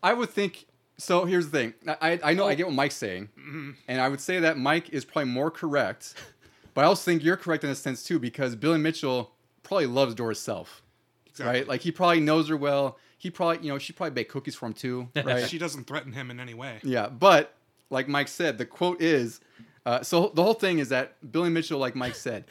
I 0.03 0.13
would 0.13 0.31
think. 0.31 0.67
So 0.99 1.25
here's 1.25 1.49
the 1.51 1.59
thing. 1.59 1.75
I 2.01 2.21
I 2.23 2.35
know 2.35 2.47
I 2.47 2.55
get 2.55 2.67
what 2.67 2.75
Mike's 2.75 2.97
saying, 2.97 3.31
Mm-hmm. 3.39 3.71
and 3.89 4.01
I 4.01 4.09
would 4.09 4.21
say 4.21 4.41
that 4.41 4.59
Mike 4.59 4.91
is 4.91 5.05
probably 5.05 5.31
more 5.33 5.51
correct, 5.51 6.15
but 6.75 6.83
I 6.85 6.87
also 6.87 7.03
think 7.11 7.25
you're 7.25 7.37
correct 7.39 7.65
in 7.65 7.71
a 7.71 7.75
sense 7.75 8.03
too 8.03 8.19
because 8.19 8.55
Billy 8.55 8.79
Mitchell 8.79 9.33
probably 9.63 9.87
loves 9.87 10.15
Doris 10.15 10.41
Self, 10.41 10.83
Exactly. 11.27 11.61
right? 11.61 11.69
Like 11.69 11.81
he 11.81 11.91
probably 11.91 12.21
knows 12.21 12.49
her 12.49 12.57
well. 12.57 12.99
He 13.17 13.31
probably 13.31 13.65
you 13.67 13.73
know 13.73 13.79
she 13.79 13.93
probably 13.95 14.11
baked 14.13 14.31
cookies 14.31 14.55
for 14.55 14.67
him 14.67 14.75
too, 14.75 15.09
right? 15.25 15.49
She 15.49 15.59
doesn't 15.59 15.87
threaten 15.87 16.13
him 16.13 16.31
in 16.31 16.39
any 16.39 16.55
way. 16.55 16.81
Yeah, 16.83 17.09
but 17.09 17.55
like 17.89 18.07
Mike 18.09 18.29
said, 18.29 18.59
the 18.59 18.67
quote 18.67 19.01
is 19.01 19.41
uh, 19.87 20.03
so 20.03 20.31
the 20.35 20.43
whole 20.43 20.55
thing 20.55 20.79
is 20.81 20.91
that 20.91 21.15
Billy 21.33 21.49
Mitchell, 21.49 21.79
like 21.79 21.95
Mike 21.95 22.15
said, 22.15 22.45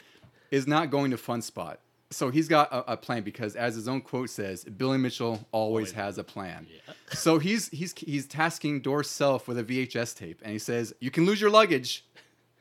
is 0.49 0.65
not 0.65 0.89
going 0.89 1.11
to 1.11 1.17
Fun 1.17 1.43
Spot. 1.43 1.79
So 2.11 2.31
he's 2.31 2.47
got 2.47 2.71
a, 2.71 2.93
a 2.93 2.97
plan 2.97 3.21
because, 3.23 3.55
as 3.55 3.75
his 3.75 3.87
own 3.87 4.01
quote 4.01 4.29
says, 4.31 4.63
Billy 4.63 4.97
Mitchell 4.97 5.47
always 5.51 5.91
has 5.91 6.17
a 6.17 6.23
plan. 6.23 6.65
Yeah. 6.69 6.93
So 7.13 7.37
he's 7.37 7.69
he's 7.69 7.93
he's 7.97 8.25
tasking 8.25 8.81
Doris 8.81 9.11
Self 9.11 9.47
with 9.47 9.59
a 9.59 9.63
VHS 9.63 10.15
tape, 10.17 10.39
and 10.43 10.51
he 10.51 10.59
says, 10.59 10.93
"You 10.99 11.11
can 11.11 11.25
lose 11.25 11.39
your 11.39 11.51
luggage, 11.51 12.03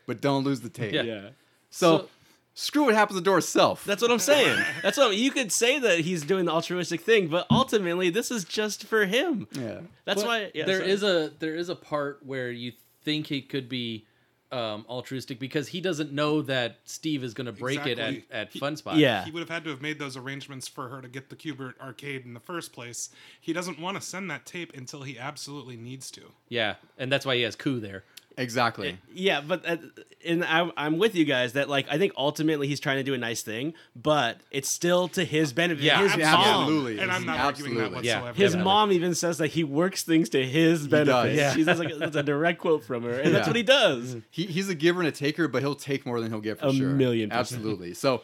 but 0.06 0.20
don't 0.20 0.44
lose 0.44 0.60
the 0.60 0.68
tape." 0.68 0.92
Yeah. 0.92 1.30
So, 1.70 1.98
So- 1.98 2.08
screw 2.54 2.84
what 2.86 2.94
happens 2.94 3.18
to 3.18 3.24
Doris 3.24 3.48
Self. 3.48 3.84
That's 3.84 4.02
what 4.02 4.10
I'm 4.10 4.18
saying. 4.18 4.58
That's 4.82 4.98
what 4.98 5.16
you 5.16 5.30
could 5.30 5.50
say 5.52 5.78
that 5.78 6.00
he's 6.00 6.24
doing 6.24 6.44
the 6.44 6.52
altruistic 6.52 7.00
thing, 7.00 7.28
but 7.28 7.46
ultimately 7.50 8.10
this 8.10 8.30
is 8.30 8.44
just 8.44 8.84
for 8.84 9.06
him. 9.06 9.46
yeah. 9.52 9.80
That's 10.04 10.22
But 10.22 10.26
why 10.28 10.50
yeah, 10.54 10.66
there 10.66 10.80
sorry. 10.80 10.90
is 10.90 11.02
a 11.02 11.32
there 11.38 11.54
is 11.54 11.68
a 11.70 11.76
part 11.76 12.20
where 12.24 12.50
you 12.50 12.72
think 13.02 13.28
he 13.28 13.40
could 13.40 13.68
be 13.68 14.04
um, 14.50 14.86
altruistic 14.88 15.38
because 15.38 15.68
he 15.68 15.80
doesn't 15.80 16.12
know 16.12 16.40
that 16.42 16.78
Steve 16.84 17.22
is 17.22 17.34
going 17.34 17.46
to 17.46 17.52
break 17.52 17.78
Exactly. 17.86 18.16
it 18.18 18.24
at, 18.30 18.36
at 18.48 18.52
He- 18.52 18.58
Fun 18.58 18.76
Spot. 18.76 18.96
yeah. 18.96 19.24
He 19.24 19.30
would 19.30 19.40
have 19.40 19.48
had 19.50 19.64
to 19.64 19.70
have 19.70 19.82
made 19.82 19.98
those 19.98 20.16
arrangements 20.16 20.66
for 20.66 20.88
her 20.88 21.02
to 21.02 21.08
get 21.08 21.28
the 21.28 21.36
Q*bert 21.36 21.76
arcade 21.80 22.24
in 22.24 22.32
the 22.34 22.40
first 22.40 22.72
place. 22.72 23.10
He 23.40 23.52
doesn't 23.52 23.78
want 23.78 23.96
to 23.96 24.00
send 24.00 24.30
that 24.30 24.46
tape 24.46 24.74
until 24.76 25.02
he 25.02 25.18
absolutely 25.18 25.76
needs 25.76 26.10
to. 26.12 26.32
yeah, 26.48 26.76
and 26.96 27.12
that's 27.12 27.26
why 27.26 27.36
he 27.36 27.42
has 27.42 27.56
Kuh 27.56 27.78
there. 27.80 28.04
Exactly. 28.38 28.96
Yeah, 29.12 29.40
but 29.40 29.68
uh, 29.68 29.76
and 30.24 30.44
I, 30.44 30.70
I'm 30.76 30.96
with 30.98 31.14
you 31.14 31.24
guys 31.24 31.52
that 31.54 31.68
like 31.68 31.86
I 31.90 31.98
think 31.98 32.12
ultimately 32.16 32.68
he's 32.68 32.80
trying 32.80 32.96
to 32.98 33.02
do 33.02 33.12
a 33.14 33.18
nice 33.18 33.42
thing, 33.42 33.74
but 33.96 34.38
it's 34.50 34.72
still 34.72 35.08
to 35.08 35.24
his 35.24 35.52
benefit. 35.52 35.82
Yeah, 35.84 36.00
his 36.02 36.12
absolutely. 36.12 36.30
mom, 36.32 36.60
Absolutely. 36.62 36.98
And 37.00 37.10
I'm 37.12 37.26
not 37.26 37.38
arguing 37.40 37.74
that 37.74 37.80
Absolutely. 37.84 38.08
Yeah. 38.08 38.16
whatsoever. 38.20 38.36
his 38.42 38.54
Yeah. 38.54 38.62
mom 38.62 38.92
even 38.92 39.14
says 39.14 39.38
that 39.38 39.48
he 39.48 39.64
works 39.64 40.04
things 40.04 40.28
to 40.30 40.44
his 40.46 40.86
benefit. 40.88 41.36
does. 41.36 41.54
She's 41.54 41.66
just 41.66 41.78
like 41.80 41.92
that's 41.98 42.16
a 42.16 42.22
direct 42.22 42.60
quote 42.60 42.84
from 42.84 43.02
her, 43.02 43.18
and 43.18 43.34
that's 43.34 43.46
what 43.46 43.56
he 43.56 43.62
does. 43.64 44.16
he, 44.30 44.46
he's 44.46 44.68
a 44.68 44.74
giver 44.74 45.00
and 45.00 45.08
a 45.08 45.12
taker, 45.12 45.48
but 45.48 45.60
he'll 45.62 45.74
take 45.74 46.06
more 46.06 46.20
than 46.20 46.30
he'll 46.30 46.40
give 46.40 46.60
for 46.60 46.66
A 46.68 46.72
sure. 46.72 46.88
million 46.90 47.30
percent. 47.30 47.40
Absolutely. 47.60 47.92
So, 47.94 48.22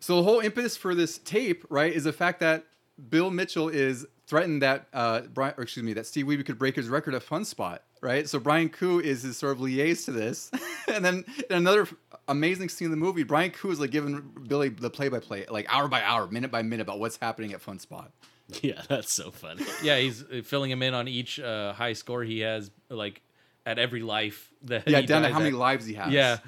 so 0.00 0.16
the 0.16 0.22
whole 0.24 0.40
impetus 0.40 0.76
for 0.76 0.94
this 0.94 1.18
tape, 1.18 1.64
right, 1.70 1.92
is 1.92 2.04
the 2.04 2.12
fact 2.12 2.40
that 2.40 2.64
Bill 3.08 3.30
Mitchell 3.30 3.68
is 3.68 4.06
threatened 4.26 4.62
that 4.62 4.86
uh, 4.92 5.22
Brian, 5.32 5.54
or 5.56 5.62
excuse 5.64 5.84
me, 5.84 5.92
that 5.94 6.06
Steve 6.06 6.26
Wiebe 6.26 6.44
could 6.44 6.58
break 6.58 6.76
his 6.76 6.88
record 6.88 7.14
at 7.14 7.22
Fun 7.22 7.44
Spot, 7.44 7.82
right? 8.00 8.28
So 8.28 8.38
Brian 8.38 8.68
Kuh 8.68 9.00
is 9.00 9.22
his 9.22 9.36
sort 9.36 9.52
of 9.52 9.58
liaise 9.58 10.04
to 10.06 10.12
this, 10.12 10.50
and 10.88 11.04
then 11.04 11.24
in 11.48 11.56
another 11.56 11.88
amazing 12.28 12.68
scene 12.68 12.86
in 12.86 12.90
the 12.90 12.96
movie, 12.96 13.22
Brian 13.22 13.50
Kuh 13.50 13.70
is 13.70 13.80
like 13.80 13.90
giving 13.90 14.20
Billy 14.46 14.68
the 14.68 14.90
play-by-play, 14.90 15.46
like 15.50 15.66
hour 15.68 15.88
by 15.88 16.02
hour, 16.02 16.26
minute 16.28 16.50
by 16.50 16.62
minute, 16.62 16.82
about 16.82 16.98
what's 17.00 17.16
happening 17.16 17.52
at 17.52 17.60
Fun 17.60 17.78
Spot. 17.78 18.10
Yeah, 18.62 18.82
that's 18.88 19.14
so 19.14 19.30
funny. 19.30 19.64
Yeah, 19.84 19.98
he's 19.98 20.24
uh, 20.24 20.42
filling 20.44 20.72
him 20.72 20.82
in 20.82 20.92
on 20.92 21.06
each 21.06 21.38
uh, 21.38 21.72
high 21.72 21.92
score 21.92 22.24
he 22.24 22.40
has, 22.40 22.72
like 22.88 23.22
at 23.64 23.78
every 23.78 24.02
life 24.02 24.50
that 24.64 24.88
Yeah, 24.88 25.00
he 25.00 25.06
down 25.06 25.22
to 25.22 25.28
dies 25.28 25.34
how 25.34 25.38
many 25.38 25.52
lives 25.52 25.86
he 25.86 25.94
has. 25.94 26.12
Yeah, 26.12 26.38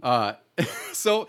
Uh, 0.00 0.34
so, 0.92 1.26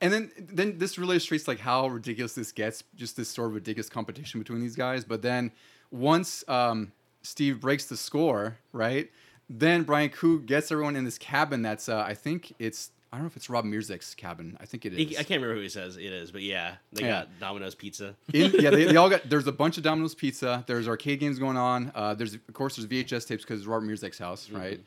and 0.00 0.10
then 0.10 0.32
then 0.38 0.78
this 0.78 0.96
really 0.96 1.16
illustrates 1.16 1.46
like 1.46 1.58
how 1.58 1.88
ridiculous 1.88 2.34
this 2.34 2.52
gets. 2.52 2.84
Just 2.94 3.18
this 3.18 3.28
sort 3.28 3.48
of 3.48 3.54
ridiculous 3.54 3.90
competition 3.90 4.40
between 4.40 4.60
these 4.60 4.76
guys. 4.76 5.04
But 5.04 5.20
then 5.20 5.52
once 5.90 6.42
um, 6.48 6.92
Steve 7.24 7.60
breaks 7.60 7.86
the 7.86 7.96
score, 7.96 8.58
right? 8.72 9.10
Then 9.50 9.82
Brian 9.82 10.10
Kuh 10.10 10.38
gets 10.40 10.70
everyone 10.70 10.94
in 10.94 11.04
this 11.04 11.18
cabin. 11.18 11.62
That's 11.62 11.88
uh, 11.88 12.04
I 12.06 12.14
think 12.14 12.54
it's 12.60 12.90
I 13.12 13.16
don't 13.16 13.24
know 13.24 13.28
if 13.28 13.36
it's 13.36 13.48
Rob 13.50 13.64
Mruczek's 13.64 14.14
cabin. 14.14 14.56
I 14.60 14.66
think 14.66 14.84
it 14.86 14.92
is. 14.92 14.98
He, 14.98 15.04
I 15.18 15.22
can't 15.22 15.40
remember 15.40 15.54
who 15.56 15.60
he 15.60 15.68
says 15.68 15.96
it 15.96 16.02
is, 16.02 16.30
but 16.30 16.42
yeah, 16.42 16.76
they 16.92 17.02
Yeah. 17.02 17.10
got 17.20 17.28
Domino's 17.40 17.74
Pizza. 17.74 18.14
In, 18.32 18.52
yeah, 18.58 18.70
they, 18.70 18.84
they 18.84 18.96
all 18.96 19.10
got. 19.10 19.22
There's 19.28 19.46
a 19.46 19.52
bunch 19.52 19.76
of 19.76 19.82
Domino's 19.82 20.14
Pizza. 20.14 20.64
There's 20.66 20.88
arcade 20.88 21.20
games 21.20 21.38
going 21.38 21.56
on. 21.56 21.92
Uh, 21.94 22.14
there's 22.14 22.34
of 22.34 22.54
course 22.54 22.76
there's 22.76 22.86
VHS 22.88 23.26
tapes 23.26 23.42
because 23.44 23.60
it's 23.60 23.66
Robert 23.66 23.86
Mruczek's 23.86 24.18
house, 24.18 24.50
right? 24.50 24.80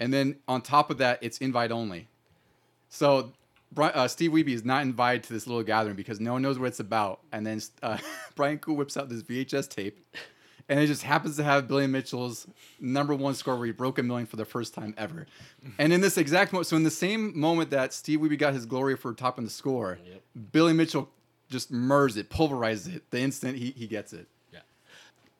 And 0.00 0.12
then 0.12 0.36
on 0.48 0.60
top 0.62 0.90
of 0.90 0.98
that, 0.98 1.18
it's 1.22 1.38
invite 1.38 1.70
only. 1.72 2.08
So 2.88 3.32
uh, 3.76 4.06
Steve 4.08 4.30
Wiebe 4.30 4.48
is 4.48 4.64
not 4.64 4.82
invited 4.82 5.24
to 5.24 5.32
this 5.32 5.46
little 5.46 5.62
gathering 5.62 5.96
because 5.96 6.20
no 6.20 6.32
one 6.34 6.42
knows 6.42 6.58
what 6.58 6.66
it's 6.66 6.80
about. 6.80 7.20
And 7.32 7.46
then 7.46 7.60
uh, 7.82 7.98
Brian 8.34 8.58
Kuh 8.58 8.72
whips 8.74 8.96
out 8.96 9.08
this 9.08 9.22
VHS 9.22 9.68
tape, 9.68 9.98
and 10.68 10.80
it 10.80 10.86
just 10.86 11.02
happens 11.02 11.36
to 11.36 11.44
have 11.44 11.68
Billy 11.68 11.86
Mitchell's 11.86 12.46
number 12.80 13.14
one 13.14 13.34
score 13.34 13.56
where 13.56 13.66
he 13.66 13.72
broke 13.72 13.98
a 13.98 14.02
million 14.02 14.26
for 14.26 14.36
the 14.36 14.44
first 14.44 14.74
time 14.74 14.94
ever. 14.96 15.26
And 15.78 15.92
in 15.92 16.00
this 16.00 16.16
exact 16.16 16.52
moment, 16.52 16.66
so 16.66 16.76
in 16.76 16.84
the 16.84 16.90
same 16.90 17.38
moment 17.38 17.70
that 17.70 17.92
Steve 17.92 18.20
Wiebe 18.20 18.38
got 18.38 18.54
his 18.54 18.66
glory 18.66 18.96
for 18.96 19.12
topping 19.12 19.44
the 19.44 19.50
score, 19.50 19.98
Billy 20.52 20.72
Mitchell 20.72 21.10
just 21.50 21.70
murders 21.70 22.16
it, 22.16 22.30
pulverizes 22.30 22.96
it 22.96 23.10
the 23.10 23.20
instant 23.20 23.58
he, 23.58 23.70
he 23.72 23.86
gets 23.86 24.12
it. 24.12 24.26
Yeah. 24.52 24.60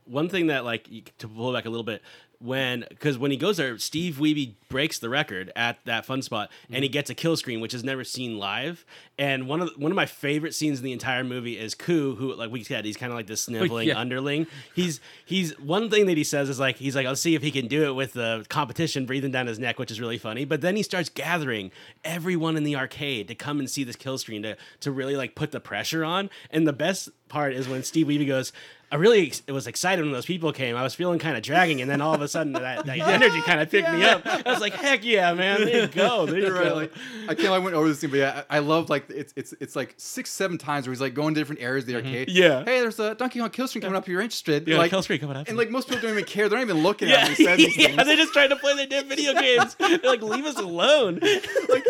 One 0.04 0.28
thing 0.28 0.48
that 0.48 0.64
like 0.64 0.88
to 1.18 1.28
pull 1.28 1.52
back 1.52 1.64
a 1.64 1.70
little 1.70 1.84
bit 1.84 2.02
when 2.44 2.84
because 2.90 3.16
when 3.16 3.30
he 3.30 3.36
goes 3.36 3.56
there 3.56 3.78
steve 3.78 4.16
wiebe 4.16 4.54
breaks 4.68 4.98
the 4.98 5.08
record 5.08 5.50
at 5.56 5.78
that 5.84 6.04
fun 6.04 6.20
spot 6.20 6.50
and 6.68 6.82
he 6.82 6.88
mm-hmm. 6.88 6.92
gets 6.92 7.08
a 7.08 7.14
kill 7.14 7.36
screen 7.36 7.60
which 7.60 7.72
is 7.72 7.82
never 7.82 8.04
seen 8.04 8.38
live 8.38 8.84
and 9.16 9.46
one 9.46 9.60
of 9.60 9.68
the, 9.72 9.80
one 9.80 9.92
of 9.92 9.96
my 9.96 10.06
favorite 10.06 10.54
scenes 10.54 10.78
in 10.80 10.84
the 10.84 10.92
entire 10.92 11.22
movie 11.22 11.56
is 11.56 11.74
Kuh, 11.74 12.16
who 12.16 12.34
like 12.34 12.50
we 12.50 12.64
said 12.64 12.84
he's 12.84 12.96
kind 12.96 13.12
of 13.12 13.16
like 13.16 13.26
this 13.28 13.42
sniveling 13.44 13.88
Yeah. 13.88 13.98
underling 13.98 14.46
he's 14.74 15.00
he's 15.24 15.56
one 15.60 15.88
thing 15.88 16.06
that 16.06 16.16
he 16.16 16.24
says 16.24 16.48
is 16.48 16.58
like 16.58 16.76
he's 16.76 16.96
like 16.96 17.06
i'll 17.06 17.14
see 17.14 17.34
if 17.36 17.42
he 17.42 17.50
can 17.52 17.68
do 17.68 17.84
it 17.84 17.92
with 17.94 18.14
the 18.14 18.44
competition 18.48 19.06
breathing 19.06 19.30
down 19.30 19.46
his 19.46 19.58
neck 19.60 19.78
which 19.78 19.90
is 19.92 20.00
really 20.00 20.18
funny 20.18 20.44
but 20.44 20.62
then 20.62 20.74
he 20.74 20.82
starts 20.82 21.08
gathering 21.08 21.70
everyone 22.04 22.56
in 22.56 22.64
the 22.64 22.74
arcade 22.76 23.28
to 23.28 23.34
come 23.34 23.58
and 23.58 23.70
see 23.70 23.84
this 23.84 23.96
kill 23.96 24.18
screen 24.18 24.42
to 24.42 24.56
to 24.80 24.90
really 24.90 25.16
like 25.16 25.34
put 25.34 25.52
the 25.52 25.60
pressure 25.60 26.04
on 26.04 26.28
and 26.50 26.66
the 26.66 26.72
best 26.72 27.08
part 27.28 27.52
is 27.54 27.68
when 27.68 27.82
steve 27.82 28.06
wiebe 28.08 28.26
goes 28.26 28.52
I 28.92 28.96
really 28.96 29.26
ex- 29.26 29.42
was 29.48 29.66
excited 29.66 30.02
when 30.04 30.12
those 30.12 30.26
people 30.26 30.52
came. 30.52 30.76
I 30.76 30.84
was 30.84 30.94
feeling 30.94 31.18
kind 31.18 31.36
of 31.36 31.42
dragging, 31.42 31.80
and 31.80 31.90
then 31.90 32.00
all 32.00 32.14
of 32.14 32.20
a 32.22 32.28
sudden 32.28 32.52
that, 32.52 32.86
that 32.86 32.98
energy 33.00 33.40
kind 33.40 33.60
of 33.60 33.68
picked 33.68 33.90
me 33.90 34.04
up. 34.04 34.22
I 34.24 34.42
was 34.46 34.60
like, 34.60 34.74
heck 34.74 35.04
yeah, 35.04 35.34
man, 35.34 35.64
there 35.64 35.80
you 35.80 35.86
go, 35.88 36.26
there 36.26 36.38
you 36.38 36.44
You're 36.46 36.54
right. 36.54 36.64
go. 36.68 36.74
Like, 36.76 36.92
I 37.28 37.34
can't. 37.34 37.48
I 37.48 37.58
went 37.58 37.74
over 37.74 37.88
this 37.88 38.00
thing, 38.00 38.10
but 38.10 38.18
yeah, 38.18 38.42
I, 38.48 38.56
I 38.56 38.58
love 38.60 38.90
like 38.90 39.03
it's 39.10 39.32
it's 39.36 39.54
it's 39.60 39.76
like 39.76 39.94
six 39.96 40.30
seven 40.30 40.58
times 40.58 40.86
where 40.86 40.92
he's 40.92 41.00
like 41.00 41.14
going 41.14 41.34
to 41.34 41.40
different 41.40 41.62
areas 41.62 41.84
of 41.84 41.88
the 41.88 41.96
arcade. 41.96 42.28
Mm-hmm. 42.28 42.36
Yeah. 42.36 42.64
Hey, 42.64 42.80
there's 42.80 42.98
a 42.98 43.14
Donkey 43.14 43.40
Kong 43.40 43.50
kill 43.50 43.68
screen 43.68 43.82
coming 43.82 43.96
up. 43.96 44.04
If 44.04 44.08
you're 44.08 44.20
interested. 44.20 44.66
Yeah, 44.66 44.78
like, 44.78 44.90
kill 44.90 45.02
screen 45.02 45.20
coming 45.20 45.36
up. 45.36 45.48
And 45.48 45.56
like 45.56 45.70
most 45.70 45.88
people 45.88 46.02
don't 46.02 46.12
even 46.12 46.24
care. 46.24 46.48
They're 46.48 46.58
not 46.58 46.64
even 46.64 46.82
looking 46.82 47.08
yeah, 47.08 47.16
at 47.16 47.28
him. 47.28 47.34
He 47.34 47.44
says 47.44 47.56
these 47.58 47.76
yeah, 47.76 48.02
they're 48.02 48.16
just 48.16 48.32
trying 48.32 48.50
to 48.50 48.56
play 48.56 48.74
their 48.74 48.86
damn 48.86 49.08
video 49.08 49.32
games. 49.40 49.74
They're 49.76 49.98
like, 50.04 50.22
leave 50.22 50.44
us 50.46 50.58
alone. 50.58 51.20
like 51.68 51.84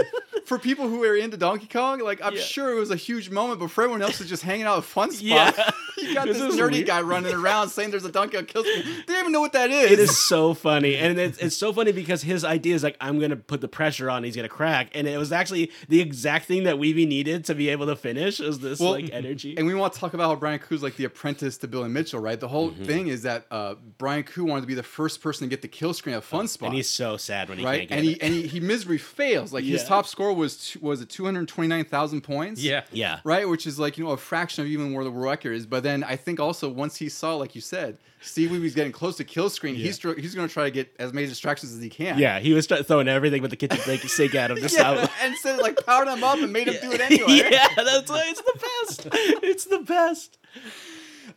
For 0.47 0.59
people 0.59 0.89
who 0.89 1.03
are 1.05 1.17
into 1.17 1.37
Donkey 1.37 1.67
Kong, 1.67 2.01
like 2.01 2.21
I'm 2.23 2.35
Yeah. 2.35 2.41
sure 2.41 2.71
it 2.77 2.79
was 2.79 2.91
a 2.91 2.97
huge 2.97 3.31
moment, 3.31 3.61
but 3.61 3.71
for 3.71 3.83
everyone 3.85 4.03
else 4.03 4.19
who's 4.19 4.29
just 4.29 4.43
hanging 4.43 4.67
out 4.67 4.75
at 4.75 4.79
a 4.81 4.83
fun 4.83 5.11
spot, 5.11 5.23
Yeah. 5.57 5.71
You 6.05 6.15
got 6.15 6.27
This 6.27 6.39
this 6.39 6.57
nerdy 6.57 6.73
weird. 6.73 6.87
guy 6.87 7.01
running 7.03 7.35
around 7.35 7.69
saying 7.71 7.91
there's 7.91 8.05
a 8.05 8.13
Donkey 8.13 8.37
Kong 8.37 8.47
kill 8.47 8.65
screen. 8.65 8.85
They 9.07 9.13
don't 9.13 9.21
even 9.21 9.33
know 9.33 9.41
what 9.41 9.53
that 9.53 9.71
is. 9.71 9.91
It 9.93 9.99
is 9.99 10.19
so 10.27 10.55
funny, 10.55 10.97
and 10.97 11.19
it's, 11.19 11.39
it's 11.39 11.57
so 11.57 11.73
funny 11.73 11.93
because 11.93 12.23
his 12.23 12.45
idea 12.45 12.75
is 12.75 12.83
like, 12.83 12.97
I'm 13.01 13.19
gonna 13.19 13.37
put 13.37 13.61
the 13.61 13.69
pressure 13.69 14.11
on, 14.11 14.25
he's 14.25 14.37
gonna 14.37 14.49
crack, 14.49 14.91
and 14.95 15.07
it 15.09 15.19
was 15.19 15.33
actually 15.33 15.71
the 15.89 16.01
exact 16.01 16.47
thing 16.47 16.65
that 16.65 16.77
Wiebe 16.77 17.07
needed 17.07 17.45
to 17.47 17.55
be 17.55 17.69
able 17.69 17.87
to 17.87 17.97
finish. 17.97 18.41
Is 18.41 18.59
this 18.61 18.81
Well, 18.81 18.93
like 18.93 19.11
energy? 19.13 19.57
And 19.57 19.67
we 19.67 19.75
want 19.75 19.93
to 19.95 19.99
talk 20.01 20.15
about 20.15 20.29
how 20.29 20.37
Brian 20.37 20.59
Kuh's 20.59 20.83
like 20.83 20.97
the 20.97 21.05
apprentice 21.05 21.59
to 21.59 21.69
Billy 21.69 21.89
Mitchell, 21.89 22.21
right? 22.21 22.39
The 22.39 22.49
whole 22.49 22.65
Mm-hmm. 22.71 22.85
thing 22.85 23.07
is 23.09 23.23
that 23.23 23.45
uh, 23.51 23.75
Brian 23.99 24.23
Kuh 24.25 24.45
wanted 24.45 24.63
to 24.63 24.67
be 24.67 24.75
the 24.75 24.83
first 24.83 25.21
person 25.23 25.47
to 25.47 25.51
get 25.51 25.61
the 25.63 25.69
kill 25.69 25.93
screen 25.93 26.15
at 26.15 26.25
Fun 26.25 26.49
Spot. 26.49 26.69
and 26.69 26.77
he's 26.77 26.89
so 26.89 27.17
sad 27.17 27.49
when 27.49 27.59
he 27.59 27.65
right, 27.65 27.81
can't 27.81 27.89
get 27.91 27.97
and 27.99 28.05
he 28.07 28.13
it. 28.13 28.23
and 28.23 28.35
he, 28.35 28.47
he 28.47 28.61
miserably 28.61 28.99
fails. 28.99 29.53
Like 29.53 29.65
his 29.65 29.85
top 29.85 30.07
score 30.07 30.33
was 30.33 30.71
t- 30.73 30.79
was 30.81 31.01
it 31.03 31.09
two 31.11 31.25
hundred 31.25 31.47
twenty 31.49 31.69
nine 31.69 31.85
thousand 31.85 32.23
points. 32.23 32.63
Yeah. 32.63 32.83
yeah, 32.91 33.21
right, 33.23 33.49
which 33.49 33.67
is 33.67 33.79
like 33.79 33.99
you 33.99 34.05
know 34.05 34.11
a 34.13 34.17
fraction 34.17 34.65
of 34.65 34.71
even 34.71 34.93
where 34.95 35.05
the 35.05 35.11
world 35.11 35.25
record 35.25 35.53
is. 35.53 35.67
But 35.67 35.83
then 35.83 35.94
I 36.03 36.17
think 36.17 36.41
also 36.41 36.69
once 36.69 36.97
he 36.97 37.11
saw, 37.11 37.37
like 37.37 37.55
you 37.55 37.61
said, 37.61 37.99
Steve 38.23 38.51
Wiebe's 38.51 38.75
getting 38.75 38.91
close 38.91 39.17
to 39.19 39.25
kill 39.25 39.51
screen, 39.51 39.75
he's 39.75 39.99
tr- 39.99 40.15
he's 40.19 40.35
going 40.35 40.49
to 40.49 40.53
try 40.53 40.65
to 40.65 40.71
get 40.71 40.97
as 40.99 41.13
many 41.13 41.27
distractions 41.27 41.75
as 41.75 41.83
he 41.83 41.91
can. 41.91 42.19
yeah, 42.19 42.41
he 42.41 42.55
was 42.55 42.67
throwing 42.67 43.07
everything 43.07 43.43
with 43.43 43.51
the 43.51 43.57
kitchen 43.57 43.79
sink- 43.81 44.01
sink 44.09 44.35
at 44.35 44.51
him. 44.51 44.57
Just 44.57 44.77
yeah, 44.79 44.95
how- 45.07 45.09
and 45.23 45.37
so 45.37 45.57
like 45.59 45.85
powered 45.85 46.09
him 46.09 46.25
up 46.25 46.39
and 46.39 46.51
made 46.53 46.67
him 46.69 46.77
do 46.81 46.91
it 46.93 47.01
anyway. 47.03 47.27
yeah, 47.53 47.69
that's 47.77 48.11
why 48.11 48.25
it's 48.27 48.41
the 48.41 48.59
best. 48.59 49.09
It's 49.45 49.65
the 49.67 49.81
best. 49.81 50.39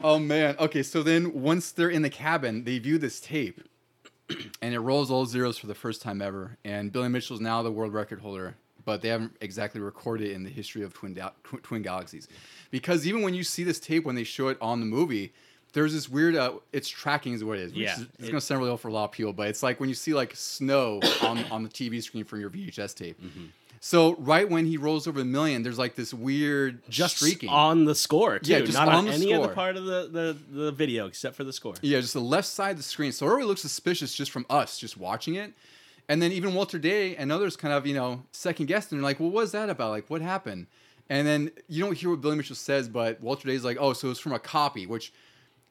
Oh 0.01 0.17
man. 0.19 0.55
Okay, 0.59 0.81
so 0.83 1.03
then 1.03 1.33
once 1.41 1.71
they're 1.71 1.89
in 1.89 2.01
the 2.03 2.09
cabin, 2.09 2.63
they 2.63 2.79
view 2.79 2.97
this 2.97 3.19
tape, 3.19 3.61
and 4.61 4.73
it 4.73 4.79
rolls 4.79 5.11
all 5.11 5.25
zeros 5.25 5.57
for 5.57 5.67
the 5.67 5.75
first 5.75 6.01
time 6.01 6.21
ever. 6.21 6.57
And 6.63 6.91
Billy 6.91 7.09
Mitchell's 7.09 7.41
now 7.41 7.63
the 7.63 7.71
world 7.71 7.93
record 7.93 8.19
holder, 8.21 8.55
but 8.87 9.01
they 9.03 9.09
haven't 9.09 9.35
exactly 9.41 9.81
recorded 9.81 10.29
it 10.29 10.33
in 10.33 10.43
the 10.43 10.49
history 10.49 10.81
of 10.81 10.93
Twin 10.93 11.13
Tw- 11.13 11.61
Twin 11.61 11.81
Galaxies, 11.83 12.27
because 12.71 13.05
even 13.05 13.21
when 13.21 13.33
you 13.35 13.43
see 13.43 13.63
this 13.63 13.79
tape 13.79 14.03
when 14.05 14.15
they 14.15 14.23
show 14.23 14.47
it 14.47 14.57
on 14.59 14.79
the 14.79 14.85
movie. 14.87 15.33
There's 15.73 15.93
this 15.93 16.07
weird, 16.09 16.35
uh, 16.35 16.53
it's 16.71 16.87
tracking 16.87 17.33
is 17.33 17.43
what 17.43 17.59
it 17.59 17.63
is. 17.63 17.71
Which 17.73 17.81
Yeah, 17.81 17.95
is, 17.95 18.01
it's 18.17 18.29
it- 18.29 18.31
gonna 18.31 18.41
sound 18.41 18.59
really 18.61 18.71
old 18.71 18.79
for 18.79 18.87
a 18.87 18.93
lot 18.93 19.03
of 19.03 19.11
people, 19.11 19.33
but 19.33 19.49
it's 19.49 19.61
like 19.61 19.79
when 19.81 19.89
you 19.89 19.95
see 19.95 20.13
like 20.13 20.33
snow 20.33 21.01
on 21.21 21.43
on 21.51 21.61
the 21.61 21.69
TV 21.69 22.01
screen 22.01 22.23
from 22.23 22.39
your 22.39 22.49
VHS 22.49 22.95
tape. 22.95 23.21
Mm-hmm. 23.21 23.47
So 23.81 24.15
right 24.15 24.49
when 24.49 24.65
he 24.65 24.77
rolls 24.77 25.07
over 25.07 25.19
the 25.19 25.25
million, 25.25 25.61
there's 25.63 25.77
like 25.77 25.93
this 25.95 26.13
weird 26.13 26.81
Just 26.89 27.17
streaking. 27.17 27.49
on 27.49 27.83
the 27.85 27.93
score, 27.93 28.39
too. 28.39 28.51
Yeah, 28.53 28.61
just 28.61 28.73
not 28.73 28.87
on 28.87 28.95
on, 28.95 29.07
any 29.09 29.31
other 29.33 29.49
part 29.53 29.75
of 29.75 29.85
the, 29.85 30.07
the, 30.09 30.37
the 30.63 30.71
video 30.71 31.05
except 31.05 31.35
for 31.35 31.43
the 31.43 31.53
score. 31.53 31.75
Yeah, 31.81 31.99
just 31.99 32.13
the 32.13 32.21
left 32.21 32.47
side 32.47 32.71
of 32.71 32.77
the 32.77 32.83
screen. 32.83 33.11
So 33.11 33.27
it 33.27 33.29
already 33.29 33.45
looks 33.45 33.61
suspicious 33.61 34.15
just 34.15 34.31
from 34.31 34.45
us 34.49 34.79
just 34.79 34.97
watching 34.97 35.35
it. 35.35 35.53
And 36.09 36.21
then 36.21 36.31
even 36.31 36.53
Walter 36.53 36.79
Day 36.79 37.15
and 37.15 37.31
others 37.31 37.57
kind 37.57 37.73
of, 37.73 37.85
you 37.85 37.93
know, 37.93 38.23
second 38.31 38.67
guessed 38.67 38.91
and 38.91 38.99
they're 38.99 39.03
like, 39.03 39.19
well, 39.19 39.29
what 39.29 39.41
was 39.41 39.51
that 39.51 39.69
about? 39.69 39.91
Like, 39.91 40.09
what 40.09 40.21
happened? 40.21 40.67
And 41.09 41.27
then 41.27 41.51
you 41.67 41.83
don't 41.83 41.97
hear 41.97 42.09
what 42.09 42.21
Billy 42.21 42.37
Mitchell 42.37 42.55
says, 42.55 42.87
but 42.87 43.21
Walter 43.21 43.47
Day's 43.47 43.63
like, 43.63 43.77
oh, 43.79 43.93
so 43.93 44.09
it's 44.09 44.19
from 44.19 44.33
a 44.33 44.39
copy, 44.39 44.85
which 44.85 45.13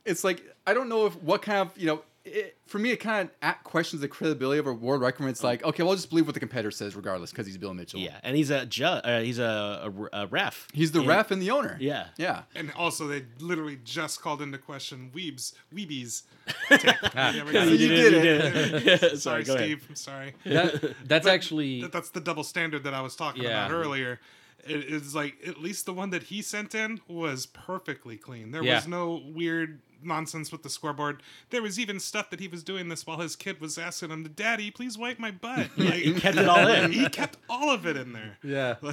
it's 0.04 0.24
like, 0.24 0.42
I 0.66 0.74
don't 0.74 0.88
know 0.88 1.06
if 1.06 1.14
what 1.22 1.42
kind 1.42 1.58
of, 1.58 1.76
you 1.78 1.86
know, 1.86 2.02
it, 2.26 2.56
for 2.66 2.78
me, 2.78 2.90
it 2.90 2.96
kind 2.96 3.30
of 3.42 3.54
questions 3.64 4.02
the 4.02 4.08
credibility 4.08 4.58
of 4.58 4.66
a 4.66 4.72
world 4.72 5.00
record. 5.00 5.20
when 5.20 5.30
It's 5.30 5.44
like, 5.44 5.62
okay, 5.64 5.82
well, 5.82 5.90
I'll 5.90 5.96
just 5.96 6.10
believe 6.10 6.26
what 6.26 6.34
the 6.34 6.40
competitor 6.40 6.70
says 6.70 6.96
regardless 6.96 7.30
because 7.30 7.46
he's 7.46 7.56
Bill 7.58 7.72
Mitchell. 7.74 8.00
Yeah, 8.00 8.18
and 8.22 8.36
he's 8.36 8.50
a 8.50 8.66
ju- 8.66 8.84
uh, 8.84 9.20
he's 9.20 9.38
a, 9.38 9.92
a, 10.12 10.22
a 10.22 10.26
ref. 10.26 10.68
He's 10.72 10.92
the 10.92 10.98
And- 11.00 11.08
ref 11.08 11.30
and 11.30 11.40
the 11.40 11.50
owner. 11.50 11.76
Yeah. 11.80 12.08
Yeah. 12.18 12.42
And 12.54 12.72
also, 12.76 13.06
they 13.06 13.24
literally 13.40 13.78
just 13.84 14.20
called 14.20 14.42
into 14.42 14.58
question 14.58 15.10
Weebs, 15.14 15.52
Weebies. 15.74 16.22
tape. 16.68 16.82
You 16.84 17.40
ever 17.40 17.52
got 17.52 17.68
You 17.68 17.74
it? 17.74 17.78
did 17.78 18.14
it. 18.14 18.84
Yeah, 18.84 18.96
Sorry, 19.16 19.18
sorry, 19.18 19.44
go 19.44 19.54
ahead. 19.54 19.66
Steve. 19.66 19.86
I'm 19.88 19.94
sorry. 19.96 20.34
That, 20.44 20.94
that's 21.04 21.26
actually 21.26 21.82
That- 21.82 21.92
that's 21.92 22.10
the 22.10 22.20
double 22.20 22.44
standard 22.44 22.84
that 22.84 22.94
I 22.94 23.00
was 23.02 23.16
talking 23.16 23.42
Yeah. 23.44 23.66
about 23.66 23.70
earlier. 23.76 24.20
It 24.68 24.84
is 24.84 25.14
like 25.14 25.36
at 25.46 25.60
least 25.60 25.86
the 25.86 25.92
one 25.92 26.10
that 26.10 26.24
he 26.24 26.42
sent 26.42 26.74
in 26.74 27.00
was 27.08 27.46
perfectly 27.46 28.16
clean. 28.16 28.50
There 28.50 28.62
Yeah. 28.62 28.76
was 28.76 28.88
no 28.88 29.22
weird 29.26 29.80
nonsense 30.02 30.52
with 30.52 30.62
the 30.62 30.70
scoreboard. 30.70 31.22
There 31.50 31.62
was 31.62 31.78
even 31.80 31.98
stuff 32.00 32.30
that 32.30 32.38
he 32.40 32.48
was 32.48 32.62
doing 32.62 32.88
this 32.88 33.06
while 33.06 33.18
his 33.18 33.34
kid 33.36 33.60
was 33.60 33.78
asking 33.78 34.10
him, 34.10 34.24
"Daddy, 34.34 34.70
please 34.70 34.96
wipe 34.98 35.18
my 35.18 35.30
butt." 35.30 35.70
Like, 35.76 35.94
he 35.94 36.14
kept 36.14 36.36
it 36.36 36.48
all 36.48 36.66
in. 36.68 36.92
he 36.92 37.08
kept 37.08 37.36
all 37.48 37.70
of 37.70 37.86
it 37.86 37.96
in 37.96 38.12
there. 38.12 38.38
yeah. 38.42 38.76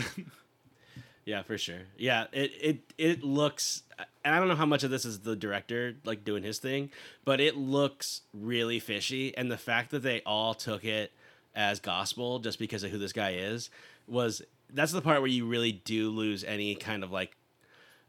Yeah, 1.26 1.42
for 1.44 1.58
sure. 1.58 1.84
Yeah, 1.98 2.26
it 2.34 2.52
it 2.60 2.80
it 2.98 3.24
looks 3.24 3.84
and 4.26 4.36
I 4.36 4.40
don't 4.40 4.50
know 4.50 4.56
how 4.58 4.66
much 4.66 4.84
of 4.84 4.92
this 4.92 5.06
is 5.06 5.20
the 5.22 5.38
director 5.38 5.96
like 6.04 6.26
doing 6.26 6.44
his 6.44 6.60
thing, 6.60 6.92
but 7.24 7.40
it 7.40 7.56
looks 7.56 8.22
really 8.34 8.80
fishy 8.80 9.36
and 9.38 9.50
the 9.50 9.58
fact 9.58 9.92
that 9.92 10.00
they 10.04 10.22
all 10.26 10.54
took 10.54 10.84
it 10.84 11.14
as 11.56 11.80
gospel 11.80 12.40
just 12.40 12.60
because 12.60 12.84
of 12.84 12.92
who 12.92 12.98
this 12.98 13.14
guy 13.14 13.36
is 13.36 13.70
was 14.06 14.42
that's 14.74 14.92
the 14.92 15.02
part 15.02 15.22
where 15.22 15.30
you 15.30 15.46
really 15.46 15.72
do 15.72 16.10
lose 16.10 16.44
any 16.44 16.76
kind 16.76 17.04
of 17.04 17.12
like 17.12 17.36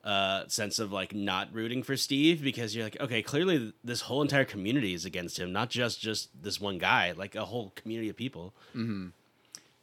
uh 0.04 0.46
sense 0.48 0.78
of 0.78 0.92
like 0.92 1.14
not 1.14 1.48
rooting 1.52 1.82
for 1.82 1.96
Steve 1.96 2.42
because 2.42 2.74
you're 2.74 2.84
like 2.84 3.00
okay 3.00 3.22
clearly 3.22 3.72
this 3.82 4.02
whole 4.02 4.20
entire 4.22 4.44
community 4.44 4.92
is 4.94 5.04
against 5.04 5.38
him 5.38 5.52
not 5.52 5.70
just 5.70 6.00
just 6.00 6.30
this 6.42 6.60
one 6.60 6.78
guy 6.78 7.12
like 7.12 7.34
a 7.34 7.44
whole 7.46 7.72
community 7.74 8.08
of 8.08 8.16
people 8.16 8.52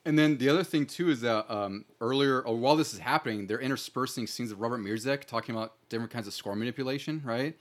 And 0.03 0.17
then 0.17 0.37
the 0.37 0.49
other 0.49 0.63
thing 0.63 0.85
too 0.87 1.09
is 1.11 1.21
that 1.21 1.45
um, 1.51 1.85
earlier, 1.99 2.41
or 2.41 2.57
while 2.57 2.75
this 2.75 2.91
is 2.93 2.99
happening, 2.99 3.45
they're 3.45 3.59
interspersing 3.61 4.25
scenes 4.25 4.51
of 4.51 4.59
Robert 4.59 4.79
Mruczek 4.79 5.25
talking 5.25 5.53
about 5.55 5.73
different 5.89 6.11
kinds 6.11 6.25
of 6.27 6.33
score 6.33 6.55
manipulation, 6.55 7.21
right? 7.23 7.55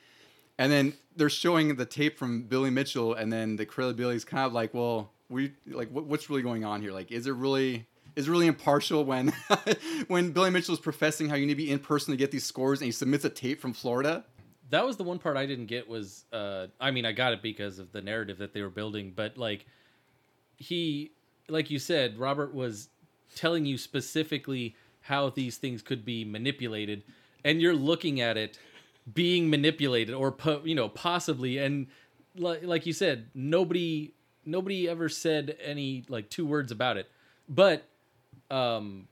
And 0.57 0.73
then 0.73 0.95
they're 1.17 1.29
showing 1.29 1.77
the 1.77 1.85
tape 1.85 2.17
from 2.19 2.45
Billy 2.45 2.71
Mitchell, 2.71 3.13
and 3.15 3.31
then 3.33 3.57
the 3.57 3.67
credibility 3.67 4.17
is 4.17 4.25
kind 4.25 4.47
of 4.47 4.55
like, 4.55 4.73
well, 4.73 5.11
we 5.29 5.53
like 5.67 5.91
what, 5.91 6.05
what's 6.05 6.31
really 6.31 6.43
going 6.43 6.65
on 6.65 6.81
here? 6.81 6.93
Like, 6.93 7.13
is 7.13 7.27
it 7.27 7.33
really 7.33 7.87
is 8.17 8.29
really 8.29 8.47
impartial 8.47 9.05
when 9.05 9.33
when 10.09 10.33
Billy 10.33 10.51
Mitchell 10.51 10.75
is 10.75 10.81
professing 10.81 11.29
how 11.29 11.37
you 11.37 11.47
need 11.47 11.53
to 11.53 11.57
be 11.57 11.71
in 11.71 11.79
person 11.79 12.13
to 12.13 12.17
get 12.17 12.31
these 12.31 12.45
scores, 12.45 12.81
and 12.81 12.87
he 12.87 12.93
submits 12.93 13.25
a 13.25 13.31
tape 13.31 13.61
from 13.61 13.73
Florida? 13.73 14.25
that 14.71 14.87
was 14.87 14.97
the 14.97 15.03
one 15.03 15.19
part 15.19 15.37
I 15.37 15.47
didn't 15.47 15.67
get 15.67 15.89
was 15.89 16.25
uh 16.33 16.69
I 16.81 16.91
mean 16.91 17.05
I 17.05 17.13
got 17.13 17.33
it 17.33 17.43
because 17.43 17.79
of 17.79 17.93
the 17.93 18.01
narrative 18.01 18.39
that 18.39 18.55
they 18.55 18.63
were 18.63 18.71
building, 18.71 19.13
but 19.15 19.37
like 19.37 19.67
he 20.57 21.13
like 21.49 21.71
you 21.71 21.79
said, 21.79 22.19
Robert 22.19 22.55
was 22.55 22.89
telling 23.35 23.67
you 23.67 23.77
specifically 23.77 24.77
how 25.03 25.31
these 25.31 25.57
things 25.57 25.83
could 25.83 26.05
be 26.05 26.25
manipulated 26.25 27.03
and 27.45 27.61
you're 27.61 27.75
looking 27.75 28.21
at 28.21 28.37
it 28.37 28.59
being 29.13 29.51
manipulated 29.51 30.15
or 30.15 30.31
po- 30.31 30.63
you 30.65 30.75
know 30.75 30.89
possibly 30.89 31.59
and 31.59 31.89
like, 32.37 32.63
like 32.63 32.87
you 32.87 32.93
said 32.93 33.29
nobody 33.35 34.13
nobody 34.45 34.89
ever 34.89 35.09
said 35.09 35.57
any 35.63 36.05
like 36.09 36.29
two 36.29 36.47
words 36.47 36.71
about 36.71 36.97
it 36.97 37.11
but 37.49 37.89
um 38.51 39.07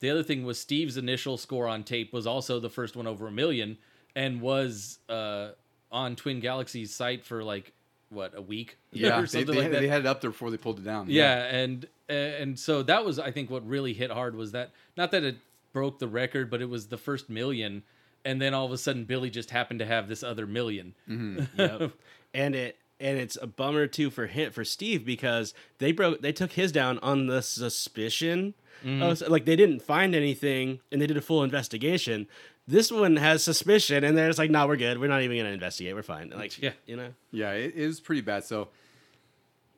the 0.00 0.10
other 0.10 0.22
thing 0.22 0.44
was 0.44 0.58
Steve's 0.60 0.96
initial 0.96 1.38
score 1.38 1.66
on 1.66 1.82
tape 1.82 2.12
was 2.12 2.26
also 2.26 2.60
the 2.60 2.68
first 2.68 2.94
one 2.96 3.06
over 3.06 3.26
a 3.26 3.30
million 3.30 3.78
and 4.14 4.40
was 4.40 4.98
uh, 5.08 5.50
on 5.90 6.14
Twin 6.14 6.40
Galaxy's 6.40 6.94
site 6.94 7.24
for 7.24 7.42
like 7.42 7.72
what 8.10 8.36
a 8.36 8.42
week 8.42 8.76
Yeah, 8.92 9.18
or 9.18 9.22
they, 9.22 9.26
something 9.26 9.54
they, 9.54 9.62
like 9.62 9.70
that. 9.72 9.80
they 9.80 9.88
had 9.88 10.00
it 10.00 10.06
up 10.06 10.20
there 10.20 10.30
before 10.30 10.50
they 10.50 10.56
pulled 10.56 10.78
it 10.78 10.84
down. 10.84 11.06
yeah, 11.08 11.44
and 11.46 11.86
and 12.08 12.58
so 12.58 12.82
that 12.82 13.04
was 13.04 13.18
I 13.18 13.30
think 13.30 13.50
what 13.50 13.66
really 13.66 13.94
hit 13.94 14.10
hard 14.10 14.36
was 14.36 14.52
that 14.52 14.72
not 14.96 15.10
that 15.12 15.24
it 15.24 15.36
broke 15.72 15.98
the 15.98 16.08
record, 16.08 16.50
but 16.50 16.60
it 16.60 16.68
was 16.68 16.88
the 16.88 16.98
first 16.98 17.30
million, 17.30 17.82
and 18.24 18.40
then 18.42 18.52
all 18.52 18.66
of 18.66 18.72
a 18.72 18.78
sudden 18.78 19.04
Billy 19.04 19.30
just 19.30 19.50
happened 19.50 19.78
to 19.80 19.86
have 19.86 20.06
this 20.08 20.22
other 20.22 20.46
1000000 20.46 20.92
yep. 21.56 21.92
and 22.34 22.54
it 22.54 22.76
and 23.00 23.18
it's 23.18 23.36
a 23.40 23.46
bummer 23.46 23.86
too 23.86 24.10
for 24.10 24.26
him 24.26 24.52
for 24.52 24.64
Steve 24.64 25.04
because 25.04 25.52
they 25.78 25.92
broke 25.92 26.20
they 26.22 26.32
took 26.32 26.52
his 26.52 26.72
down 26.72 26.98
on 27.00 27.26
the 27.26 27.42
suspicion. 27.42 28.54
Mm-hmm. 28.84 29.02
Of, 29.02 29.20
like 29.30 29.44
they 29.46 29.56
didn't 29.56 29.80
find 29.82 30.14
anything 30.14 30.80
and 30.92 31.00
they 31.00 31.06
did 31.06 31.16
a 31.16 31.22
full 31.22 31.42
investigation. 31.42 32.26
This 32.66 32.90
one 32.90 33.16
has 33.16 33.42
suspicion 33.42 34.04
and 34.04 34.16
they're 34.16 34.28
just 34.28 34.38
like, 34.38 34.50
no, 34.50 34.66
we're 34.66 34.76
good. 34.76 34.98
We're 34.98 35.06
not 35.08 35.22
even 35.22 35.36
gonna 35.36 35.50
investigate. 35.50 35.94
We're 35.94 36.02
fine. 36.02 36.30
Like, 36.34 36.60
Yeah. 36.60 36.72
you 36.86 36.96
know. 36.96 37.08
Yeah, 37.30 37.52
it, 37.52 37.74
it 37.76 37.86
was 37.86 38.00
pretty 38.00 38.20
bad. 38.20 38.44
So, 38.44 38.68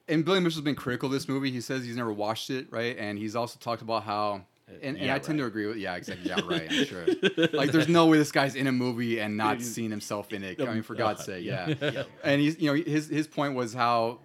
and 0.09 0.25
Billy 0.25 0.41
Mitchell's 0.41 0.63
been 0.65 0.75
critical 0.77 1.07
of 1.07 1.13
this 1.13 1.29
movie. 1.29 1.51
He 1.51 1.61
says 1.61 1.85
he's 1.85 1.97
never 1.97 2.13
watched 2.13 2.51
it, 2.51 2.69
right? 2.71 2.97
And 2.99 3.19
he's 3.19 3.37
also 3.37 3.59
talked 3.61 3.83
about 3.83 4.05
how, 4.05 4.43
Uh, 4.69 4.73
and, 4.83 4.97
and 4.97 5.07
yeah, 5.07 5.15
I 5.15 5.19
tend 5.19 5.39
right. 5.39 5.45
to 5.45 5.47
agree 5.49 5.67
with, 5.67 5.77
yeah, 5.77 5.95
exactly, 5.95 6.29
yeah, 6.29 6.41
right, 6.45 6.67
I'm 6.71 6.85
sure. 6.87 7.07
like, 7.53 7.71
there's 7.71 7.89
no 7.89 8.07
way 8.07 8.19
this 8.19 8.33
guy's 8.33 8.57
in 8.57 8.67
a 8.67 8.73
movie 8.73 9.21
and 9.21 9.37
not 9.37 9.63
seeing 9.63 9.91
himself 9.91 10.33
in 10.33 10.43
it. 10.43 10.61
I 10.61 10.65
mean, 10.67 10.79
oh 10.79 10.83
for 10.83 10.95
God's 10.95 11.25
sake, 11.25 11.45
yeah. 11.45 12.05
And 12.25 12.41
he's, 12.41 12.59
you 12.59 12.75
know, 12.75 12.83
his 12.83 13.09
his 13.09 13.29
point 13.29 13.55
was 13.55 13.75
how, 13.75 14.21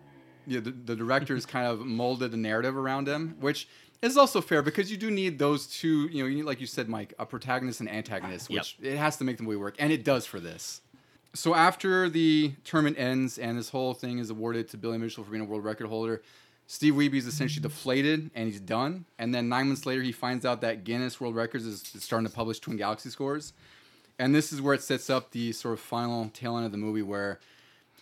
you 0.47 0.55
know, 0.59 0.61
the, 0.61 0.71
the 0.71 0.95
directors 0.95 1.45
kind 1.45 1.67
of 1.67 1.85
molded 1.85 2.31
the 2.31 2.37
narrative 2.37 2.75
around 2.75 3.07
him, 3.07 3.35
which 3.39 3.67
is 4.01 4.17
also 4.17 4.41
fair 4.41 4.63
because 4.63 4.89
you 4.89 4.97
do 4.97 5.11
need 5.11 5.37
those 5.37 5.67
two, 5.67 6.07
you 6.07 6.23
know, 6.23 6.27
you 6.27 6.37
need, 6.37 6.45
like 6.45 6.59
you 6.59 6.65
said, 6.65 6.89
Mike, 6.89 7.13
a 7.19 7.25
protagonist 7.25 7.79
and 7.79 7.89
antagonist, 7.89 8.49
Yep. 8.49 8.59
which 8.59 8.77
it 8.81 8.97
has 8.97 9.17
to 9.17 9.23
make 9.23 9.37
the 9.37 9.43
movie 9.43 9.57
work, 9.57 9.75
and 9.77 9.91
it 9.93 10.03
does 10.03 10.25
for 10.25 10.39
this. 10.39 10.81
so 11.35 11.53
after 11.53 12.09
the 12.09 12.53
tournament 12.63 12.97
ends 12.97 13.37
and 13.37 13.57
this 13.59 13.69
whole 13.69 13.93
thing 13.93 14.17
is 14.17 14.31
awarded 14.31 14.67
to 14.69 14.77
Billy 14.77 14.97
Mitchell 14.97 15.23
for 15.23 15.29
being 15.29 15.43
a 15.43 15.45
world 15.45 15.63
record 15.63 15.85
holder, 15.87 16.23
Steve 16.71 16.93
Wiebe 16.93 17.15
is 17.15 17.27
essentially 17.27 17.61
deflated 17.61 18.31
and 18.33 18.47
he's 18.47 18.61
done. 18.61 19.03
And 19.19 19.35
then 19.35 19.49
nine 19.49 19.67
months 19.67 19.85
later, 19.85 20.01
he 20.01 20.13
finds 20.13 20.45
out 20.45 20.61
that 20.61 20.85
Guinness 20.85 21.19
World 21.19 21.35
Records 21.35 21.65
is 21.65 21.83
starting 21.99 22.25
to 22.25 22.33
publish 22.33 22.61
Twin 22.61 22.77
Galaxy 22.77 23.09
scores. 23.09 23.51
And 24.17 24.33
this 24.33 24.53
is 24.53 24.61
where 24.61 24.73
it 24.73 24.81
sets 24.81 25.09
up 25.09 25.31
the 25.31 25.51
sort 25.51 25.73
of 25.73 25.81
final 25.81 26.29
tail 26.29 26.55
end 26.55 26.65
of 26.65 26.71
the 26.71 26.77
movie 26.77 27.01
where 27.01 27.41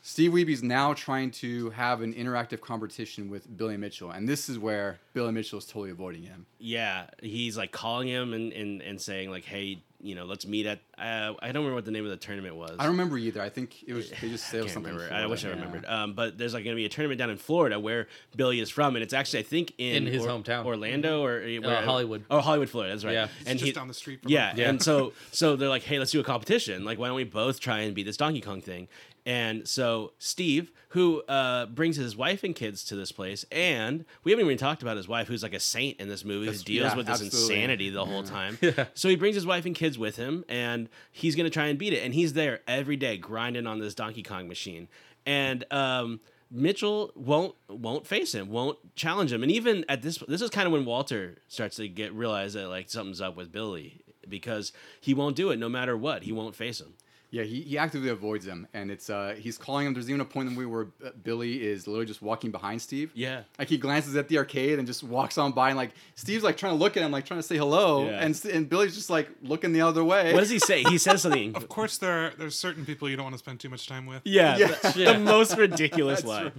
Steve 0.03 0.33
Wiebe's 0.33 0.61
now 0.61 0.93
trying 0.93 1.31
to 1.31 1.71
have 1.71 2.03
an 2.03 2.13
interactive 2.13 2.61
competition 2.61 3.27
with 3.27 3.57
Billy 3.57 3.75
Mitchell. 3.75 4.11
And 4.11 4.29
this 4.29 4.49
is 4.49 4.59
where 4.59 4.99
Billy 5.13 5.31
Mitchell 5.31 5.57
is 5.57 5.65
totally 5.65 5.89
avoiding 5.89 6.21
him. 6.21 6.45
Yeah, 6.59 7.07
he's 7.23 7.57
like 7.57 7.71
calling 7.71 8.07
him 8.07 8.35
and, 8.35 8.53
and, 8.53 8.83
and 8.83 9.01
saying 9.01 9.31
like, 9.31 9.45
"Hey, 9.45 9.81
you 10.01 10.15
know, 10.15 10.25
let's 10.25 10.45
meet 10.45 10.65
at." 10.65 10.79
Uh, 10.97 11.33
I 11.41 11.47
don't 11.51 11.57
remember 11.63 11.75
what 11.75 11.85
the 11.85 11.91
name 11.91 12.03
of 12.03 12.11
the 12.11 12.17
tournament 12.17 12.55
was. 12.55 12.71
I 12.79 12.83
don't 12.83 12.91
remember 12.93 13.17
either. 13.17 13.41
I 13.41 13.49
think 13.49 13.83
it 13.87 13.93
was 13.93 14.09
they 14.21 14.29
just 14.29 14.47
said 14.49 14.59
I 14.61 14.63
can't 14.63 14.73
something. 14.73 14.93
remember. 14.93 15.13
I 15.13 15.25
wish 15.27 15.39
I 15.39 15.49
Florida. 15.49 15.65
remembered. 15.65 15.89
Um, 15.89 16.13
but 16.13 16.37
there's 16.37 16.53
like 16.53 16.63
going 16.63 16.75
to 16.75 16.79
be 16.79 16.85
a 16.85 16.89
tournament 16.89 17.19
down 17.19 17.29
in 17.29 17.37
Florida 17.37 17.79
where 17.79 18.07
Billy 18.35 18.59
is 18.59 18.69
from, 18.69 18.95
and 18.95 19.03
it's 19.03 19.13
actually 19.13 19.39
I 19.39 19.43
think 19.43 19.73
in, 19.77 20.07
In 20.07 20.13
his 20.13 20.23
hometown. 20.23 20.65
Orlando 20.65 21.23
or 21.23 21.41
uh, 21.41 21.61
where- 21.61 21.81
Hollywood. 21.83 22.25
Oh, 22.29 22.39
Hollywood, 22.41 22.69
Florida. 22.69 22.93
That's 22.93 23.05
right. 23.05 23.13
Yeah. 23.13 23.27
It's 23.39 23.49
and 23.49 23.59
just 23.59 23.67
he, 23.67 23.71
down 23.73 23.87
the 23.87 23.93
street 23.93 24.21
from 24.21 24.31
yeah, 24.31 24.51
him. 24.51 24.57
Yeah. 24.59 24.69
and 24.69 24.81
so 24.81 25.13
so 25.31 25.55
they're 25.55 25.69
like, 25.69 25.83
hey, 25.83 25.99
let's 25.99 26.11
do 26.11 26.19
a 26.19 26.23
competition. 26.23 26.85
Like, 26.85 26.99
why 26.99 27.07
don't 27.07 27.15
we 27.15 27.23
both 27.23 27.59
try 27.59 27.79
and 27.79 27.93
beat 27.95 28.03
this 28.05 28.17
Donkey 28.17 28.41
Kong 28.41 28.61
thing? 28.61 28.87
And 29.29 29.67
so 29.67 30.13
Steve, 30.17 30.71
who 30.89 31.21
uh, 31.27 31.67
brings 31.67 31.97
his 31.97 32.17
wife 32.17 32.43
and 32.43 32.55
kids 32.55 32.83
to 32.85 32.95
this 32.95 33.11
place, 33.11 33.45
and 33.51 34.03
we 34.23 34.31
haven't 34.31 34.43
even 34.43 34.57
talked 34.57 34.81
about 34.81 34.97
his 34.97 35.07
wife, 35.07 35.27
who's 35.27 35.43
like 35.43 35.53
a 35.53 35.59
saint 35.59 35.99
in 35.99 36.09
this 36.09 36.25
movie, 36.25 36.47
who 36.47 36.53
deals 36.53 36.91
yeah, 36.91 36.95
with 36.95 37.05
this 37.05 37.21
absolutely. 37.21 37.55
insanity 37.55 37.89
the 37.91 38.05
whole 38.05 38.23
time. 38.23 38.57
So 38.95 39.07
he 39.07 39.15
brings 39.15 39.35
his 39.35 39.45
wife 39.45 39.67
and 39.67 39.75
kids 39.75 39.99
with 39.99 40.15
him, 40.15 40.43
and 40.49 40.89
he's 41.11 41.35
gonna 41.35 41.51
try 41.51 41.67
and 41.67 41.77
beat 41.77 41.93
it. 41.93 42.03
And 42.03 42.11
he's 42.11 42.33
there 42.33 42.61
every 42.67 42.95
day 42.95 43.17
grinding 43.17 43.67
on 43.67 43.77
this 43.77 43.93
Donkey 43.93 44.23
Kong 44.23 44.47
machine. 44.47 44.87
And 45.27 45.63
um, 45.71 46.21
Mitchell 46.49 47.11
won't 47.13 47.53
won't 47.67 48.07
face 48.07 48.33
him, 48.33 48.49
won't 48.49 48.79
challenge 48.95 49.31
him. 49.31 49.43
And 49.43 49.51
even 49.51 49.85
at 49.87 50.01
this, 50.01 50.17
this 50.27 50.41
is 50.41 50.49
kind 50.49 50.65
of 50.65 50.73
when 50.73 50.85
Walter 50.85 51.37
starts 51.47 51.75
to 51.75 51.87
get 51.87 52.13
realize 52.13 52.53
that 52.53 52.67
like 52.67 52.89
something's 52.89 53.21
up 53.21 53.35
with 53.35 53.51
Billy 53.51 54.01
because 54.27 54.73
he 54.99 55.13
won't 55.13 55.35
do 55.35 55.51
it 55.51 55.59
no 55.59 55.69
matter 55.69 55.95
what. 55.95 56.23
He 56.23 56.31
won't 56.31 56.55
face 56.55 56.81
him. 56.81 56.95
Yeah, 57.31 57.43
he, 57.43 57.61
he 57.61 57.77
actively 57.77 58.09
avoids 58.09 58.47
him, 58.47 58.67
and 58.73 58.89
it's 58.89 59.07
uh 59.09 59.35
he's 59.37 59.57
calling 59.57 59.85
him. 59.85 59.93
There's 59.93 60.09
even 60.09 60.19
a 60.19 60.25
point 60.25 60.47
in 60.49 60.55
the 60.55 60.59
movie 60.59 60.71
where 60.71 60.87
uh, 61.05 61.11
Billy 61.23 61.61
is 61.63 61.85
literally 61.85 62.07
just 62.07 62.23
walking 62.23 62.49
behind 62.49 62.81
Steve. 62.81 63.11
Yeah. 63.13 63.43
like 63.59 63.67
he 63.67 63.77
glances 63.77 64.15
at 64.15 64.29
the 64.29 64.37
arcade 64.39 64.79
and 64.79 64.87
just 64.87 65.03
walks 65.03 65.37
on 65.37 65.51
by, 65.51 65.69
and 65.69 65.77
like 65.77 65.91
Steve's 66.15 66.43
like 66.43 66.57
trying 66.57 66.73
to 66.73 66.79
look 66.79 66.97
at 66.97 67.03
him, 67.03 67.11
like 67.11 67.25
trying 67.25 67.39
to 67.39 67.45
say 67.45 67.55
hello, 67.57 68.05
Yeah. 68.09 68.23
and 68.25 68.45
and 68.45 68.67
Billy's 68.67 68.95
just 68.95 69.11
like 69.11 69.29
looking 69.43 69.73
the 69.73 69.81
other 69.81 70.03
way. 70.03 70.33
What 70.33 70.39
does 70.39 70.49
he 70.49 70.57
say? 70.59 70.81
He 70.83 70.97
says 70.97 71.21
something. 71.21 71.55
Of 71.55 71.69
course, 71.69 71.99
there 71.99 72.25
are, 72.27 72.31
there's 72.35 72.57
certain 72.57 72.83
people 72.83 73.07
you 73.07 73.15
don't 73.15 73.25
want 73.25 73.35
to 73.35 73.39
spend 73.39 73.59
too 73.59 73.69
much 73.69 73.85
time 73.87 74.07
with. 74.07 74.21
Yeah, 74.25 74.57
Yeah. 74.57 74.67
The, 74.67 75.03
the 75.13 75.19
most 75.35 75.55
ridiculous 75.55 76.23
line. 76.25 76.51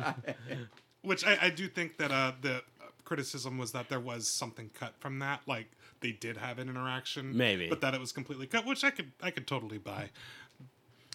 Which 1.03 1.25
I, 1.27 1.39
I 1.43 1.51
do 1.51 1.66
think 1.66 1.97
that 1.97 2.11
uh, 2.12 2.33
the 2.43 2.57
uh, 2.57 2.61
criticism 3.05 3.57
was 3.59 3.73
that 3.73 3.89
there 3.89 4.01
was 4.01 4.29
something 4.29 4.71
cut 4.75 4.95
from 5.01 5.18
that. 5.21 5.41
Like 5.47 5.66
they 6.01 6.12
did 6.12 6.37
have 6.37 6.59
an 6.59 6.68
interaction, 6.68 7.37
Maybe. 7.37 7.68
but 7.68 7.81
that 7.81 7.95
it 7.95 8.01
was 8.01 8.12
completely 8.12 8.47
cut, 8.47 8.66
which 8.66 8.85
I 8.85 8.91
could 8.91 9.12
I 9.23 9.31
could 9.31 9.47
totally 9.47 9.79
buy. 9.79 10.11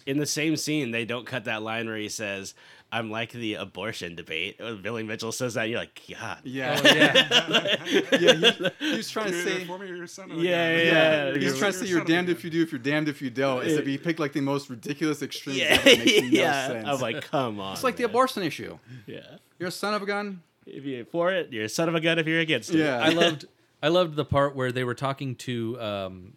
In 0.06 0.18
the 0.18 0.26
same 0.26 0.56
scene, 0.56 0.92
they 0.92 1.04
don't 1.04 1.26
cut 1.26 1.44
that 1.44 1.62
line 1.62 1.86
where 1.88 1.96
he 1.96 2.08
says, 2.08 2.54
"I'm 2.92 3.10
like 3.10 3.32
the 3.32 3.54
abortion 3.54 4.14
debate." 4.14 4.58
Billy 4.82 5.02
Mitchell 5.02 5.32
says 5.32 5.54
that, 5.54 5.64
you're 5.68 5.80
like, 5.80 6.00
God. 6.08 6.38
yeah, 6.44 6.80
Oh, 6.82 6.88
yeah. 6.94 8.08
yeah. 8.20 8.70
He, 8.78 8.90
he 8.90 8.96
was 8.98 9.10
trying 9.10 9.32
to 9.32 9.36
You're 9.36 9.48
either 9.48 9.60
say. 9.60 9.64
for 9.66 9.84
your 9.84 10.06
son. 10.06 10.30
of 10.30 10.38
a 10.38 10.40
Yeah, 10.40 10.76
yeah, 10.76 11.34
He's 11.34 11.42
You're 11.44 11.56
trying 11.56 11.72
to 11.72 11.78
say 11.78 11.86
you're 11.86 11.98
son 11.98 12.02
of 12.02 12.08
a 12.08 12.12
damned 12.12 12.28
if 12.28 12.44
you 12.44 12.50
do, 12.50 12.62
if 12.62 12.70
you're 12.70 12.78
damned 12.78 13.08
if 13.08 13.20
you 13.20 13.30
don't. 13.30 13.64
Except 13.64 13.86
he 13.86 13.98
picked 13.98 14.20
like 14.20 14.32
the 14.32 14.40
most 14.40 14.70
ridiculous 14.70 15.22
extreme. 15.22 15.56
Yeah, 15.56 15.64
ever. 15.80 15.88
It 15.88 16.24
no 16.24 16.28
yeah. 16.30 16.66
sense. 16.68 16.88
I'm 16.88 17.00
like, 17.00 17.22
come 17.22 17.58
on. 17.60 17.72
it's 17.74 17.82
like 17.84 17.96
the 17.96 18.04
abortion 18.04 18.42
issue. 18.44 18.78
Yeah. 19.06 19.20
You're 19.58 19.68
a 19.68 19.72
son 19.72 19.94
of 19.94 20.02
a 20.02 20.06
gun. 20.06 20.42
If 20.66 20.84
you're 20.84 21.04
for 21.04 21.32
it, 21.32 21.52
you're 21.52 21.64
a 21.64 21.68
son 21.68 21.88
of 21.88 21.94
a 21.94 22.00
gun. 22.00 22.18
If 22.18 22.26
you're 22.26 22.40
against 22.40 22.70
it. 22.70 22.78
Yeah. 22.78 22.98
I 22.98 23.08
loved 23.08 23.46
I 23.82 23.88
loved 23.88 24.14
the 24.16 24.24
part 24.24 24.54
where 24.56 24.70
they 24.72 24.84
were 24.84 24.94
talking 24.94 25.34
to 25.36 25.80
um 25.80 26.32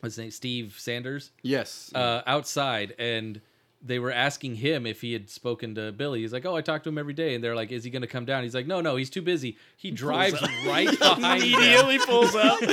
what's 0.00 0.16
his 0.16 0.22
name 0.22 0.30
Steve 0.30 0.74
Sanders 0.78 1.30
Yes. 1.42 1.90
uh, 1.94 2.22
outside 2.26 2.94
and 2.98 3.40
they 3.82 3.98
were 3.98 4.12
asking 4.12 4.56
him 4.56 4.84
if 4.84 5.00
he 5.00 5.14
had 5.14 5.30
spoken 5.30 5.74
to 5.76 5.90
Billy. 5.90 6.20
He's 6.20 6.34
like, 6.34 6.44
"Oh, 6.44 6.54
I 6.54 6.60
talk 6.60 6.82
to 6.82 6.90
him 6.90 6.98
every 6.98 7.14
day." 7.14 7.34
And 7.34 7.42
they're 7.42 7.56
like, 7.56 7.72
"Is 7.72 7.82
he 7.82 7.88
going 7.88 8.02
to 8.02 8.06
come 8.08 8.26
down?" 8.26 8.42
He's 8.42 8.54
like, 8.54 8.66
"No, 8.66 8.82
no, 8.82 8.96
he's 8.96 9.08
too 9.08 9.22
busy. 9.22 9.56
He 9.78 9.90
drives 9.90 10.38
right 10.66 10.86
behind 10.98 11.40
them." 11.40 11.54
Immediately 11.54 11.98
pulls 12.00 12.34
up. 12.34 12.60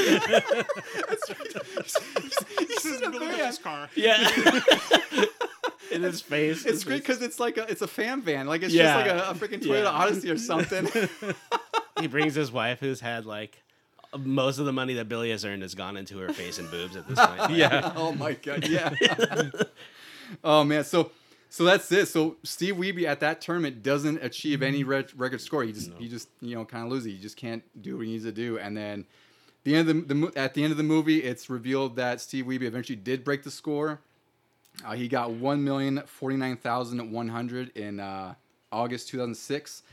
This 2.67 2.85
is 2.85 2.99
Billy 3.01 3.27
Mitchell's 3.27 3.57
car. 3.59 3.89
yeah. 3.95 4.29
In 5.91 6.03
his 6.03 6.19
face. 6.21 6.65
It's 6.65 6.83
great 6.83 6.97
because 7.01 7.21
it's 7.21 7.39
like 7.39 7.57
a 7.57 7.69
it's 7.71 7.81
a 7.81 7.87
fan 7.87 8.21
van, 8.21 8.45
like 8.45 8.61
it's 8.61 8.73
Yeah. 8.73 8.83
just 8.93 9.07
like 9.07 9.07
a, 9.07 9.29
a 9.29 9.33
freaking 9.33 9.61
Toyota 9.63 9.83
Yeah. 9.83 9.89
Odyssey 9.89 10.29
or 10.29 10.37
something. 10.37 10.87
He 12.01 12.07
brings 12.07 12.35
his 12.35 12.51
wife, 12.51 12.79
who's 12.81 12.99
had 12.99 13.25
like 13.25 13.63
most 14.17 14.59
of 14.59 14.65
the 14.65 14.73
money 14.73 14.93
that 14.95 15.09
Billy 15.09 15.31
has 15.31 15.43
earned 15.45 15.61
has 15.63 15.75
gone 15.75 15.97
into 15.97 16.17
her 16.19 16.29
face 16.33 16.59
and 16.59 16.69
boobs 16.71 16.95
at 16.95 17.07
this 17.07 17.19
point. 17.25 17.51
Yeah. 17.51 17.91
oh 17.97 18.11
my 18.13 18.33
god, 18.33 18.67
yeah. 18.67 18.93
oh 20.43 20.63
man, 20.63 20.83
so 20.83 21.11
so 21.49 21.63
that's 21.63 21.91
it. 21.91 22.07
So 22.07 22.37
Steve 22.43 22.75
Wiebe 22.75 23.03
at 23.05 23.19
that 23.21 23.41
tournament 23.41 23.81
doesn't 23.83 24.23
achieve 24.23 24.61
any 24.61 24.81
Mm-hmm. 24.81 24.89
re- 24.89 25.05
record 25.15 25.41
score. 25.41 25.63
He 25.63 25.71
just 25.73 25.91
he 25.97 26.07
just 26.07 26.29
you 26.41 26.55
know 26.55 26.65
kind 26.65 26.85
of 26.85 26.91
loses. 26.91 27.11
He 27.13 27.17
just 27.19 27.37
can't 27.37 27.63
do 27.81 27.97
what 27.97 28.05
he 28.05 28.11
needs 28.13 28.25
to 28.25 28.31
do. 28.31 28.57
And 28.59 28.75
then 28.75 29.05
the 29.63 29.75
end 29.75 29.89
of 29.89 30.07
the, 30.07 30.13
the 30.13 30.31
at 30.39 30.53
the 30.53 30.63
end 30.63 30.71
of 30.71 30.77
the 30.77 30.83
movie, 30.83 31.23
it's 31.23 31.49
revealed 31.49 31.95
that 31.97 32.21
Steve 32.21 32.45
Wiebe 32.45 32.63
eventually 32.63 32.95
did 32.97 33.23
break 33.23 33.43
the 33.43 33.51
score. 33.51 33.99
Uh, 34.85 34.93
he 34.93 35.07
got 35.07 35.31
one 35.31 35.63
million 35.63 36.03
forty 36.05 36.35
nine 36.37 36.57
thousand 36.57 37.11
one 37.11 37.29
hundred 37.29 37.75
in 37.75 37.99
uh, 37.99 38.35
August 38.71 39.09
two 39.09 39.17
thousand 39.17 39.35
six. 39.35 39.83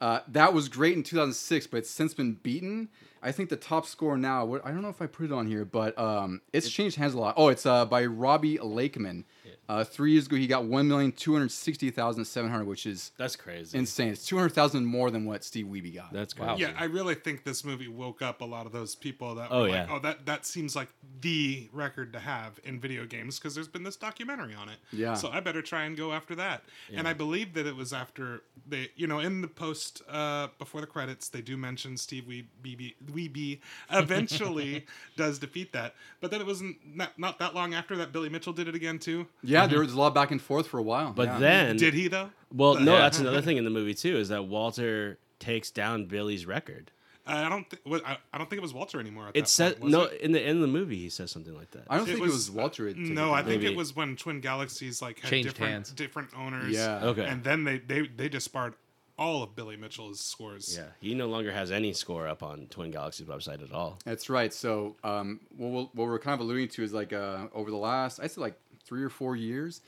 Uh, 0.00 0.20
that 0.28 0.52
was 0.52 0.68
great 0.68 0.94
in 0.94 1.02
2006, 1.02 1.68
but 1.68 1.78
it's 1.78 1.88
since 1.88 2.12
been 2.12 2.34
beaten. 2.42 2.88
I 3.24 3.32
think 3.32 3.48
the 3.48 3.56
top 3.56 3.86
score 3.86 4.18
now, 4.18 4.44
what, 4.44 4.64
I 4.66 4.70
don't 4.70 4.82
know 4.82 4.90
if 4.90 5.00
I 5.00 5.06
put 5.06 5.24
it 5.24 5.32
on 5.32 5.46
here, 5.46 5.64
but 5.64 5.98
um, 5.98 6.42
it's 6.52 6.68
changed 6.68 6.96
hands 6.96 7.14
a 7.14 7.18
lot. 7.18 7.34
Oh, 7.38 7.48
it's 7.48 7.64
uh, 7.64 7.86
by 7.86 8.04
Robbie 8.04 8.58
Lakeman. 8.58 9.24
Uh, 9.68 9.84
three 9.84 10.12
years 10.12 10.26
ago, 10.26 10.36
he 10.36 10.46
got 10.46 10.64
1,260,700, 10.64 12.66
which 12.66 12.86
is 12.86 13.12
That's 13.16 13.36
crazy. 13.36 13.78
insane. 13.78 14.08
It's 14.08 14.26
200,000 14.26 14.84
more 14.84 15.10
than 15.10 15.24
what 15.24 15.44
Steve 15.44 15.66
Wiebe 15.66 15.94
got. 15.94 16.12
That's 16.12 16.34
crazy. 16.34 16.62
Yeah, 16.62 16.72
I 16.78 16.84
really 16.84 17.14
think 17.14 17.44
this 17.44 17.64
movie 17.64 17.88
woke 17.88 18.22
up 18.22 18.40
a 18.40 18.44
lot 18.44 18.66
of 18.66 18.72
those 18.72 18.94
people 18.94 19.34
that 19.36 19.48
Oh, 19.50 19.62
were 19.62 19.68
yeah. 19.68 19.80
like, 19.82 19.90
oh, 19.90 19.98
that, 20.00 20.26
that 20.26 20.46
seems 20.46 20.74
like 20.76 20.88
the 21.20 21.68
record 21.72 22.12
to 22.12 22.18
have 22.18 22.60
in 22.64 22.80
video 22.80 23.04
games 23.06 23.38
because 23.38 23.54
there's 23.54 23.68
been 23.68 23.82
this 23.84 23.96
documentary 23.96 24.54
on 24.54 24.68
it. 24.68 24.76
Yeah. 24.92 25.14
So 25.14 25.30
I 25.30 25.40
better 25.40 25.62
try 25.62 25.84
and 25.84 25.96
go 25.96 26.12
after 26.12 26.34
that. 26.36 26.64
And 26.94 27.08
I 27.08 27.12
believe 27.12 27.54
that 27.54 27.66
it 27.66 27.74
was 27.76 27.92
after 27.92 28.42
they, 28.68 28.90
you 28.96 29.06
know, 29.06 29.20
in 29.20 29.40
the 29.40 29.48
post 29.48 30.02
uh, 30.08 30.48
before 30.58 30.80
the 30.80 30.86
credits, 30.86 31.28
they 31.28 31.40
do 31.40 31.56
mention 31.56 31.96
Steve 31.96 32.24
Wiebe, 32.24 32.94
Wiebe 33.12 33.60
eventually 33.90 34.86
does 35.16 35.38
defeat 35.38 35.72
that. 35.72 35.94
But 36.20 36.30
then 36.30 36.40
it 36.40 36.46
wasn't 36.46 36.76
not, 36.84 37.18
not 37.18 37.38
that 37.38 37.54
long 37.54 37.74
after 37.74 37.96
that 37.96 38.12
Billy 38.12 38.28
Mitchell 38.28 38.52
did 38.52 38.68
it 38.68 38.74
again 38.74 38.98
too. 38.98 39.26
yeah, 39.42 39.53
there 39.66 39.80
was 39.80 39.92
a 39.92 39.98
lot 39.98 40.14
back 40.14 40.30
and 40.30 40.40
forth 40.40 40.66
for 40.66 40.78
a 40.78 40.82
while. 40.82 41.12
But 41.12 41.28
yeah. 41.28 41.38
then, 41.38 41.76
Did 41.76 41.94
he 41.94 42.08
though? 42.08 42.30
well, 42.52 42.74
no, 42.74 42.94
Yeah. 42.94 43.00
that's 43.02 43.18
another 43.18 43.40
thing 43.46 43.56
in 43.56 43.64
the 43.64 43.70
movie 43.70 43.94
too 43.94 44.16
is 44.16 44.28
that 44.28 44.44
Walter 44.46 45.18
takes 45.38 45.70
down 45.70 46.06
Billy's 46.06 46.46
record. 46.46 46.90
I 47.26 47.48
don't. 47.48 47.68
Th- 47.70 47.80
what- 47.84 48.06
I, 48.06 48.18
I 48.34 48.38
don't 48.38 48.50
think 48.50 48.58
it 48.58 48.62
was 48.62 48.74
Walter 48.74 49.00
anymore. 49.00 49.28
At 49.28 49.36
It 49.36 49.40
that 49.44 49.48
said 49.48 49.72
point, 49.80 49.84
was 49.84 49.92
no 49.92 50.02
it? 50.02 50.20
in 50.20 50.32
the 50.32 50.40
end 50.40 50.56
of 50.56 50.60
the 50.60 50.66
movie. 50.66 50.96
He 50.98 51.08
says 51.08 51.30
something 51.30 51.54
like 51.56 51.70
that. 51.70 51.84
I 51.88 51.96
don't 51.96 52.04
think 52.04 52.18
it 52.18 52.22
was, 52.22 52.50
Walter. 52.50 52.86
had 52.86 52.96
taken 52.96 53.14
No, 53.14 53.32
I 53.32 53.38
think 53.42 53.62
Maybe. 53.62 53.72
it 53.72 53.76
was 53.76 53.96
when 53.96 54.14
Twin 54.16 54.40
Galaxies 54.40 55.00
like 55.00 55.20
had 55.20 55.30
Changed 55.30 55.48
different 55.48 55.72
hands. 55.72 55.90
different 55.92 56.28
owners. 56.36 56.74
Yeah. 56.74 57.00
Okay. 57.02 57.24
And 57.24 57.42
then 57.42 57.64
they 57.64 57.78
they 57.78 58.06
they 58.08 58.28
disbarred 58.28 58.74
all 59.16 59.42
of 59.42 59.54
Billy 59.56 59.76
Mitchell's 59.78 60.20
scores. 60.20 60.76
Yeah, 60.76 60.86
he 61.00 61.14
no 61.14 61.26
longer 61.28 61.50
has 61.52 61.70
any 61.70 61.92
score 61.94 62.26
up 62.28 62.42
on 62.42 62.66
Twin 62.66 62.90
Galaxy's 62.90 63.26
website 63.28 63.62
at 63.62 63.72
all. 63.72 63.98
That's 64.04 64.28
right. 64.28 64.52
So, 64.52 64.96
um, 65.04 65.38
what, 65.56 65.70
we'll, 65.70 65.90
what 65.94 66.08
we're 66.08 66.18
kind 66.18 66.34
of 66.34 66.40
alluding 66.40 66.68
to 66.70 66.82
is 66.82 66.92
like 66.92 67.12
uh, 67.14 67.46
over 67.54 67.70
the 67.70 67.76
last, 67.76 68.18
I'd 68.20 68.32
say 68.32 68.40
like 68.40 68.58
three 68.84 69.02
or 69.02 69.10
four 69.10 69.36
years, 69.36 69.80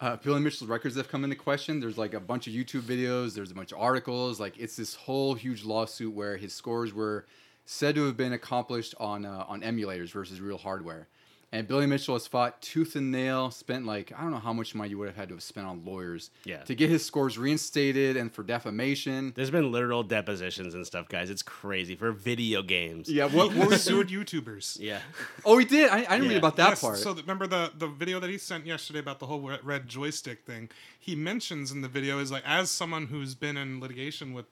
uh, 0.00 0.16
Billy 0.16 0.40
Mitchell's 0.40 0.70
records 0.70 0.96
have 0.96 1.08
come 1.08 1.24
into 1.24 1.36
question. 1.36 1.80
There's 1.80 1.98
like 1.98 2.14
a 2.14 2.20
bunch 2.20 2.46
of 2.46 2.52
YouTube 2.52 2.82
videos, 2.82 3.34
there's 3.34 3.50
a 3.50 3.54
bunch 3.54 3.72
of 3.72 3.78
articles. 3.78 4.38
Like 4.38 4.58
it's 4.58 4.76
this 4.76 4.94
whole 4.94 5.34
huge 5.34 5.64
lawsuit 5.64 6.14
where 6.14 6.36
his 6.36 6.52
scores 6.52 6.94
were 6.94 7.26
said 7.66 7.94
to 7.96 8.06
have 8.06 8.16
been 8.16 8.32
accomplished 8.32 8.94
on 8.98 9.24
uh, 9.24 9.44
on 9.48 9.62
emulators 9.62 10.10
versus 10.10 10.40
real 10.40 10.58
hardware. 10.58 11.08
And 11.50 11.66
Billy 11.66 11.86
Mitchell 11.86 12.14
has 12.14 12.26
fought 12.26 12.60
tooth 12.60 12.94
and 12.94 13.10
nail, 13.10 13.50
spent 13.50 13.86
like 13.86 14.12
I 14.14 14.20
don't 14.20 14.32
know 14.32 14.38
how 14.38 14.52
much 14.52 14.74
money 14.74 14.90
you 14.90 14.98
would 14.98 15.08
have 15.08 15.16
had 15.16 15.28
to 15.30 15.34
have 15.36 15.42
spent 15.42 15.66
on 15.66 15.82
lawyers 15.82 16.30
Yeah. 16.44 16.58
to 16.64 16.74
get 16.74 16.90
his 16.90 17.02
scores 17.06 17.38
reinstated 17.38 18.18
and 18.18 18.30
for 18.30 18.42
defamation. 18.42 19.32
There's 19.34 19.50
been 19.50 19.72
literal 19.72 20.02
depositions 20.02 20.74
and 20.74 20.86
stuff, 20.86 21.08
guys. 21.08 21.30
It's 21.30 21.42
crazy 21.42 21.96
for 21.96 22.12
video 22.12 22.62
games. 22.62 23.08
Yeah, 23.08 23.24
what, 23.24 23.48
what 23.48 23.52
He 23.54 23.64
was 23.68 23.82
sued 23.82 24.08
YouTubers. 24.08 24.78
Yeah. 24.78 25.00
Oh, 25.44 25.56
he 25.56 25.64
did. 25.64 25.88
I, 25.90 26.00
I 26.00 26.00
didn't 26.00 26.24
Yeah. 26.24 26.28
read 26.28 26.36
about 26.36 26.56
that 26.56 26.68
Yes, 26.70 26.80
part. 26.82 26.98
So 26.98 27.14
th- 27.14 27.24
remember 27.24 27.46
the 27.46 27.72
the 27.78 27.86
video 27.88 28.20
that 28.20 28.28
he 28.28 28.36
sent 28.36 28.66
yesterday 28.66 28.98
about 28.98 29.18
the 29.18 29.26
whole 29.26 29.40
red- 29.40 29.64
red 29.64 29.88
joystick 29.88 30.44
thing. 30.44 30.68
He 31.00 31.16
mentions 31.16 31.72
in 31.72 31.80
the 31.80 31.88
video 31.88 32.18
is 32.18 32.30
like 32.30 32.42
as 32.44 32.70
someone 32.70 33.06
who's 33.06 33.34
been 33.34 33.56
in 33.56 33.80
litigation 33.80 34.34
with 34.34 34.46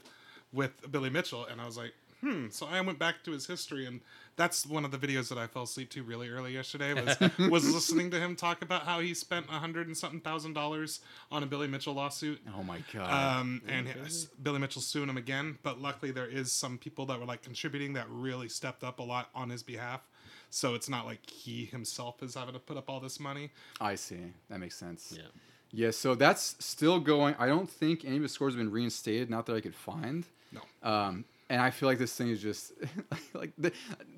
with 0.53 0.91
Billy 0.91 1.11
Mitchell, 1.11 1.45
and 1.45 1.61
I 1.61 1.67
was 1.67 1.77
like, 1.77 1.93
hmm. 2.21 2.47
So 2.51 2.67
I 2.67 2.81
went 2.81 2.99
back 2.99 3.23
to 3.25 3.33
his 3.33 3.47
history, 3.47 3.87
and 3.87 4.01
that's 4.37 4.67
one 4.67 4.85
of 4.85 4.91
the 4.91 4.99
videos 4.99 5.29
that 5.29 5.39
I 5.39 5.47
fell 5.47 5.63
asleep 5.63 5.91
to 5.91 6.03
really 6.03 6.29
early 6.29 6.53
yesterday. 6.53 6.95
Was 6.95 7.17
was 7.51 7.73
listening 7.73 8.11
to 8.13 8.21
him 8.21 8.37
talk 8.37 8.63
about 8.63 8.83
how 8.83 9.01
he 9.01 9.15
spent 9.15 9.47
a 9.49 9.59
hundred 9.59 9.87
and 9.87 9.97
something 9.97 10.21
thousand 10.21 10.53
dollars 10.53 11.01
on 11.31 11.43
a 11.43 11.47
Billy 11.47 11.69
Mitchell 11.69 11.95
lawsuit. 11.95 12.41
Oh 12.57 12.63
my 12.63 12.83
god. 12.93 13.41
Um, 13.41 13.63
and 13.69 13.89
his- 13.89 14.27
Billy 14.43 14.59
Mitchell's 14.59 14.87
suing 14.87 15.09
him 15.09 15.17
again, 15.17 15.59
but 15.63 15.81
luckily 15.81 16.11
there 16.11 16.29
is 16.29 16.53
some 16.53 16.79
people 16.79 17.07
that 17.07 17.19
were 17.19 17.27
like 17.27 17.43
contributing 17.43 17.95
that 17.95 18.07
really 18.09 18.49
stepped 18.49 18.85
up 18.85 18.99
a 18.99 19.03
lot 19.03 19.31
on 19.35 19.51
his 19.51 19.63
behalf. 19.63 20.03
So 20.51 20.75
it's 20.75 20.89
not 20.89 21.07
like 21.07 21.29
he 21.29 21.65
himself 21.65 22.23
is 22.23 22.35
having 22.35 22.55
to 22.55 22.61
put 22.61 22.77
up 22.77 22.89
all 22.89 23.01
this 23.01 23.19
money. 23.19 23.51
I 23.81 23.97
see. 23.97 24.21
That 24.49 24.59
makes 24.61 24.77
sense. 24.77 25.15
Yeah. 25.17 25.25
Yeah, 25.73 25.91
so 25.91 26.15
that's 26.15 26.57
still 26.65 27.01
going. 27.01 27.35
I 27.39 27.47
don't 27.47 27.69
think 27.69 28.05
any 28.05 28.17
of 28.17 28.23
his 28.23 28.33
scores 28.33 28.55
have 28.55 28.59
been 28.59 28.71
reinstated, 28.71 29.29
not 29.29 29.47
that 29.47 29.57
I 29.57 29.61
could 29.61 29.75
find. 29.75 30.25
No. 30.53 30.61
Um, 30.83 31.25
and 31.49 31.61
I 31.61 31.71
feel 31.71 31.89
like 31.89 31.99
this 31.99 32.15
thing 32.15 32.29
is 32.29 32.43
just 32.43 32.73
like 33.35 33.53
the, 33.59 33.73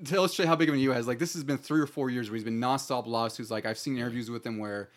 to 0.05 0.15
illustrate 0.15 0.47
how 0.47 0.55
big 0.55 0.69
of 0.69 0.75
an 0.75 0.81
ego 0.81 0.93
has. 0.93 1.07
Like 1.07 1.19
this 1.19 1.33
has 1.33 1.43
been 1.43 1.57
three 1.57 1.79
or 1.79 1.87
four 1.87 2.09
years 2.09 2.29
where 2.29 2.35
he's 2.35 2.43
been 2.43 2.59
nonstop 2.59 3.05
lawsuits. 3.07 3.51
Like 3.51 3.65
I've 3.65 3.77
seen 3.77 3.97
interviews 3.97 4.29
with 4.29 4.45
him 4.45 4.57
where 4.57 4.89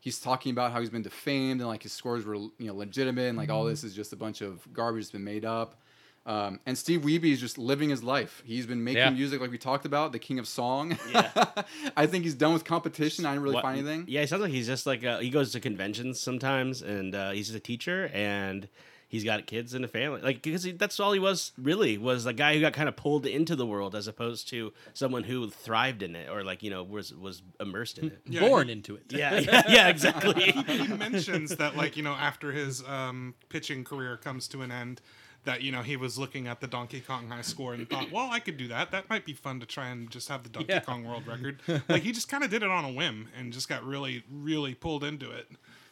he's 0.00 0.20
talking 0.20 0.52
about 0.52 0.72
how 0.72 0.80
he's 0.80 0.90
been 0.90 1.02
defamed 1.02 1.60
and 1.60 1.68
like 1.68 1.82
his 1.82 1.92
scores 1.92 2.24
were 2.24 2.36
you 2.36 2.52
know 2.60 2.74
legitimate 2.74 3.28
and 3.28 3.38
like 3.38 3.50
all 3.50 3.64
this 3.64 3.84
is 3.84 3.94
just 3.94 4.12
a 4.12 4.16
bunch 4.16 4.40
of 4.42 4.66
garbage 4.72 5.04
that's 5.04 5.12
been 5.12 5.24
made 5.24 5.44
up. 5.44 5.80
Um, 6.26 6.60
and 6.66 6.76
Steve 6.76 7.02
Wiebe 7.02 7.24
is 7.32 7.40
just 7.40 7.56
living 7.56 7.88
his 7.88 8.02
life. 8.02 8.42
He's 8.44 8.66
been 8.66 8.84
making 8.84 8.98
Yeah. 8.98 9.08
music 9.10 9.40
like 9.40 9.50
we 9.50 9.56
talked 9.56 9.86
about, 9.86 10.12
the 10.12 10.18
king 10.18 10.38
of 10.38 10.46
song. 10.46 10.98
Yeah. 11.10 11.30
I 11.96 12.04
think 12.04 12.24
he's 12.24 12.34
done 12.34 12.52
with 12.52 12.64
competition. 12.66 13.24
I 13.24 13.30
didn't 13.30 13.44
really 13.44 13.54
What- 13.54 13.62
find 13.62 13.78
anything. 13.78 14.04
Yeah, 14.08 14.20
he 14.20 14.26
sounds 14.26 14.42
like 14.42 14.50
he's 14.50 14.66
just 14.66 14.84
like 14.86 15.02
uh, 15.04 15.20
he 15.20 15.30
goes 15.30 15.52
to 15.52 15.60
conventions 15.60 16.20
sometimes, 16.20 16.82
and 16.82 17.14
uh, 17.14 17.30
he's 17.30 17.46
just 17.46 17.56
a 17.56 17.60
teacher, 17.60 18.10
and 18.12 18.68
he's 19.08 19.24
got 19.24 19.46
kids 19.46 19.74
and 19.74 19.84
a 19.84 19.88
family. 19.88 20.20
Like 20.20 20.42
because 20.42 20.62
he, 20.62 20.72
that's 20.72 21.00
all 21.00 21.12
he 21.12 21.18
was 21.18 21.52
really 21.58 21.98
was 21.98 22.26
a 22.26 22.32
guy 22.32 22.54
who 22.54 22.60
got 22.60 22.72
kind 22.74 22.88
of 22.88 22.94
pulled 22.96 23.26
into 23.26 23.56
the 23.56 23.66
world 23.66 23.94
as 23.96 24.06
opposed 24.06 24.48
to 24.50 24.72
someone 24.94 25.24
who 25.24 25.50
thrived 25.50 26.02
in 26.02 26.14
it 26.14 26.28
or 26.30 26.44
like 26.44 26.62
you 26.62 26.70
know 26.70 26.82
was 26.84 27.12
was 27.14 27.42
immersed 27.58 27.98
in 27.98 28.08
it. 28.08 28.20
Yeah, 28.26 28.40
Born 28.40 28.66
he- 28.68 28.72
into 28.74 28.94
it. 28.96 29.04
yeah, 29.08 29.34
yeah, 29.40 29.62
yeah, 29.68 29.88
exactly. 29.88 30.52
he 30.52 30.86
mentions 30.94 31.56
that 31.56 31.76
like 31.76 31.96
you 31.96 32.02
know 32.02 32.12
after 32.12 32.52
his 32.52 32.82
um, 32.86 33.34
pitching 33.48 33.82
career 33.84 34.16
comes 34.16 34.46
to 34.48 34.62
an 34.62 34.70
end 34.70 35.00
that 35.44 35.62
you 35.62 35.72
know 35.72 35.80
he 35.82 35.96
was 35.96 36.18
looking 36.18 36.46
at 36.48 36.60
the 36.60 36.66
donkey 36.66 37.00
kong 37.00 37.28
high 37.28 37.40
score 37.40 37.72
and 37.72 37.88
thought 37.88 38.10
well 38.12 38.28
i 38.32 38.40
could 38.40 38.56
do 38.58 38.68
that 38.68 38.90
that 38.90 39.08
might 39.08 39.24
be 39.24 39.32
fun 39.32 39.60
to 39.60 39.64
try 39.64 39.88
and 39.88 40.10
just 40.10 40.28
have 40.28 40.42
the 40.42 40.48
donkey 40.48 40.72
Yeah. 40.72 40.80
kong 40.80 41.04
world 41.04 41.26
record 41.28 41.60
like 41.88 42.02
he 42.02 42.10
just 42.12 42.28
kind 42.28 42.42
of 42.44 42.50
did 42.50 42.62
it 42.64 42.68
on 42.68 42.84
a 42.84 42.90
whim 42.92 43.28
and 43.38 43.52
just 43.52 43.68
got 43.68 43.82
really 43.84 44.24
really 44.30 44.74
pulled 44.74 45.04
into 45.04 45.30
it 45.30 45.46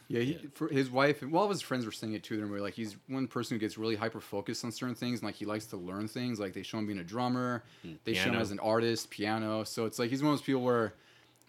Yeah, 0.08 0.20
he, 0.20 0.34
for 0.54 0.68
his 0.68 0.90
wife 0.90 1.22
and 1.22 1.32
well, 1.32 1.40
all 1.40 1.46
of 1.46 1.50
his 1.50 1.62
friends 1.62 1.84
were 1.84 1.92
saying 1.92 2.14
it 2.14 2.22
too. 2.22 2.36
They're 2.36 2.60
like 2.60 2.74
he's 2.74 2.96
one 3.08 3.26
person 3.26 3.56
who 3.56 3.58
gets 3.58 3.76
really 3.76 3.96
hyper 3.96 4.20
focused 4.20 4.64
on 4.64 4.70
certain 4.72 4.94
things, 4.94 5.20
and 5.20 5.26
like 5.26 5.34
he 5.34 5.44
likes 5.44 5.66
to 5.66 5.76
learn 5.76 6.06
things. 6.08 6.38
Like 6.38 6.52
they 6.52 6.62
show 6.62 6.78
him 6.78 6.86
being 6.86 6.98
a 6.98 7.04
drummer, 7.04 7.64
hmm, 7.82 7.94
they 8.04 8.14
show 8.14 8.30
him 8.30 8.36
as 8.36 8.50
an 8.50 8.60
artist, 8.60 9.10
piano. 9.10 9.64
So 9.64 9.84
it's 9.84 9.98
like 9.98 10.10
he's 10.10 10.22
one 10.22 10.32
of 10.32 10.38
those 10.38 10.46
people 10.46 10.62
where 10.62 10.94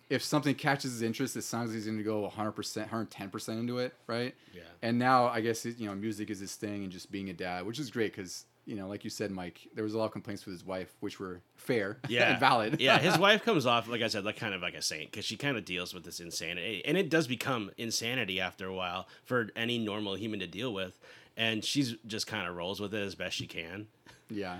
if 0.09 0.23
something 0.23 0.55
catches 0.55 0.93
his 0.93 1.01
interest, 1.01 1.35
it 1.35 1.43
sounds 1.43 1.69
like 1.69 1.75
he's 1.75 1.85
going 1.85 1.97
to 1.97 2.03
go 2.03 2.21
100 2.21 2.51
percent, 2.53 2.87
110 2.87 3.29
percent 3.29 3.59
into 3.59 3.77
it, 3.79 3.93
right? 4.07 4.33
Yeah. 4.53 4.61
And 4.81 4.97
now 4.97 5.27
I 5.27 5.41
guess 5.41 5.65
it, 5.65 5.77
you 5.77 5.87
know 5.87 5.95
music 5.95 6.29
is 6.29 6.39
his 6.39 6.55
thing, 6.55 6.83
and 6.83 6.91
just 6.91 7.11
being 7.11 7.29
a 7.29 7.33
dad, 7.33 7.65
which 7.65 7.79
is 7.79 7.89
great 7.91 8.15
because 8.15 8.45
you 8.67 8.75
know, 8.75 8.87
like 8.87 9.05
you 9.05 9.09
said, 9.09 9.31
Mike, 9.31 9.61
there 9.73 9.83
was 9.83 9.93
a 9.93 9.97
lot 9.97 10.05
of 10.05 10.11
complaints 10.11 10.45
with 10.45 10.51
his 10.53 10.65
wife, 10.65 10.93
which 10.99 11.19
were 11.19 11.39
fair 11.55 11.97
yeah, 12.09 12.31
and 12.31 12.39
valid. 12.39 12.81
yeah, 12.81 12.99
his 12.99 13.17
wife 13.27 13.43
comes 13.43 13.65
off 13.65 13.87
like 13.87 14.01
I 14.01 14.07
said, 14.07 14.25
like 14.25 14.35
kind 14.35 14.53
of 14.53 14.61
like 14.61 14.75
a 14.75 14.81
saint 14.81 15.09
because 15.09 15.23
she 15.25 15.37
kind 15.37 15.55
of 15.57 15.63
deals 15.63 15.93
with 15.93 16.03
this 16.03 16.19
insanity, 16.19 16.83
and 16.85 16.97
it 16.97 17.09
does 17.09 17.27
become 17.27 17.71
insanity 17.77 18.41
after 18.41 18.67
a 18.67 18.73
while 18.73 19.07
for 19.23 19.49
any 19.55 19.77
normal 19.77 20.15
human 20.15 20.41
to 20.41 20.47
deal 20.47 20.73
with, 20.73 20.99
and 21.37 21.63
she's 21.63 21.95
just 22.05 22.27
kind 22.27 22.47
of 22.47 22.55
rolls 22.55 22.79
with 22.81 22.93
it 22.93 23.01
as 23.01 23.15
best 23.15 23.37
she 23.37 23.47
can. 23.47 23.87
Yeah. 24.29 24.57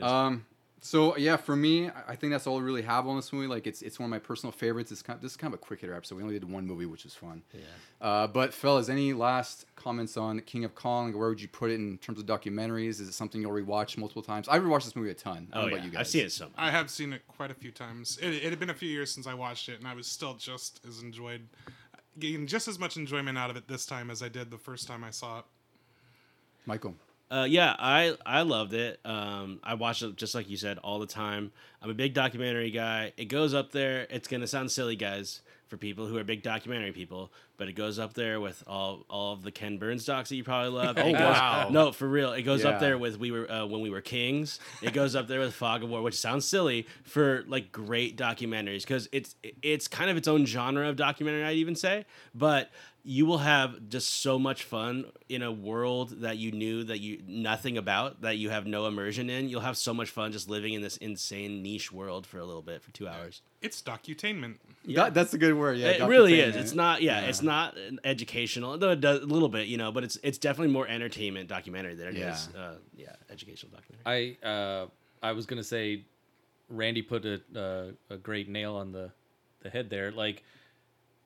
Um. 0.00 0.46
So 0.82 1.16
yeah, 1.16 1.36
for 1.36 1.56
me, 1.56 1.88
I 1.88 1.92
I 2.08 2.16
think 2.16 2.32
that's 2.32 2.46
all 2.46 2.56
we 2.56 2.62
really 2.62 2.82
have 2.82 3.06
on 3.06 3.16
this 3.16 3.32
movie. 3.32 3.46
Like, 3.46 3.66
it's 3.66 3.82
it's 3.82 3.98
one 3.98 4.04
of 4.06 4.10
my 4.10 4.18
personal 4.18 4.52
favorites. 4.52 4.92
It's 4.92 5.02
kind 5.02 5.20
this 5.20 5.32
is 5.32 5.36
kind 5.36 5.52
of 5.52 5.58
a 5.58 5.62
quick 5.62 5.80
hitter 5.80 5.94
episode. 5.94 6.16
We 6.16 6.22
only 6.22 6.38
did 6.38 6.50
one 6.50 6.66
movie, 6.66 6.86
which 6.86 7.04
was 7.04 7.14
fun. 7.14 7.42
Yeah. 7.52 7.60
Uh, 8.00 8.26
but 8.26 8.54
fellas, 8.54 8.88
any 8.88 9.12
last 9.12 9.66
comments 9.74 10.16
on 10.16 10.40
King 10.40 10.64
of 10.64 10.74
Kong? 10.74 11.16
Where 11.16 11.28
would 11.28 11.40
you 11.40 11.48
put 11.48 11.70
it 11.70 11.74
in 11.74 11.98
terms 11.98 12.20
of 12.20 12.26
documentaries? 12.26 13.00
Is 13.00 13.08
it 13.08 13.14
something 13.14 13.40
you'll 13.40 13.52
rewatch 13.52 13.96
multiple 13.98 14.22
times? 14.22 14.48
I've 14.48 14.62
rewatched 14.62 14.84
this 14.84 14.96
movie 14.96 15.10
a 15.10 15.14
ton. 15.14 15.48
I 15.52 15.58
Oh 15.58 15.62
yeah, 15.62 15.72
about 15.72 15.84
you 15.84 15.90
guys. 15.90 16.00
I've 16.00 16.08
seen 16.08 16.26
it 16.26 16.32
so 16.32 16.44
much. 16.44 16.54
i 16.56 16.70
have 16.70 16.90
seen 16.90 17.12
it 17.12 17.22
quite 17.26 17.50
a 17.50 17.54
few 17.54 17.70
times 17.70 18.18
it, 18.22 18.28
it 18.28 18.50
had 18.50 18.58
been 18.58 18.70
a 18.70 18.74
few 18.74 18.88
years 18.88 19.10
since 19.10 19.26
i 19.26 19.34
watched 19.34 19.68
it 19.68 19.78
and 19.78 19.88
i 19.88 19.94
was 19.94 20.06
still 20.06 20.34
just 20.34 20.80
as 20.86 21.02
enjoyed 21.02 21.42
getting 22.18 22.46
just 22.46 22.68
as 22.68 22.78
much 22.78 22.96
enjoyment 22.96 23.36
out 23.36 23.50
of 23.50 23.56
it 23.56 23.66
this 23.68 23.84
time 23.86 24.10
as 24.10 24.22
i 24.22 24.28
did 24.28 24.50
the 24.50 24.58
first 24.58 24.86
time 24.86 25.02
i 25.04 25.10
saw 25.10 25.40
it 25.40 25.44
Michael. 26.64 26.94
Uh, 27.30 27.46
yeah, 27.48 27.74
I 27.78 28.16
I 28.24 28.42
loved 28.42 28.72
it. 28.72 29.00
Um, 29.04 29.58
I 29.64 29.74
watch 29.74 30.02
it 30.02 30.16
just 30.16 30.34
like 30.34 30.48
you 30.48 30.56
said 30.56 30.78
all 30.78 30.98
the 31.00 31.06
time. 31.06 31.50
I'm 31.82 31.90
a 31.90 31.94
big 31.94 32.14
documentary 32.14 32.70
guy. 32.70 33.12
It 33.16 33.26
goes 33.26 33.52
up 33.52 33.72
there. 33.72 34.06
It's 34.10 34.28
gonna 34.28 34.46
sound 34.46 34.70
silly, 34.70 34.96
guys, 34.96 35.40
for 35.68 35.76
people 35.76 36.06
who 36.06 36.16
are 36.16 36.24
big 36.24 36.42
documentary 36.42 36.92
people, 36.92 37.32
but 37.56 37.68
it 37.68 37.72
goes 37.72 37.98
up 37.98 38.14
there 38.14 38.40
with 38.40 38.62
all 38.66 39.04
all 39.10 39.32
of 39.32 39.42
the 39.42 39.50
Ken 39.50 39.78
Burns 39.78 40.04
docs 40.04 40.28
that 40.28 40.36
you 40.36 40.44
probably 40.44 40.70
love. 40.70 40.96
Oh, 40.98 41.10
goes- 41.12 41.20
wow. 41.20 41.68
No, 41.70 41.92
for 41.92 42.08
real. 42.08 42.32
It 42.32 42.42
goes 42.42 42.62
Yeah. 42.62 42.70
up 42.70 42.80
there 42.80 42.96
with 42.98 43.18
we 43.18 43.30
were 43.30 43.50
uh, 43.50 43.66
when 43.66 43.80
we 43.80 43.90
were 43.90 44.00
kings. 44.00 44.60
It 44.82 44.92
goes 44.92 45.16
up 45.16 45.26
there 45.28 45.40
with 45.40 45.54
Fog 45.54 45.82
of 45.82 45.88
War, 45.90 46.02
which 46.02 46.18
sounds 46.18 46.44
silly 46.46 46.86
for 47.02 47.44
like 47.48 47.72
great 47.72 48.16
documentaries 48.16 48.82
because 48.82 49.08
it's 49.12 49.34
it's 49.62 49.88
kind 49.88 50.10
of 50.10 50.16
its 50.16 50.28
own 50.28 50.46
genre 50.46 50.88
of 50.88 50.96
documentary. 50.96 51.44
I'd 51.44 51.56
even 51.56 51.74
say, 51.76 52.04
but 52.34 52.70
you 53.08 53.24
will 53.24 53.38
have 53.38 53.88
just 53.88 54.20
so 54.20 54.36
much 54.36 54.64
fun 54.64 55.04
in 55.28 55.40
a 55.40 55.52
world 55.52 56.22
that 56.22 56.38
you 56.38 56.50
knew 56.50 56.82
that 56.82 56.98
you 56.98 57.22
nothing 57.28 57.78
about 57.78 58.22
that 58.22 58.36
you 58.36 58.50
have 58.50 58.66
no 58.66 58.88
immersion 58.88 59.30
in 59.30 59.48
you'll 59.48 59.60
have 59.60 59.76
so 59.76 59.94
much 59.94 60.10
fun 60.10 60.32
just 60.32 60.50
living 60.50 60.72
in 60.74 60.82
this 60.82 60.96
insane 60.96 61.62
niche 61.62 61.92
world 61.92 62.26
for 62.26 62.40
a 62.40 62.44
little 62.44 62.62
bit 62.62 62.82
for 62.82 62.90
two 62.90 63.06
hours 63.06 63.42
it's 63.62 63.80
docutainment 63.80 64.56
That, 64.94 65.14
that's 65.14 65.34
a 65.34 65.38
good 65.38 65.54
word. 65.54 65.78
Yeah. 65.78 65.88
it 65.88 66.06
really 66.06 66.38
is 66.40 66.54
it's 66.56 66.74
not 66.74 67.02
yeah, 67.02 67.20
it's 67.22 67.42
not 67.42 67.76
educational 68.04 68.78
though 68.78 68.90
it 68.90 69.00
does 69.00 69.22
a 69.22 69.26
little 69.26 69.48
bit 69.48 69.66
you 69.66 69.76
know 69.76 69.90
but 69.92 70.04
it's 70.04 70.16
it's 70.22 70.38
definitely 70.38 70.72
more 70.72 70.86
entertainment 70.86 71.48
documentary 71.48 71.94
than 71.94 72.08
it 72.08 72.16
is 72.16 72.48
Yeah. 72.54 72.60
uh, 72.60 72.74
yeah 72.96 73.16
educational 73.30 73.72
documentary 73.76 74.36
I 74.44 74.46
uh, 74.46 74.86
I 75.22 75.32
was 75.32 75.46
gonna 75.46 75.64
say, 75.64 76.04
Randy 76.68 77.02
put 77.02 77.24
a 77.24 77.40
uh, 77.56 78.14
a 78.14 78.16
great 78.18 78.48
nail 78.48 78.74
on 78.76 78.92
the 78.92 79.10
the 79.62 79.70
head 79.70 79.88
there. 79.90 80.12
Like, 80.12 80.44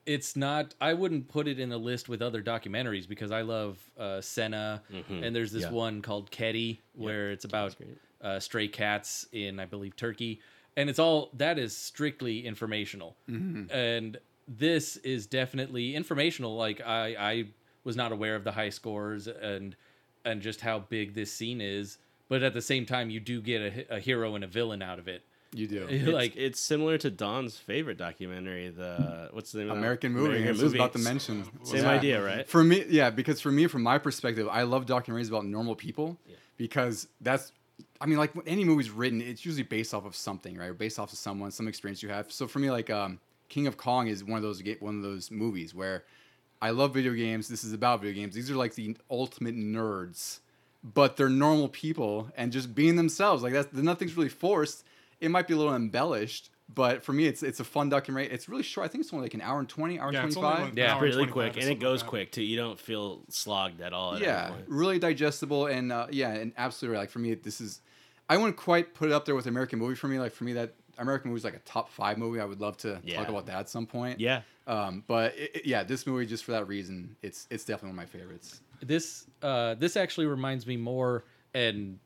it's 0.05 0.35
not. 0.35 0.73
I 0.81 0.93
wouldn't 0.93 1.27
put 1.27 1.47
it 1.47 1.59
in 1.59 1.71
a 1.71 1.77
list 1.77 2.09
with 2.09 2.21
other 2.21 2.41
documentaries 2.41 3.07
because 3.07 3.31
I 3.31 3.41
love 3.41 3.77
uh, 3.99 4.21
Senna, 4.21 4.81
and 5.09 5.35
there's 5.35 5.51
this 5.51 5.63
Yeah. 5.63 5.71
one 5.71 6.01
called 6.01 6.31
Kedi 6.31 6.79
where 6.95 7.31
it's 7.31 7.45
about 7.45 7.75
uh, 8.21 8.39
stray 8.39 8.67
cats 8.67 9.27
in 9.31 9.59
I 9.59 9.65
believe 9.65 9.95
Turkey, 9.95 10.39
and 10.77 10.89
it's 10.89 10.99
all 10.99 11.29
that 11.33 11.59
is 11.59 11.75
strictly 11.75 12.45
informational, 12.45 13.15
mm-hmm. 13.29 13.73
and 13.73 14.17
this 14.47 14.97
is 14.97 15.27
definitely 15.27 15.95
informational. 15.95 16.55
Like 16.55 16.81
I 16.81 17.15
I 17.19 17.45
was 17.83 17.95
not 17.95 18.11
aware 18.11 18.35
of 18.35 18.43
the 18.43 18.51
high 18.51 18.69
scores 18.69 19.27
and 19.27 19.75
and 20.23 20.41
just 20.41 20.61
how 20.61 20.79
big 20.79 21.13
this 21.13 21.31
scene 21.33 21.61
is, 21.61 21.97
but 22.29 22.43
at 22.43 22.53
the 22.53 22.61
same 22.61 22.85
time 22.85 23.09
you 23.09 23.19
do 23.19 23.41
get 23.41 23.61
a, 23.61 23.95
a 23.95 23.99
hero 23.99 24.35
and 24.35 24.43
a 24.43 24.47
villain 24.47 24.81
out 24.81 24.99
of 24.99 25.07
it. 25.07 25.23
You 25.53 25.67
do. 25.67 25.85
it's, 25.89 26.07
like 26.07 26.35
it's 26.37 26.59
similar 26.59 26.97
to 26.99 27.09
Don's 27.09 27.57
favorite 27.57 27.97
documentary 27.97 28.69
the 28.69 29.29
what's 29.31 29.51
the 29.51 29.59
name 29.59 29.69
of 29.69 29.75
that? 29.75 29.79
American 29.79 30.13
movie. 30.13 30.37
American 30.37 30.59
I 30.59 30.63
was 30.63 30.73
about 30.73 30.93
to 30.93 30.99
mention. 30.99 31.45
same 31.63 31.83
Yeah. 31.83 31.89
idea 31.89 32.23
right 32.23 32.47
For 32.47 32.63
me, 32.63 32.85
yeah, 32.87 33.09
because 33.09 33.41
for 33.41 33.51
me, 33.51 33.67
from 33.67 33.83
my 33.83 33.97
perspective, 33.97 34.47
I 34.49 34.63
love 34.63 34.85
documentaries 34.85 35.27
about 35.27 35.45
normal 35.45 35.75
people 35.75 36.17
because 36.57 37.07
that's, 37.19 37.51
I 38.01 38.07
mean, 38.07 38.17
like 38.17 38.31
any 38.47 38.65
movie's 38.65 38.89
written, 38.89 39.21
it's 39.21 39.45
usually 39.45 39.63
based 39.63 39.93
off 39.93 40.05
of 40.05 40.15
something, 40.15 40.57
right? 40.57 40.69
Or 40.69 40.73
based 40.73 40.97
off 40.97 41.13
of 41.13 41.19
someone, 41.19 41.51
some 41.51 41.67
experience 41.67 42.01
you 42.01 42.09
have. 42.09 42.31
So 42.31 42.47
for 42.47 42.57
me, 42.57 42.71
like 42.71 42.89
um, 42.89 43.19
King 43.47 43.67
of 43.67 43.77
Kong 43.77 44.07
is 44.07 44.23
one 44.23 44.37
of 44.37 44.43
those 44.43 44.63
one 44.79 44.95
of 44.95 45.03
those 45.03 45.29
movies 45.29 45.75
where 45.75 46.03
I 46.63 46.71
love 46.71 46.95
video 46.95 47.13
games. 47.13 47.47
This 47.47 47.63
is 47.63 47.73
about 47.73 48.01
video 48.01 48.15
games. 48.19 48.33
These 48.33 48.49
are 48.49 48.55
like 48.55 48.73
the 48.73 48.97
ultimate 49.11 49.55
nerds, 49.55 50.39
but 50.83 51.15
they're 51.15 51.29
normal 51.29 51.69
people 51.69 52.31
and 52.35 52.51
just 52.51 52.73
being 52.73 52.95
themselves. 52.95 53.43
Like 53.43 53.53
that's 53.53 53.71
nothing's 53.71 54.17
really 54.17 54.29
forced. 54.29 54.83
It 55.19 55.29
might 55.29 55.47
be 55.47 55.53
a 55.53 55.57
little 55.57 55.75
embellished. 55.75 56.49
But 56.73 57.03
for 57.03 57.11
me, 57.13 57.25
it's 57.25 57.43
it's 57.43 57.59
a 57.59 57.63
fun 57.63 57.89
documentary. 57.89 58.31
It's 58.33 58.47
really 58.47 58.63
short. 58.63 58.85
I 58.85 58.87
think 58.87 59.03
it's 59.03 59.11
only 59.13 59.25
like 59.25 59.33
an 59.33 59.41
hour 59.41 59.59
and 59.59 59.67
twenty, 59.67 59.99
hour 59.99 60.11
Yeah, 60.13 60.19
and 60.19 60.27
it's 60.27 60.37
twenty 60.37 60.63
like- 60.65 60.77
Yeah, 60.77 60.99
really 60.99 61.27
quick 61.27 61.57
and 61.57 61.65
it 61.69 61.79
goes 61.79 62.01
like 62.01 62.09
quick 62.09 62.31
too 62.31 62.43
you 62.43 62.55
don't 62.57 62.79
feel 62.79 63.23
slogged 63.29 63.81
at 63.81 63.91
all 63.93 64.15
at 64.15 64.21
yeah, 64.21 64.53
really 64.67 64.97
digestible 64.99 65.65
and 65.67 65.91
uh, 65.91 66.07
yeah, 66.11 66.31
and 66.33 66.53
absolutely 66.57 66.95
right. 66.95 67.01
like 67.03 67.09
for 67.09 67.19
me, 67.19 67.33
this 67.33 67.59
is 67.59 67.81
I 68.29 68.37
wouldn't 68.37 68.55
quite 68.57 68.93
put 68.93 69.09
it 69.09 69.13
up 69.13 69.25
there 69.25 69.35
with 69.35 69.47
American 69.47 69.79
movie 69.79 69.95
for 69.95 70.07
me. 70.07 70.17
Like 70.19 70.31
for 70.33 70.45
me, 70.45 70.53
that 70.53 70.73
American 70.97 71.29
movie 71.31 71.39
is 71.39 71.43
like 71.43 71.55
a 71.55 71.59
top 71.59 71.89
five 71.89 72.17
movie. 72.17 72.39
I 72.39 72.45
would 72.45 72.61
love 72.61 72.77
to 72.77 73.01
Yeah. 73.03 73.17
talk 73.17 73.27
about 73.29 73.45
that 73.47 73.55
at 73.59 73.69
some 73.69 73.85
point. 73.87 74.19
yeah 74.19 74.41
Um, 74.67 75.03
but 75.07 75.35
it, 75.37 75.51
it- 75.55 75.65
yeah, 75.65 75.83
this 75.83 76.07
movie 76.07 76.25
just 76.25 76.43
for 76.45 76.51
that 76.51 76.67
reason, 76.67 77.15
it's 77.21 77.47
it's 77.49 77.65
definitely 77.65 77.97
one 77.97 78.03
of 78.05 78.11
my 78.13 78.19
favorites. 78.19 78.61
this 78.81 79.25
uh 79.41 79.75
this 79.75 79.97
actually 79.97 80.27
reminds 80.27 80.65
me 80.65 80.77
more 80.77 81.25
and 81.53 81.99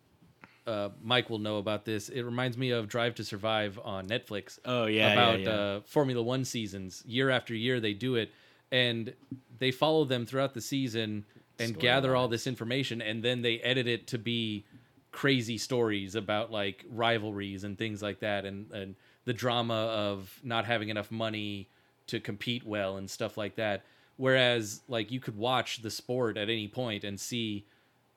uh 0.67 0.89
mike 1.03 1.29
will 1.29 1.39
know 1.39 1.57
about 1.57 1.85
this. 1.85 2.09
It 2.09 2.21
reminds 2.23 2.57
me 2.57 2.71
of 2.71 2.87
drive 2.87 3.15
to 3.15 3.23
survive 3.23 3.79
on 3.83 4.07
netflix 4.07 4.59
Oh, 4.65 4.85
yeah, 4.85 5.07
yeah, 5.07 5.13
about 5.13 5.39
yeah. 5.41 5.49
uh 5.49 5.81
formula 5.85 6.21
one 6.23 6.45
seasons. 6.45 7.03
Year 7.05 7.29
after 7.29 7.53
year 7.53 7.79
they 7.79 7.93
do 7.93 8.15
it 8.15 8.31
and 8.71 9.13
they 9.59 9.71
follow 9.71 10.05
them 10.05 10.25
throughout 10.25 10.53
the 10.53 10.61
season 10.61 11.25
and 11.59 11.77
gather 11.79 12.15
all 12.15 12.27
this 12.27 12.47
information 12.47 13.01
and 13.01 13.23
then 13.23 13.41
they 13.41 13.59
edit 13.59 13.87
it 13.87 14.07
to 14.07 14.17
be 14.17 14.65
crazy 15.11 15.57
stories 15.57 16.15
about 16.15 16.51
like 16.51 16.83
rivalries 16.91 17.63
and 17.63 17.77
things 17.77 18.01
like 18.01 18.19
that 18.19 18.43
and 18.43 18.69
and 18.71 18.95
the 19.23 19.33
drama 19.33 19.73
of 19.73 20.39
not 20.43 20.65
having 20.65 20.89
enough 20.89 21.09
money 21.09 21.67
to 22.07 22.19
compete 22.19 22.63
well 22.65 22.97
and 22.97 23.09
stuff 23.09 23.37
like 23.37 23.55
that. 23.55 23.83
Whereas 24.17 24.81
like 24.87 25.11
you 25.11 25.19
could 25.19 25.37
watch 25.37 25.81
the 25.81 25.89
sport 25.89 26.37
at 26.37 26.49
any 26.49 26.67
point 26.67 27.03
and 27.03 27.19
see 27.19 27.65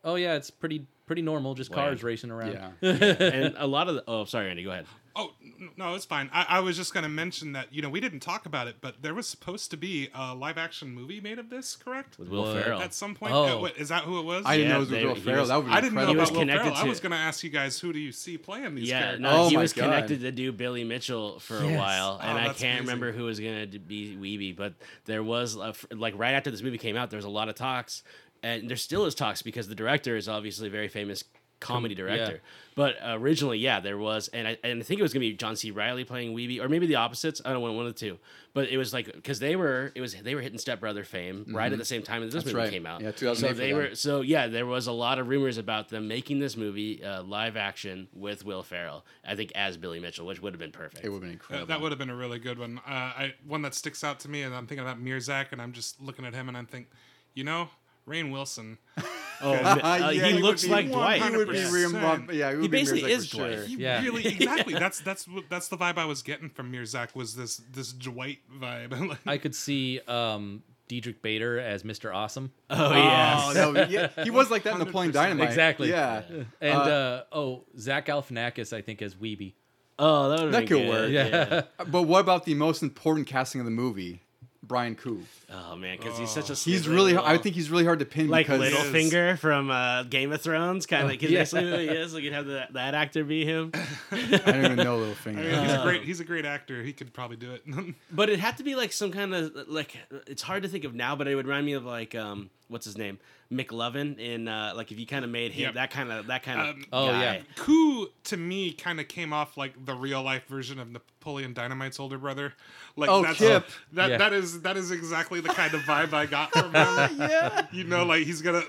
oh 0.04 0.14
yeah 0.16 0.34
it's 0.34 0.50
pretty 0.50 0.86
pretty 1.08 1.22
normal 1.22 1.54
just 1.54 1.72
cars 1.72 2.00
Bland. 2.00 2.04
racing 2.04 2.30
around 2.30 2.52
Yeah. 2.80 2.92
and 2.92 3.54
a 3.58 3.66
lot 3.66 3.88
of 3.88 3.96
the, 3.96 4.04
oh 4.06 4.24
sorry 4.26 4.50
Andy 4.50 4.62
go 4.62 4.70
ahead 4.70 4.86
Oh 5.20 5.32
no, 5.76 5.96
it's 5.96 6.04
fine. 6.04 6.30
I, 6.32 6.46
I 6.48 6.60
was 6.60 6.76
just 6.76 6.94
going 6.94 7.02
to 7.02 7.08
mention 7.08 7.50
that 7.54 7.74
you 7.74 7.82
know 7.82 7.88
we 7.90 7.98
didn't 7.98 8.20
talk 8.20 8.46
about 8.46 8.68
it, 8.68 8.76
but 8.80 9.02
there 9.02 9.14
was 9.14 9.26
supposed 9.26 9.72
to 9.72 9.76
be 9.76 10.08
a 10.14 10.32
live 10.32 10.56
action 10.56 10.94
movie 10.94 11.20
made 11.20 11.40
of 11.40 11.50
this, 11.50 11.74
correct? 11.74 12.20
with 12.20 12.28
Will 12.28 12.42
What? 12.44 12.62
Ferrell 12.62 12.80
At 12.80 12.94
some 12.94 13.16
point, 13.16 13.32
Oh. 13.34 13.56
Uh, 13.56 13.60
what- 13.62 13.76
is 13.76 13.88
that 13.88 14.04
who 14.04 14.20
it 14.20 14.22
was? 14.24 14.44
I 14.46 14.56
didn't 14.56 14.68
Yeah, 14.68 14.72
know 14.74 14.76
it 14.76 14.80
was 14.80 14.88
they- 14.90 15.04
Will 15.04 15.14
he 15.16 15.20
Ferrell. 15.20 15.40
was- 15.40 15.48
that 15.48 15.56
would 15.56 15.66
be 15.66 15.72
I 15.72 15.80
didn't 15.80 15.94
know 15.96 16.02
about 16.04 16.16
was 16.18 16.30
Will 16.30 16.38
connected 16.38 16.64
Ferrell. 16.72 16.76
I 16.86 16.88
was 16.88 17.00
going 17.00 17.10
to 17.10 17.18
ask 17.18 17.42
you 17.42 17.50
guys 17.50 17.80
who 17.80 17.92
do 17.92 17.98
you 17.98 18.12
see 18.12 18.38
playing 18.38 18.76
these 18.76 18.88
yeah, 18.88 19.00
characters? 19.00 19.20
no, 19.22 19.30
Oh 19.30 19.48
he 19.48 19.56
my 19.56 19.62
was 19.62 19.72
God. 19.72 19.82
connected 19.86 20.20
to 20.20 20.30
do 20.30 20.52
Billy 20.52 20.84
Mitchell 20.84 21.40
for 21.40 21.56
a 21.58 21.66
Yes. 21.66 21.76
while, 21.80 22.20
and 22.22 22.38
Oh, 22.38 22.40
I 22.40 22.44
can't 22.44 22.60
amazing. 22.60 22.78
remember 22.86 23.10
who 23.10 23.24
was 23.24 23.40
gonna 23.40 23.66
be 23.66 24.16
Wiebe, 24.16 24.54
but 24.56 24.74
there 25.06 25.24
was 25.24 25.56
a 25.56 25.70
f 25.70 25.84
like 25.90 26.16
right 26.16 26.34
after 26.34 26.52
this 26.52 26.62
movie 26.62 26.78
came 26.78 26.96
out, 26.96 27.10
there 27.10 27.18
was 27.18 27.24
a 27.24 27.28
lot 27.28 27.48
of 27.48 27.56
talks, 27.56 28.04
and 28.42 28.68
there 28.68 28.76
still 28.76 29.04
is 29.06 29.14
talks 29.14 29.42
because 29.42 29.68
the 29.68 29.74
director 29.74 30.16
is 30.16 30.28
obviously 30.28 30.68
a 30.68 30.70
very 30.70 30.88
famous 30.88 31.24
comedy 31.60 31.92
director. 31.92 32.34
yeah. 32.34 32.38
But 32.76 32.94
originally, 33.04 33.58
yeah, 33.58 33.80
there 33.80 33.98
was, 33.98 34.28
and 34.28 34.46
I 34.46 34.56
and 34.62 34.80
I 34.80 34.82
think 34.84 35.00
it 35.00 35.02
was 35.02 35.12
gonna 35.12 35.22
be 35.22 35.32
John 35.32 35.56
C. 35.56 35.72
Reilly 35.72 36.04
playing 36.04 36.32
Wiebe, 36.32 36.60
or 36.60 36.68
maybe 36.68 36.86
the 36.86 36.94
opposites. 36.94 37.42
I 37.44 37.52
don't 37.52 37.64
know, 37.64 37.72
one 37.72 37.84
of 37.84 37.92
the 37.92 37.98
two. 37.98 38.18
But 38.54 38.68
it 38.68 38.76
was 38.78 38.92
like 38.92 39.06
because 39.06 39.40
they 39.40 39.56
were, 39.56 39.90
it 39.96 40.00
was 40.00 40.14
they 40.14 40.36
were 40.36 40.40
hitting 40.40 40.58
Step 40.60 40.78
Brother 40.78 41.02
fame 41.02 41.46
right 41.50 41.72
at 41.72 41.78
the 41.78 41.84
same 41.84 42.04
time 42.04 42.20
that 42.20 42.26
this 42.26 42.44
That's 42.44 42.46
movie 42.46 42.56
right. 42.58 42.70
came 42.70 42.86
out. 42.86 43.00
Yeah, 43.00 43.08
So 43.10 43.34
2008 43.34 43.48
for 43.48 43.54
they 43.58 43.72
were 43.72 43.94
so 43.96 44.20
yeah, 44.20 44.46
there 44.46 44.66
was 44.66 44.86
a 44.86 44.92
lot 44.92 45.18
of 45.18 45.26
rumors 45.26 45.58
about 45.58 45.88
them 45.88 46.06
making 46.06 46.38
this 46.38 46.56
movie 46.56 47.02
uh, 47.02 47.24
live 47.24 47.56
action 47.56 48.06
with 48.14 48.44
Will 48.44 48.62
Ferrell. 48.62 49.04
I 49.26 49.34
think 49.34 49.50
as 49.56 49.76
Billy 49.76 49.98
Mitchell, 49.98 50.26
which 50.26 50.40
would 50.40 50.52
have 50.52 50.60
been 50.60 50.70
perfect. 50.70 51.04
It 51.04 51.08
would 51.08 51.16
have 51.16 51.22
been 51.22 51.30
Uh, 51.30 51.32
incredible. 51.32 51.66
that 51.66 51.80
would 51.80 51.90
have 51.90 51.98
been 51.98 52.10
a 52.10 52.16
really 52.16 52.38
good 52.38 52.60
one. 52.60 52.78
Uh, 52.86 52.90
I 52.90 53.34
one 53.44 53.62
that 53.62 53.74
sticks 53.74 54.04
out 54.04 54.20
to 54.20 54.28
me, 54.30 54.42
and 54.42 54.54
I'm 54.54 54.68
thinking 54.68 54.84
about 54.86 55.02
Mruczek, 55.02 55.46
and 55.50 55.60
I'm 55.60 55.72
just 55.72 56.00
looking 56.00 56.24
at 56.24 56.34
him, 56.34 56.46
and 56.46 56.56
I'm 56.56 56.66
thinking, 56.66 56.92
you 57.34 57.42
know, 57.42 57.68
Rainn 58.08 58.30
Wilson. 58.32 58.78
oh, 59.42 59.52
uh, 59.54 60.10
Yeah, 60.12 60.26
he, 60.26 60.32
he 60.36 60.38
looks 60.42 60.62
be 60.64 60.68
like 60.70 60.86
Dwight. 60.88 61.22
He 61.22 61.36
would 61.36 61.48
be 61.48 61.54
100%. 61.58 62.32
Yeah, 62.32 62.50
he, 62.50 62.56
would 62.56 62.62
be 62.70 62.78
basically 62.78 63.02
Mruczek 63.02 63.08
is 63.10 63.30
Dwight. 63.30 63.52
sure. 63.54 63.64
He 63.64 63.76
Yeah. 63.76 64.02
really 64.02 64.26
exactly. 64.26 64.74
That's 64.74 65.00
that's 65.00 65.28
that's 65.48 65.68
the 65.68 65.76
vibe 65.76 65.98
I 65.98 66.04
was 66.06 66.22
getting 66.22 66.48
from 66.50 66.72
Mruczek 66.72 67.14
was 67.14 67.36
this 67.36 67.58
this 67.72 67.92
Dwight 67.92 68.38
vibe. 68.60 69.16
I 69.26 69.38
could 69.38 69.54
see 69.54 70.00
um 70.08 70.62
Diedrich 70.88 71.20
Bader 71.20 71.58
as 71.60 71.82
Mr. 71.82 72.14
Awesome. 72.14 72.50
Oh 72.70 72.94
yeah. 72.94 73.40
Oh, 73.44 73.52
that 73.54 73.72
would- 73.72 73.90
yeah, 73.90 74.08
he 74.24 74.30
was 74.30 74.50
like 74.50 74.62
that 74.62 74.72
in 74.72 74.78
Napoleon 74.78 75.10
100%. 75.10 75.14
Dynamite. 75.14 75.48
Exactly. 75.48 75.90
Yeah. 75.90 76.22
And 76.62 76.74
Uh, 76.74 76.80
uh, 76.82 77.22
oh, 77.32 77.64
Zach 77.78 78.06
Galifianakis, 78.06 78.72
I 78.72 78.80
think 78.80 79.02
as 79.02 79.14
Wiebe. 79.14 79.52
Oh, 79.98 80.28
that 80.30 80.52
That 80.52 80.60
could 80.60 80.68
good. 80.78 80.88
work. 80.88 81.10
Yeah. 81.10 81.62
But 81.86 82.04
what 82.04 82.20
about 82.20 82.44
the 82.44 82.54
most 82.54 82.82
important 82.82 83.26
casting 83.26 83.60
of 83.60 83.64
the 83.66 83.70
movie? 83.72 84.22
Brian 84.68 84.94
Kuh. 84.94 85.16
Oh 85.50 85.74
man, 85.76 85.96
because 85.96 86.18
he's 86.18 86.30
such 86.30 86.44
a 86.50 86.52
He's 86.52 86.60
stupid 86.82 86.88
really. 86.88 87.12
little- 87.14 87.26
I 87.26 87.38
think 87.38 87.54
he's 87.56 87.70
really 87.70 87.84
hard 87.86 87.98
to 88.00 88.04
pin 88.04 88.28
like 88.28 88.46
because 88.46 88.60
Littlefinger 88.72 89.38
from 89.38 89.70
uh, 89.70 90.02
Game 90.04 90.30
of 90.30 90.40
Thrones, 90.42 90.84
kind 90.86 91.04
of. 91.04 91.08
Because 91.10 91.30
yeah. 91.32 91.40
basically 91.40 91.70
who 91.70 91.78
he 91.78 91.88
is. 91.88 92.12
Like 92.14 92.22
you'd 92.22 92.34
have 92.34 92.46
the, 92.46 92.66
that 92.72 92.94
actor 92.94 93.24
be 93.24 93.44
him. 93.46 93.72
I 94.12 94.16
don't 94.44 94.64
even 94.64 94.76
know 94.76 94.96
I 94.96 95.06
mean, 95.06 95.14
Littlefinger. 95.14 95.62
he's 95.62 95.72
a 95.72 95.80
Oh. 95.80 95.84
great 95.84 96.02
he's 96.04 96.20
a 96.20 96.24
great 96.24 96.44
actor. 96.44 96.82
He 96.82 96.92
could 96.92 97.12
probably 97.12 97.36
do 97.38 97.52
it. 97.52 97.64
But 98.12 98.28
it 98.30 98.38
had 98.40 98.56
to 98.58 98.62
be 98.62 98.74
like 98.74 98.92
some 98.92 99.10
kind 99.10 99.34
of 99.34 99.52
like 99.68 99.96
it's 100.26 100.42
hard 100.42 100.62
to 100.64 100.68
think 100.68 100.84
of 100.84 100.94
now, 100.94 101.16
but 101.16 101.26
it 101.28 101.34
would 101.34 101.46
remind 101.46 101.66
me 101.66 101.72
of 101.72 101.84
like 101.84 102.14
um 102.14 102.50
what's 102.68 102.84
his 102.84 102.98
name 102.98 103.18
McLovin 103.52 104.18
in 104.18 104.46
uh 104.46 104.72
like 104.76 104.92
if 104.92 105.00
you 105.00 105.06
kind 105.06 105.24
of 105.24 105.30
made 105.30 105.52
him 105.52 105.62
Yep. 105.66 105.74
that 105.74 105.90
kind 105.90 106.12
of 106.12 106.26
that 106.26 106.42
kind 106.42 106.60
of 106.60 106.66
Um, 106.68 106.84
Oh, 106.92 107.06
guy. 107.08 107.22
yeah. 107.36 107.40
Kuh 107.56 108.06
to 108.24 108.36
me 108.36 108.72
kind 108.72 109.00
of 109.00 109.08
came 109.08 109.32
off 109.32 109.56
like 109.56 109.86
the 109.86 109.94
real 109.94 110.22
life 110.22 110.46
version 110.48 110.78
of 110.78 110.90
Napoleon 110.90 111.54
Dynamite's 111.54 111.98
older 111.98 112.18
brother. 112.18 112.52
Like 112.96 113.08
Oh, 113.08 113.22
that's, 113.22 113.38
Kip. 113.38 113.66
That 113.94 114.10
Yeah. 114.10 114.18
that 114.18 114.32
is 114.34 114.60
that 114.62 114.76
is 114.76 114.90
exactly 114.90 115.40
the 115.40 115.48
kind 115.48 115.72
of 115.72 115.80
vibe 115.82 116.12
I 116.12 116.26
got 116.26 116.52
from 116.52 116.74
him. 116.74 117.18
yeah. 117.20 117.66
You 117.72 117.84
know, 117.84 118.04
like 118.04 118.24
he's 118.26 118.42
gonna 118.42 118.64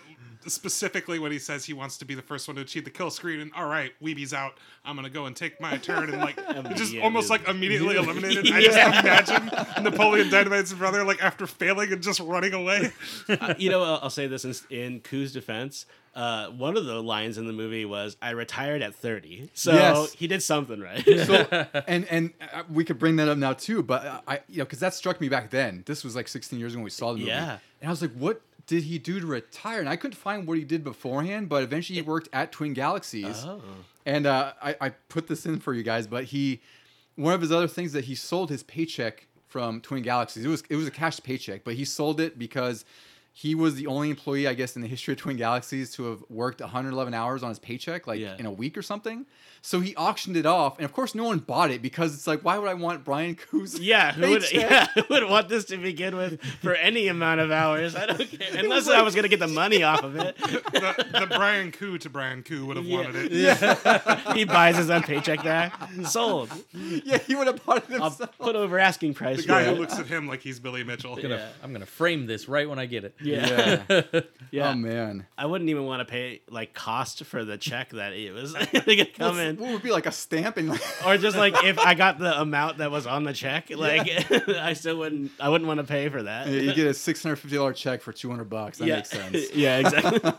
specifically 0.47 1.19
when 1.19 1.31
he 1.31 1.39
says 1.39 1.65
he 1.65 1.73
wants 1.73 1.97
to 1.97 2.05
be 2.05 2.15
the 2.15 2.21
first 2.21 2.47
one 2.47 2.55
to 2.55 2.61
achieve 2.61 2.85
the 2.85 2.89
kill 2.89 3.09
screen 3.09 3.39
and 3.39 3.51
all 3.55 3.67
right, 3.67 3.91
Wiebe's 4.01 4.33
out. 4.33 4.53
I'm 4.85 4.95
gonna 4.95 5.09
go 5.09 5.25
and 5.25 5.35
take 5.35 5.59
my 5.61 5.77
turn 5.77 6.09
and 6.09 6.19
like 6.19 6.35
just 6.75 6.95
almost 6.97 7.29
like 7.29 7.47
immediately 7.47 7.95
eliminated. 7.97 8.49
I 8.51 8.61
just 8.61 8.77
imagine 8.77 9.83
Napoleon 9.83 10.29
Dynamite's 10.29 10.73
brother 10.73 11.03
like 11.03 11.21
after 11.23 11.45
failing 11.47 11.91
and 11.91 12.01
just 12.01 12.19
running 12.19 12.53
away. 12.53 12.91
Uh, 13.27 13.53
you 13.57 13.69
know, 13.69 13.83
I'll, 13.83 13.99
I'll 14.03 14.09
say 14.09 14.27
this 14.27 14.45
in, 14.45 14.55
in 14.69 14.99
Kuh's 15.01 15.31
defense. 15.33 15.85
Uh, 16.15 16.47
one 16.49 16.75
of 16.75 16.85
the 16.85 17.01
lines 17.03 17.37
in 17.37 17.45
the 17.45 17.53
movie 17.53 17.85
was, 17.85 18.17
"I 18.21 18.31
retired 18.31 18.81
at 18.81 18.95
30. 18.95 19.51
So 19.53 19.73
Yes. 19.73 20.13
he 20.13 20.27
did 20.27 20.41
something 20.41 20.79
right. 20.81 21.05
So 21.05 21.67
and 21.87 22.05
and 22.09 22.33
uh, 22.53 22.63
we 22.69 22.83
could 22.83 22.97
bring 22.97 23.17
that 23.17 23.27
up 23.29 23.37
now 23.37 23.53
too, 23.53 23.83
but 23.83 24.05
uh, 24.05 24.21
I 24.27 24.39
you 24.49 24.57
know 24.57 24.63
because 24.65 24.79
that 24.79 24.93
struck 24.95 25.21
me 25.21 25.29
back 25.29 25.51
then. 25.51 25.83
This 25.85 26.03
was 26.03 26.15
like 26.15 26.27
16 26.27 26.57
years 26.59 26.73
ago 26.73 26.79
when 26.79 26.83
we 26.85 26.89
saw 26.89 27.11
the 27.13 27.19
movie. 27.19 27.29
Yeah. 27.29 27.59
And 27.81 27.87
I 27.87 27.91
was 27.91 28.01
like, 28.01 28.11
what 28.13 28.41
did 28.69 28.83
he 28.83 28.99
do 28.99 29.19
to 29.19 29.25
retire? 29.25 29.79
And 29.79 29.89
I 29.89 29.95
couldn't 29.95 30.15
find 30.15 30.47
what 30.47 30.59
he 30.59 30.63
did 30.63 30.83
beforehand, 30.83 31.49
but 31.49 31.63
eventually 31.63 31.95
he 31.95 32.03
worked 32.03 32.29
at 32.31 32.51
Twin 32.51 32.73
Galaxies. 32.73 33.43
oh. 33.43 33.61
And 34.05 34.27
uh, 34.27 34.53
I, 34.61 34.75
I 34.79 34.89
put 34.89 35.27
this 35.27 35.47
in 35.47 35.59
for 35.59 35.73
you 35.73 35.81
guys, 35.81 36.05
but 36.05 36.25
he, 36.25 36.61
one 37.15 37.33
of 37.33 37.41
his 37.41 37.51
other 37.51 37.67
things 37.67 37.93
that 37.93 38.05
he 38.05 38.13
sold 38.13 38.51
his 38.51 38.61
paycheck 38.61 39.25
from 39.47 39.81
Twin 39.81 40.03
Galaxies. 40.03 40.45
It 40.45 40.49
was 40.49 40.63
it 40.69 40.75
was 40.75 40.85
a 40.85 40.91
cash 40.91 41.19
paycheck, 41.21 41.63
but 41.63 41.73
he 41.73 41.83
sold 41.83 42.19
it 42.21 42.37
because 42.37 42.85
he 43.41 43.55
was 43.55 43.75
the 43.75 43.87
only 43.87 44.09
employee, 44.09 44.47
I 44.49 44.53
guess, 44.53 44.75
in 44.75 44.81
the 44.81 44.87
history 44.89 45.13
of 45.13 45.17
Twin 45.19 45.37
Galaxies 45.37 45.91
to 45.93 46.03
have 46.09 46.21
worked 46.29 46.59
111 46.59 47.13
hours 47.13 47.41
on 47.41 47.47
his 47.47 47.57
paycheck, 47.59 48.05
like 48.05 48.19
Yeah. 48.19 48.35
in 48.37 48.45
a 48.45 48.51
week 48.51 48.77
or 48.77 48.81
something. 48.81 49.25
So 49.61 49.79
he 49.79 49.95
auctioned 49.95 50.35
it 50.35 50.45
off, 50.45 50.77
and 50.77 50.83
of 50.83 50.91
course, 50.93 51.15
no 51.15 51.23
one 51.25 51.39
bought 51.39 51.69
it 51.71 51.81
because 51.81 52.13
it's 52.13 52.27
like, 52.27 52.41
why 52.43 52.57
would 52.57 52.69
I 52.69 52.73
want 52.73 53.05
Brian 53.05 53.35
Kuh's? 53.35 53.79
Yeah, 53.89 54.11
who 54.11 54.29
would, 54.31 54.41
paycheck? 54.41 54.69
yeah, 54.69 54.87
who 54.93 55.03
would 55.09 55.29
want 55.29 55.47
this 55.47 55.63
to 55.65 55.77
begin 55.77 56.17
with 56.17 56.41
for 56.61 56.73
any 56.75 57.07
amount 57.07 57.39
of 57.39 57.49
hours? 57.49 57.95
I 57.95 58.07
don't 58.07 58.29
care. 58.29 58.47
Unless 58.59 58.89
I 58.89 59.01
was 59.03 59.15
going 59.15 59.23
to 59.23 59.29
get 59.29 59.39
the 59.39 59.47
money 59.47 59.83
off 59.83 60.03
of 60.03 60.17
it. 60.17 60.37
the, 60.37 61.19
the 61.21 61.27
Brian 61.35 61.71
Kuh 61.71 61.97
to 61.99 62.09
Brian 62.09 62.43
Kuh 62.43 62.65
would 62.65 62.75
have 62.77 62.87
wanted 62.87 63.15
it. 63.15 63.31
Yeah, 63.31 64.33
he 64.33 64.43
buys 64.43 64.75
his 64.75 64.89
own 64.89 65.03
paycheck 65.03 65.43
back. 65.45 65.73
Sold. 66.05 66.49
yeah, 66.73 67.17
he 67.19 67.35
would 67.35 67.47
have 67.47 67.65
bought 67.65 67.77
it 67.89 68.01
I'll 68.01 68.09
himself. 68.09 68.37
put 68.37 68.55
over 68.57 68.77
asking 68.79 69.13
price 69.13 69.37
The 69.37 69.43
for 69.43 69.47
guy 69.49 69.61
it. 69.61 69.67
who 69.67 69.75
looks 69.75 69.97
at 69.97 70.07
him 70.07 70.27
like 70.27 70.41
he's 70.41 70.59
Billy 70.59 70.83
Mitchell. 70.83 71.15
Gonna- 71.15 71.29
Yeah. 71.35 71.49
I'm 71.63 71.71
gonna 71.73 71.85
frame 71.85 72.25
this 72.25 72.47
right 72.49 72.67
when 72.69 72.79
I 72.79 72.85
get 72.85 73.03
it. 73.05 73.15
Yeah. 73.31 73.83
Yeah. 73.89 74.21
yeah. 74.51 74.69
Oh 74.69 74.75
man. 74.75 75.25
I 75.37 75.45
wouldn't 75.45 75.69
even 75.69 75.85
want 75.85 76.05
to 76.05 76.11
pay 76.11 76.41
like 76.49 76.73
cost 76.73 77.23
for 77.25 77.43
the 77.45 77.57
check 77.57 77.89
that 77.91 78.13
it 78.13 78.33
was 78.33 78.53
gonna 78.73 79.05
come 79.05 79.35
What's- 79.35 79.39
in. 79.39 79.57
What 79.57 79.71
would 79.71 79.83
be 79.83 79.91
like 79.91 80.05
a 80.05 80.11
stamp 80.11 80.57
and 80.57 80.69
like 80.69 80.81
Or 81.05 81.17
just 81.17 81.37
like 81.37 81.53
if 81.63 81.77
I 81.79 81.93
got 81.95 82.19
the 82.19 82.39
amount 82.39 82.79
that 82.79 82.91
was 82.91 83.07
on 83.07 83.23
the 83.23 83.33
check, 83.33 83.69
like 83.69 84.09
I 84.49 84.73
still 84.73 84.97
wouldn't 84.97 85.31
I 85.39 85.49
wouldn't 85.49 85.67
want 85.67 85.79
to 85.79 85.85
pay 85.85 86.09
for 86.09 86.23
that. 86.23 86.47
you 86.47 86.73
get 86.73 86.87
a 86.87 86.93
six 86.93 87.21
hundred 87.23 87.37
fifty 87.37 87.57
dollar 87.57 87.73
check 87.73 88.01
for 88.01 88.11
two 88.13 88.29
hundred 88.29 88.49
bucks. 88.49 88.77
That 88.79 88.87
yeah. 88.87 88.95
makes 88.95 89.09
sense. 89.09 89.53
yeah, 89.53 89.77
exactly. 89.79 90.31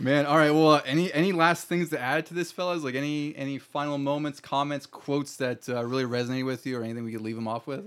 Man, 0.00 0.26
all 0.26 0.36
right. 0.36 0.52
Well, 0.52 0.70
uh, 0.74 0.82
any 0.86 1.12
any 1.12 1.32
last 1.32 1.66
things 1.66 1.90
to 1.90 1.98
add 2.00 2.26
to 2.26 2.34
this, 2.34 2.52
fellas? 2.52 2.84
Like 2.84 2.94
any 2.94 3.34
any 3.36 3.58
final 3.58 3.98
moments, 3.98 4.38
comments, 4.38 4.86
quotes 4.86 5.36
that 5.38 5.68
uh, 5.68 5.84
really 5.84 6.04
resonate 6.04 6.46
with 6.46 6.64
you, 6.66 6.78
or 6.78 6.84
anything 6.84 7.02
we 7.02 7.10
could 7.10 7.20
leave 7.20 7.34
them 7.34 7.48
off 7.48 7.66
with? 7.66 7.84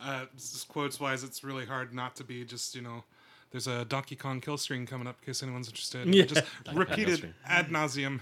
Uh, 0.00 0.26
quotes 0.68 1.00
wise, 1.00 1.24
it's 1.24 1.42
really 1.42 1.64
hard 1.66 1.94
not 1.94 2.16
to 2.16 2.24
be 2.24 2.44
just 2.44 2.74
you 2.74 2.82
know. 2.82 3.04
There's 3.52 3.68
a 3.68 3.84
Donkey 3.84 4.16
Kong 4.16 4.40
kill 4.40 4.58
screen 4.58 4.86
coming 4.86 5.06
up 5.06 5.16
in 5.22 5.26
case 5.26 5.42
anyone's 5.42 5.68
interested. 5.68 6.12
Yeah. 6.12 6.24
Just 6.24 6.42
repeated 6.74 7.32
ad 7.46 7.68
nauseum. 7.68 8.20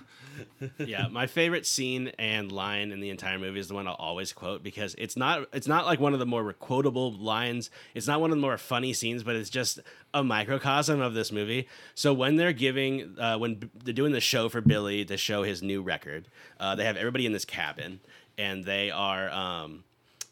yeah, 0.79 1.09
my 1.09 1.27
favorite 1.27 1.67
scene 1.67 2.13
and 2.19 2.53
line 2.53 2.93
in 2.93 3.01
the 3.01 3.09
entire 3.09 3.39
movie 3.39 3.59
is 3.59 3.69
the 3.69 3.75
one 3.75 3.89
I'll 3.89 3.95
always 3.95 4.35
quote 4.35 4.63
because 4.63 4.95
it's 4.99 5.17
not 5.17 5.49
it's 5.53 5.67
not 5.67 5.87
like 5.87 5.99
one 5.99 6.13
of 6.13 6.19
the 6.19 6.27
more 6.27 6.53
quotable 6.53 7.11
lines. 7.15 7.71
It's 7.95 8.07
not 8.07 8.21
one 8.21 8.31
of 8.31 8.37
the 8.37 8.41
more 8.43 8.59
funny 8.59 8.93
scenes, 8.93 9.23
but 9.23 9.35
it's 9.35 9.51
just 9.51 9.81
a 10.13 10.23
microcosm 10.23 11.01
of 11.01 11.15
this 11.15 11.33
movie. 11.33 11.69
So 11.95 12.13
when 12.13 12.37
they're 12.37 12.53
giving 12.53 13.19
uh, 13.19 13.39
when 13.39 13.55
B- 13.57 13.71
they're 13.83 13.95
doing 13.95 14.13
the 14.13 14.21
show 14.21 14.51
for 14.51 14.61
Billy 14.61 15.07
to 15.07 15.17
show 15.17 15.43
his 15.43 15.63
new 15.63 15.81
record, 15.83 16.29
uh, 16.61 16.75
they 16.75 16.85
have 16.85 16.99
everybody 16.99 17.25
in 17.25 17.33
this 17.33 17.47
cabin 17.47 18.01
and 18.37 18.65
they 18.65 18.91
are. 18.91 19.31
Um, 19.31 19.85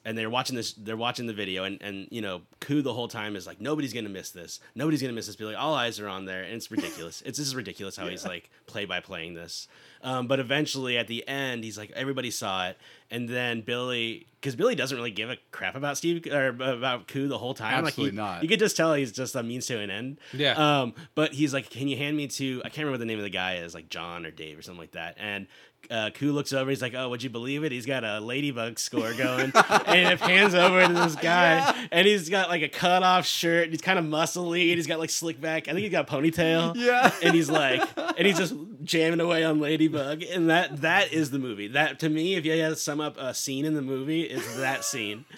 and 0.05 0.17
they're 0.17 0.31
watching 0.31 0.57
this 0.57 0.73
they're 0.73 0.97
watching 0.97 1.27
the 1.27 1.33
video 1.33 1.65
and 1.65 1.81
and 1.81 2.09
you 2.11 2.21
know 2.21 2.43
Kuh 2.61 2.83
the 2.83 2.93
whole 2.93 3.09
time 3.09 3.37
is 3.37 3.47
like 3.47 3.61
nobody's 3.61 3.93
gonna 3.93 4.09
miss 4.09 4.31
this 4.31 4.61
nobody's 4.75 5.01
gonna 5.01 5.15
miss 5.15 5.27
this 5.27 5.37
Billy 5.37 5.55
all 5.55 5.75
eyes 5.75 6.01
are 6.01 6.09
on 6.09 6.25
there 6.25 6.43
and 6.43 6.55
it's 6.55 6.71
ridiculous 6.71 7.23
it's 7.23 7.39
this 7.39 7.47
is 7.47 7.55
ridiculous 7.57 7.97
how 7.97 8.07
he's 8.07 8.25
like 8.25 8.51
play 8.67 8.85
by 8.85 9.01
playing 9.01 9.35
this 9.35 9.69
um, 10.03 10.27
but 10.27 10.41
eventually 10.41 10.99
at 10.99 11.07
the 11.07 11.27
end 11.29 11.65
he's 11.65 11.79
like 11.79 11.91
everybody 11.93 12.31
saw 12.31 12.69
it 12.69 12.77
and 13.13 13.29
then 13.29 13.61
Billy, 13.61 14.27
because 14.41 14.57
Billy 14.57 14.75
doesn't 14.75 14.97
really 14.97 15.11
give 15.11 15.29
a 15.29 15.37
crap 15.51 15.75
about 15.75 15.99
Steve 15.99 16.27
or 16.33 16.49
about 16.49 17.09
Kuh 17.09 17.29
the 17.29 17.37
whole 17.37 17.53
time. 17.53 17.85
Absolutely 17.85 18.05
like 18.05 18.13
he, 18.13 18.17
not. 18.17 18.43
You 18.43 18.49
could 18.49 18.59
just 18.59 18.75
tell 18.75 18.95
he's 18.95 19.13
just 19.13 19.37
a 19.37 19.43
means 19.43 19.67
to 19.67 19.79
an 19.79 19.91
end. 19.91 20.19
Yeah. 20.33 20.53
Um, 20.81 20.95
but 21.15 21.35
he's 21.35 21.53
like, 21.53 21.69
"Can 21.69 21.89
you 21.89 21.99
hand 21.99 22.17
me 22.17 22.27
to?" 22.29 22.63
I 22.65 22.71
can't 22.71 22.79
remember 22.79 22.93
what 22.93 23.01
the 23.01 23.05
name 23.05 23.19
of 23.19 23.25
the 23.25 23.31
guy 23.31 23.57
is, 23.57 23.75
like 23.75 23.91
John 23.91 24.25
or 24.25 24.31
Dave 24.31 24.59
or 24.59 24.63
something 24.63 24.81
like 24.81 24.93
that. 24.93 25.17
And 25.21 25.47
uh, 25.91 26.11
Kuh 26.11 26.33
looks 26.33 26.53
over. 26.53 26.71
He's 26.71 26.83
like, 26.83 26.95
"Oh, 26.95 27.09
would 27.09 27.23
you 27.23 27.31
believe 27.31 27.65
it? 27.65 27.73
He's 27.73 27.87
got 27.87 28.05
a 28.05 28.21
ladybug 28.21 28.79
score 28.79 29.13
going." 29.15 29.53
and 29.87 30.13
it 30.13 30.21
pans 30.21 30.55
over 30.55 30.87
to 30.87 30.93
this 30.93 31.17
guy, 31.17 31.89
and 31.93 32.07
he's 32.07 32.29
got 32.29 32.49
like 32.49 32.63
a 32.63 32.69
cut 32.69 33.03
off 33.03 33.27
shirt. 33.27 33.65
And 33.65 33.73
he's 33.73 33.83
kind 33.83 33.99
of 33.99 34.05
muscly, 34.05 34.69
and 34.69 34.77
he's 34.77 34.87
got 34.87 34.99
like 34.99 35.11
slick 35.11 35.41
back. 35.41 35.69
I 35.69 35.73
think 35.73 35.83
he's 35.83 35.93
got 35.93 36.09
a 36.09 36.13
ponytail. 36.13 36.77
Yeah. 36.77 37.13
And 37.23 37.35
he's 37.35 37.51
like, 37.51 37.83
and 37.97 38.27
he's 38.27 38.39
just 38.39 38.55
jamming 38.83 39.21
away 39.21 39.45
on 39.45 39.61
Ladybug, 39.61 40.23
and 40.23 40.51
that 40.51 40.83
that 40.83 41.13
is 41.13 41.31
the 41.31 41.39
movie. 41.39 41.69
That 41.69 41.99
to 42.01 42.09
me, 42.09 42.35
if 42.37 42.45
you 42.45 42.53
had 42.53 42.71
to 42.71 42.77
sum 42.77 43.01
up 43.01 43.17
a 43.19 43.35
scene 43.35 43.65
in 43.65 43.75
the 43.75 43.83
movie, 43.83 44.23
it's 44.23 44.57
that 44.57 44.85
scene. 44.85 45.25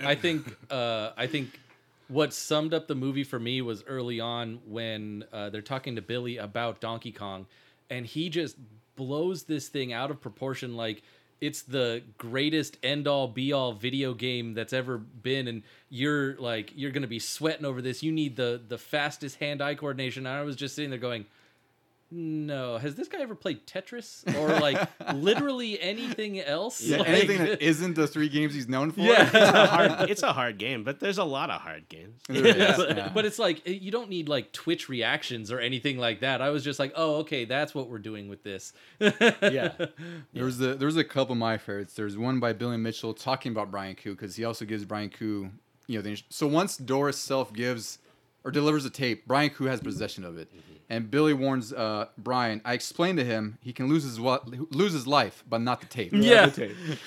I 0.00 0.14
think 0.14 0.56
uh, 0.70 1.10
I 1.16 1.26
think 1.26 1.58
what 2.08 2.32
summed 2.32 2.74
up 2.74 2.86
the 2.86 2.94
movie 2.94 3.24
for 3.24 3.38
me 3.38 3.62
was 3.62 3.82
early 3.86 4.20
on 4.20 4.60
when 4.66 5.24
uh, 5.32 5.50
they're 5.50 5.62
talking 5.62 5.96
to 5.96 6.02
Billy 6.02 6.36
about 6.36 6.80
Donkey 6.80 7.12
Kong, 7.12 7.46
and 7.90 8.04
he 8.04 8.28
just 8.28 8.56
blows 8.96 9.44
this 9.44 9.68
thing 9.68 9.92
out 9.92 10.10
of 10.10 10.20
proportion 10.20 10.76
like 10.76 11.02
it's 11.40 11.62
the 11.62 12.02
greatest 12.16 12.78
end 12.82 13.06
all 13.06 13.28
be 13.28 13.52
all 13.52 13.72
video 13.72 14.14
game 14.14 14.54
that's 14.54 14.72
ever 14.72 14.96
been 14.98 15.48
and 15.48 15.62
you're 15.90 16.36
like 16.36 16.72
you're 16.74 16.90
gonna 16.90 17.06
be 17.06 17.18
sweating 17.18 17.66
over 17.66 17.82
this. 17.82 18.02
You 18.02 18.12
need 18.12 18.36
the 18.36 18.62
the 18.66 18.78
fastest 18.78 19.36
hand 19.36 19.60
eye 19.60 19.74
coordination. 19.74 20.26
And 20.26 20.36
i 20.36 20.42
was 20.42 20.56
just 20.56 20.74
sitting 20.74 20.90
there 20.90 20.98
going 20.98 21.26
no 22.16 22.78
has 22.78 22.94
this 22.94 23.08
guy 23.08 23.20
ever 23.20 23.34
played 23.34 23.66
tetris 23.66 24.24
or 24.38 24.60
like 24.60 24.88
literally 25.14 25.80
anything 25.80 26.38
else 26.40 26.80
Yeah, 26.80 26.98
Like- 26.98 27.08
anything 27.08 27.38
that 27.44 27.60
isn't 27.70 27.94
the 27.94 28.06
three 28.06 28.28
games 28.28 28.54
he's 28.54 28.68
known 28.68 28.92
for. 28.92 29.00
yeah 29.00 29.24
It's 29.26 29.34
a 29.34 29.66
hard, 29.66 30.10
it's 30.10 30.22
a 30.22 30.32
hard 30.32 30.58
game, 30.58 30.84
but 30.84 31.00
there's 31.00 31.18
a 31.18 31.24
lot 31.24 31.50
of 31.50 31.60
hard 31.60 31.88
games. 31.88 32.20
There 32.28 32.46
is, 32.46 32.76
but, 32.76 32.96
yeah. 32.96 33.10
but 33.12 33.24
it's 33.24 33.38
like 33.38 33.62
eh, 33.66 33.70
you 33.72 33.90
don't 33.90 34.08
need 34.08 34.28
like 34.28 34.52
Twitch 34.52 34.88
reactions 34.88 35.50
or 35.50 35.58
anything 35.58 35.98
like 35.98 36.20
that. 36.20 36.40
I 36.40 36.50
was 36.50 36.62
just 36.62 36.78
like, 36.78 36.92
oh, 36.94 37.16
okay, 37.16 37.44
that's 37.44 37.74
what 37.74 37.88
we're 37.90 37.98
doing 37.98 38.28
with 38.28 38.42
this. 38.44 38.72
Yeah. 39.00 39.72
There 40.32 40.44
was 40.44 40.60
a 40.60 40.74
there 40.74 40.86
was 40.86 40.96
a 40.96 41.04
couple 41.04 41.32
of 41.32 41.38
my 41.38 41.58
favorites. 41.58 41.94
There's 41.94 42.16
one 42.16 42.38
by 42.40 42.52
Billy 42.52 42.76
Mitchell 42.76 43.14
talking 43.14 43.52
about 43.52 43.70
Brian 43.70 43.94
Kuh 43.96 44.12
because 44.12 44.36
he 44.36 44.44
also 44.44 44.64
gives 44.64 44.84
Brian 44.84 45.10
Kuh, 45.10 45.48
you 45.86 45.98
know, 45.98 46.02
the, 46.02 46.22
so 46.28 46.46
once 46.46 46.76
Doris 46.76 47.18
Self 47.18 47.52
gives 47.52 47.98
or 48.44 48.50
delivers 48.50 48.84
a 48.84 48.90
tape, 48.90 49.26
Brian 49.26 49.50
Kuh 49.50 49.64
has 49.66 49.80
possession 49.80 50.22
of 50.24 50.36
it, 50.38 50.48
mm-hmm. 50.50 50.73
And 50.90 51.10
Billy 51.10 51.32
warns 51.32 51.72
uh, 51.72 52.06
Brian. 52.18 52.60
I 52.64 52.74
explained 52.74 53.18
to 53.18 53.24
him 53.24 53.58
he 53.62 53.72
can 53.72 53.88
lose 53.88 54.04
his 54.04 54.20
what 54.20 54.46
lose 54.74 54.92
his 54.92 55.06
life, 55.06 55.42
but 55.48 55.60
not 55.60 55.80
the 55.80 55.86
tape. 55.86 56.10
Yeah. 56.12 56.46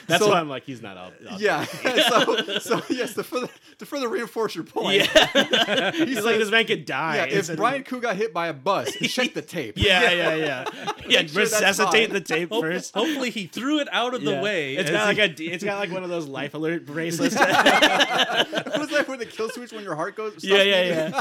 That's 0.08 0.24
So- 0.24 0.30
why 0.32 0.40
I'm 0.40 0.50
like, 0.50 0.64
he's 0.64 0.82
not 0.82 0.98
all. 0.98 1.12
all 1.32 1.40
Yeah. 1.40 1.64
so, 2.10 2.60
so 2.60 2.82
yes, 2.90 3.14
to 3.14 3.24
further 3.24 3.50
to 3.78 3.86
further 3.86 4.10
reinforce 4.10 4.56
your 4.56 4.64
point. 4.64 5.08
Yeah. 5.14 5.92
He 5.92 6.06
He's 6.08 6.16
like, 6.18 6.36
says- 6.36 6.40
this 6.40 6.52
man 6.52 6.66
could 6.66 6.86
die. 6.86 7.18
Yeah, 7.18 7.24
It's 7.26 7.50
if 7.50 7.54
a- 7.54 7.58
Brian 7.58 7.84
Kuh 7.84 8.00
got 8.00 8.16
hit 8.16 8.34
by 8.34 8.48
a 8.48 8.54
bus, 8.54 8.92
check 8.96 9.34
the 9.34 9.42
tape. 9.44 9.76
Yeah, 9.78 10.10
yeah, 10.12 10.36
yeah. 10.36 10.66
Yeah, 11.08 11.20
Make 11.22 11.30
sure 11.30 11.46
that's 11.46 11.54
resuscitate 11.54 12.08
fine. 12.10 12.14
the 12.14 12.22
tape 12.22 12.50
Hope- 12.50 12.64
first. 12.64 12.94
Hopefully, 12.96 13.30
he 13.30 13.46
threw 13.48 13.80
it 13.80 13.88
out 13.92 14.14
of 14.14 14.24
the 14.24 14.32
Yeah. 14.32 14.42
way. 14.42 14.76
It's 14.76 14.90
as 14.90 14.96
got 14.96 15.06
like 15.16 15.38
he- 15.38 15.48
a, 15.50 15.54
it's 15.54 15.64
got 15.64 15.80
like 15.80 15.92
one 15.92 16.04
of 16.04 16.10
those 16.10 16.28
life 16.28 16.54
alert 16.56 16.86
bracelets. 16.86 17.36
what 17.36 18.82
is 18.82 18.90
that 18.90 19.06
with 19.08 19.20
the 19.20 19.26
kill 19.26 19.50
switch 19.50 19.72
when 19.72 19.84
your 19.84 19.96
heart 19.96 20.16
goes? 20.16 20.32
stops 20.34 20.44
yeah, 20.46 20.64
yeah, 20.64 20.82
beating? 21.10 21.14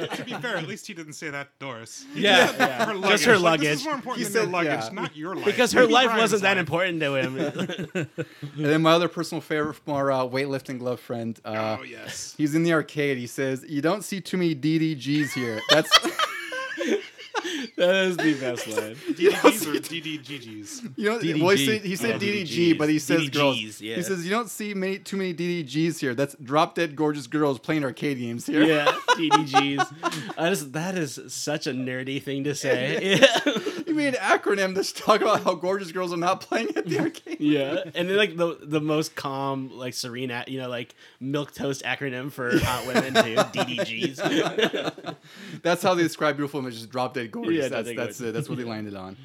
yeah. 0.00 0.06
To 0.16 0.24
be 0.24 0.32
fair, 0.34 0.56
at 0.56 0.66
least 0.66 0.86
he 0.86 0.94
didn't 0.94 1.14
say 1.14 1.30
that, 1.30 1.48
Doris. 1.76 2.04
yeah. 2.14 2.52
yeah. 2.58 2.84
Her 2.86 2.92
Just 2.94 3.00
luggage. 3.02 3.24
her 3.26 3.38
Like, 3.38 3.60
this 3.60 3.68
luggage. 3.68 3.68
is 3.78 3.84
more 3.84 3.94
important 3.94 4.26
He 4.26 4.32
than 4.32 4.32
your 4.34 4.42
said- 4.44 4.52
luggage, 4.52 4.84
yeah. 4.84 5.00
not 5.00 5.16
your 5.16 5.34
life. 5.36 5.44
Because 5.44 5.72
her 5.72 5.80
Maybe 5.82 5.92
life 5.92 6.04
Brian's 6.06 6.20
wasn't 6.22 6.42
that 6.42 6.50
life. 6.50 6.58
important 6.58 7.00
to 7.00 7.14
him. 7.14 8.08
And 8.56 8.64
then 8.64 8.82
my 8.82 8.92
other 8.92 9.08
personal 9.08 9.40
favorite 9.40 9.74
from 9.74 9.92
our 9.94 10.10
uh, 10.10 10.18
weightlifting 10.26 10.78
glove 10.78 11.00
friend. 11.00 11.38
Uh, 11.44 11.76
Oh 11.80 11.82
yes. 11.84 12.34
He's 12.38 12.54
in 12.54 12.62
the 12.62 12.72
arcade. 12.72 13.18
He 13.18 13.26
says, 13.26 13.64
"You 13.68 13.82
don't 13.82 14.02
see 14.02 14.20
too 14.20 14.36
many 14.38 14.54
DDGs 14.54 15.32
here." 15.32 15.60
That's 15.70 15.90
that 17.76 17.94
is 18.06 18.16
the 18.16 18.34
best 18.40 18.66
line. 18.68 18.94
DDGs 19.14 19.66
or 19.66 19.80
DDGGs? 19.80 20.92
you 20.96 21.10
know. 21.10 21.18
DDG. 21.18 21.42
Well, 21.42 21.56
he 21.56 21.66
said, 21.66 21.82
he 21.82 21.96
said 21.96 22.14
Oh, 22.16 22.18
DDG, 22.18 22.46
DDGs. 22.72 22.78
but 22.78 22.88
he 22.88 22.98
says 22.98 23.28
girls. 23.30 23.80
Yeah. 23.80 23.96
He 23.96 24.02
says 24.02 24.24
you 24.24 24.30
don't 24.30 24.48
see 24.50 24.74
many 24.74 24.98
too 24.98 25.16
many 25.16 25.34
DDGs 25.34 25.98
here. 25.98 26.14
That's 26.14 26.34
drop 26.42 26.74
dead 26.74 26.96
gorgeous 26.96 27.26
girls 27.26 27.58
playing 27.58 27.84
arcade 27.84 28.18
games 28.18 28.46
here. 28.46 28.62
Yeah, 28.62 28.86
DDGs. 29.10 30.34
I 30.38 30.48
just 30.50 30.72
that 30.72 30.96
is 30.96 31.20
such 31.28 31.66
a 31.66 31.72
nerdy 31.72 32.22
thing 32.22 32.44
to 32.44 32.54
say. 32.54 33.16
Yeah. 33.20 33.75
Made 33.96 34.14
an 34.14 34.20
acronym 34.20 34.74
to 34.74 34.94
talk 34.94 35.20
about 35.22 35.42
how 35.42 35.54
gorgeous 35.54 35.90
girls 35.90 36.12
are 36.12 36.16
not 36.18 36.40
playing 36.42 36.76
at 36.76 36.86
the 36.86 37.00
arcade. 37.00 37.36
Yeah, 37.40 37.82
and 37.94 38.08
then 38.08 38.16
like 38.16 38.36
the 38.36 38.58
the 38.62 38.80
most 38.80 39.14
calm, 39.16 39.70
like 39.76 39.94
serene, 39.94 40.32
you 40.46 40.58
know, 40.60 40.68
like 40.68 40.94
milk 41.20 41.52
toast 41.52 41.82
acronym 41.82 42.30
for 42.30 42.58
hot 42.62 42.86
women 42.86 43.14
too. 43.14 43.34
DDGs. 43.36 45.14
That's 45.62 45.82
how 45.82 45.94
they 45.94 46.02
describe 46.02 46.36
beautiful 46.36 46.60
images. 46.60 46.86
Drop 46.86 47.14
dead 47.14 47.30
gorgeous. 47.32 47.54
Yeah, 47.64 47.68
that's 47.68 47.94
that's 47.94 48.20
it. 48.20 48.34
That's 48.34 48.48
what 48.48 48.58
they 48.58 48.64
landed 48.64 48.94
on. 48.94 49.16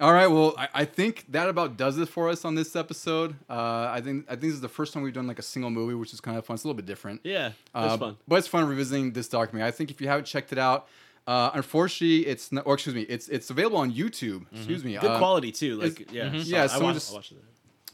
All 0.00 0.12
right. 0.14 0.28
Well, 0.28 0.54
I, 0.56 0.68
I 0.74 0.84
think 0.86 1.26
that 1.30 1.48
about 1.50 1.76
does 1.76 1.98
it 1.98 2.08
for 2.08 2.28
us 2.30 2.44
on 2.46 2.54
this 2.54 2.74
episode. 2.74 3.34
Uh, 3.50 3.88
I 3.92 4.00
think 4.02 4.24
I 4.28 4.30
think 4.32 4.42
this 4.42 4.52
is 4.54 4.60
the 4.62 4.68
first 4.68 4.94
time 4.94 5.02
we've 5.02 5.12
done 5.12 5.26
like 5.26 5.38
a 5.38 5.42
single 5.42 5.70
movie, 5.70 5.94
which 5.94 6.12
is 6.14 6.20
kind 6.20 6.38
of 6.38 6.46
fun. 6.46 6.54
It's 6.54 6.64
a 6.64 6.66
little 6.68 6.76
bit 6.76 6.86
different. 6.86 7.20
Yeah, 7.24 7.52
that's 7.74 7.94
Uh, 7.94 7.98
fun. 7.98 8.16
But 8.26 8.36
it's 8.36 8.48
fun 8.48 8.66
revisiting 8.66 9.12
this 9.12 9.28
documentary. 9.28 9.68
I 9.68 9.72
think 9.72 9.90
if 9.90 10.00
you 10.00 10.08
haven't 10.08 10.24
checked 10.24 10.52
it 10.52 10.58
out, 10.58 10.88
uh, 11.30 11.50
unfortunately, 11.54 12.26
it's 12.26 12.50
not, 12.50 12.66
or 12.66 12.74
excuse 12.74 12.94
me, 12.94 13.02
it's 13.02 13.28
it's 13.28 13.50
available 13.50 13.78
on 13.78 13.92
YouTube. 13.92 14.46
Excuse 14.52 14.82
me. 14.84 14.96
Good 14.98 15.10
Uh, 15.10 15.18
quality 15.18 15.52
too. 15.52 15.76
Like 15.76 16.00
it's- 16.00 16.12
yeah, 16.12 16.32
Yeah, 16.32 16.64
I 16.64 16.66
someone 16.66 16.94
watched, 16.94 17.12
just- 17.30 17.32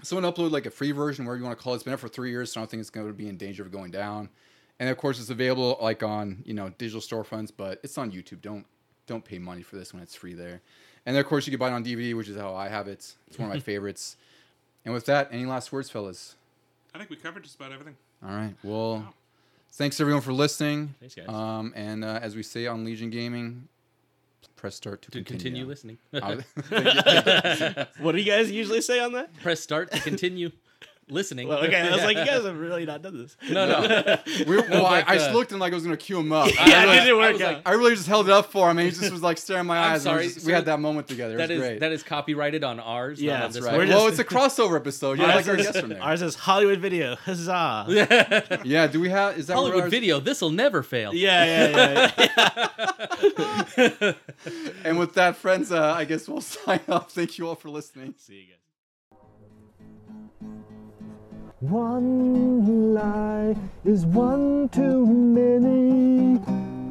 I 0.00 0.04
someone 0.04 0.30
uploaded 0.32 0.52
like 0.52 0.66
a 0.66 0.70
free 0.70 0.92
version, 0.92 1.24
whatever 1.24 1.38
you 1.38 1.44
want 1.44 1.58
to 1.58 1.62
call 1.62 1.72
it. 1.74 1.76
It's 1.76 1.84
been 1.84 1.92
out 1.92 2.00
for 2.00 2.08
three 2.08 2.30
years, 2.30 2.52
so 2.52 2.60
I 2.60 2.62
don't 2.62 2.70
think 2.70 2.80
it's 2.80 2.90
going 2.90 3.06
to 3.06 3.12
be 3.12 3.28
in 3.28 3.36
danger 3.36 3.62
of 3.62 3.70
going 3.70 3.90
down. 3.90 4.28
And 4.78 4.88
of 4.88 4.96
course, 4.98 5.18
it's 5.20 5.30
available 5.30 5.76
like 5.80 6.02
on 6.02 6.42
you 6.46 6.54
know 6.54 6.70
digital 6.78 7.00
storefronts, 7.00 7.52
but 7.56 7.78
it's 7.82 7.98
on 7.98 8.10
YouTube. 8.10 8.40
Don't 8.40 8.64
don't 9.06 9.24
pay 9.24 9.38
money 9.38 9.62
for 9.62 9.76
this 9.76 9.92
when 9.92 10.02
it's 10.02 10.14
free 10.14 10.34
there. 10.34 10.60
And 11.04 11.14
then 11.14 11.20
of 11.20 11.26
course, 11.28 11.46
you 11.46 11.50
can 11.52 11.58
buy 11.58 11.68
it 11.68 11.72
on 11.72 11.84
DVD, 11.84 12.14
which 12.14 12.28
is 12.28 12.36
how 12.36 12.54
I 12.54 12.68
have 12.68 12.88
it. 12.88 13.14
It's 13.28 13.38
one 13.38 13.48
of 13.50 13.54
my 13.54 13.60
favorites. 13.72 14.16
And 14.84 14.92
with 14.94 15.06
that, 15.06 15.28
any 15.30 15.46
last 15.46 15.72
words, 15.72 15.90
fellas? 15.90 16.36
I 16.94 16.98
think 16.98 17.10
we 17.10 17.16
covered 17.16 17.42
just 17.44 17.56
about 17.56 17.72
everything. 17.72 17.96
All 18.24 18.30
right. 18.30 18.54
Well, 18.62 19.14
thanks 19.76 20.00
everyone 20.00 20.22
for 20.22 20.32
listening. 20.32 20.94
Thanks, 21.00 21.14
guys. 21.14 21.28
Um, 21.28 21.72
and 21.76 22.04
uh, 22.04 22.18
as 22.22 22.34
we 22.34 22.42
say 22.42 22.66
on 22.66 22.84
Legion 22.84 23.10
Gaming, 23.10 23.68
press 24.56 24.74
start 24.74 25.02
to, 25.02 25.10
to 25.10 25.22
continue 25.22 25.66
listening. 25.66 25.98
Uh, 26.12 26.36
What 28.00 28.12
do 28.12 28.18
you 28.18 28.24
guys 28.24 28.50
usually 28.50 28.80
say 28.80 29.00
on 29.00 29.12
that? 29.12 29.34
Press 29.42 29.60
start 29.60 29.92
to 29.92 30.00
continue 30.00 30.50
listening. 31.08 31.46
Well, 31.48 31.58
okay, 31.64 31.80
I 31.80 31.90
was 31.92 32.02
like, 32.04 32.16
you 32.16 32.24
guys 32.24 32.42
have 32.44 32.58
really 32.58 32.84
not 32.86 33.02
done 33.02 33.16
this. 33.18 33.36
no, 33.50 33.66
no. 33.66 34.18
we 34.46 34.56
well, 34.56 34.86
I, 34.86 35.02
but, 35.02 35.08
I 35.10 35.14
just 35.16 35.30
uh, 35.30 35.32
looked 35.32 35.52
and 35.52 35.60
like 35.60 35.72
I 35.72 35.76
was 35.76 35.84
gonna 35.84 35.96
cue 35.96 36.18
him 36.18 36.32
up. 36.32 36.50
Yeah, 36.66 36.80
I, 36.86 36.96
it 36.96 37.00
didn't 37.00 37.18
work 37.18 37.32
was 37.34 37.42
out. 37.42 37.54
like- 37.54 37.62
I 37.68 37.72
really 37.72 37.94
just 37.94 38.08
held 38.08 38.26
it 38.28 38.32
up 38.32 38.50
for 38.50 38.70
him, 38.70 38.78
and 38.78 38.86
he 38.88 38.90
just 38.98 39.12
was 39.12 39.22
like 39.22 39.38
staring 39.38 39.66
my 39.66 39.78
I'm 39.78 39.92
eyes. 39.94 40.06
and 40.06 40.14
it 40.14 40.16
was 40.16 40.24
sorry, 40.24 40.34
just- 40.34 40.46
we 40.46 40.52
had 40.52 40.64
that 40.64 40.80
moment 40.80 41.06
together. 41.08 41.34
It 41.34 41.38
That 41.38 41.48
was 41.50 41.58
is 41.58 41.64
great. 41.66 41.80
that 41.80 41.92
is 41.92 42.02
copyrighted 42.02 42.64
on 42.64 42.80
ours. 42.80 43.20
Yeah, 43.22 43.32
not 43.32 43.36
on 43.36 43.40
that's 43.42 43.54
this 43.56 43.64
right. 43.64 43.86
just- 43.86 43.96
well, 43.98 44.06
it's 44.08 44.18
a 44.18 44.24
crossover 44.24 44.76
episode. 44.76 45.18
You're 45.18 45.28
like 45.28 45.46
our 45.48 45.56
guest 45.56 45.78
from 45.78 45.90
there. 45.90 46.02
ours 46.02 46.22
is 46.22 46.34
Hollywood 46.34 46.80
video. 46.80 47.16
Huzzah! 47.16 47.86
Yeah. 48.64 48.86
Do 48.88 49.00
we 49.00 49.08
have? 49.10 49.38
Is 49.38 49.46
that 49.46 49.54
Hollywood 49.54 49.90
video. 49.90 50.18
This 50.20 50.40
will 50.40 50.50
never 50.50 50.82
fail. 50.82 51.14
Yeah, 51.14 51.44
yeah, 51.44 52.12
yeah. 52.16 53.52
yeah. 53.76 54.12
And 54.84 54.98
with 54.98 55.14
that, 55.14 55.36
friends, 55.36 55.70
uh, 55.72 55.92
I 55.94 56.04
guess 56.04 56.28
we'll 56.28 56.40
sign 56.40 56.80
off. 56.88 57.10
Thank 57.12 57.38
you 57.38 57.48
all 57.48 57.54
for 57.54 57.68
listening. 57.70 58.14
See 58.18 58.34
you 58.34 58.46
guys. 58.46 58.56
One 61.60 62.92
lie 62.92 63.56
is 63.86 64.04
one 64.04 64.68
too 64.68 65.06
many. 65.06 66.38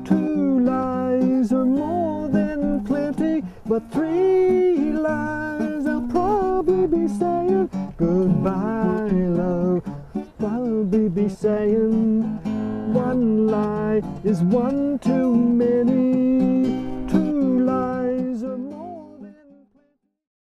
Two 0.04 0.60
lies 0.62 1.54
are 1.54 1.66
more 1.66 2.28
than 2.30 2.84
plenty, 2.84 3.44
but 3.68 3.84
three 3.92 4.92
lies 4.92 5.86
I'll 5.86 6.08
probably 6.08 6.88
be 6.88 7.08
saying 7.08 7.70
goodbye, 7.96 9.12
love. 9.12 9.84
Probably 10.40 11.10
be 11.10 11.30
saying 11.30 12.24
one 12.92 13.46
lie 13.46 14.02
is 14.24 14.42
one 14.42 14.98
too 14.98 15.36
many. 15.36 17.08
Two 17.08 17.60
lies 17.60 18.42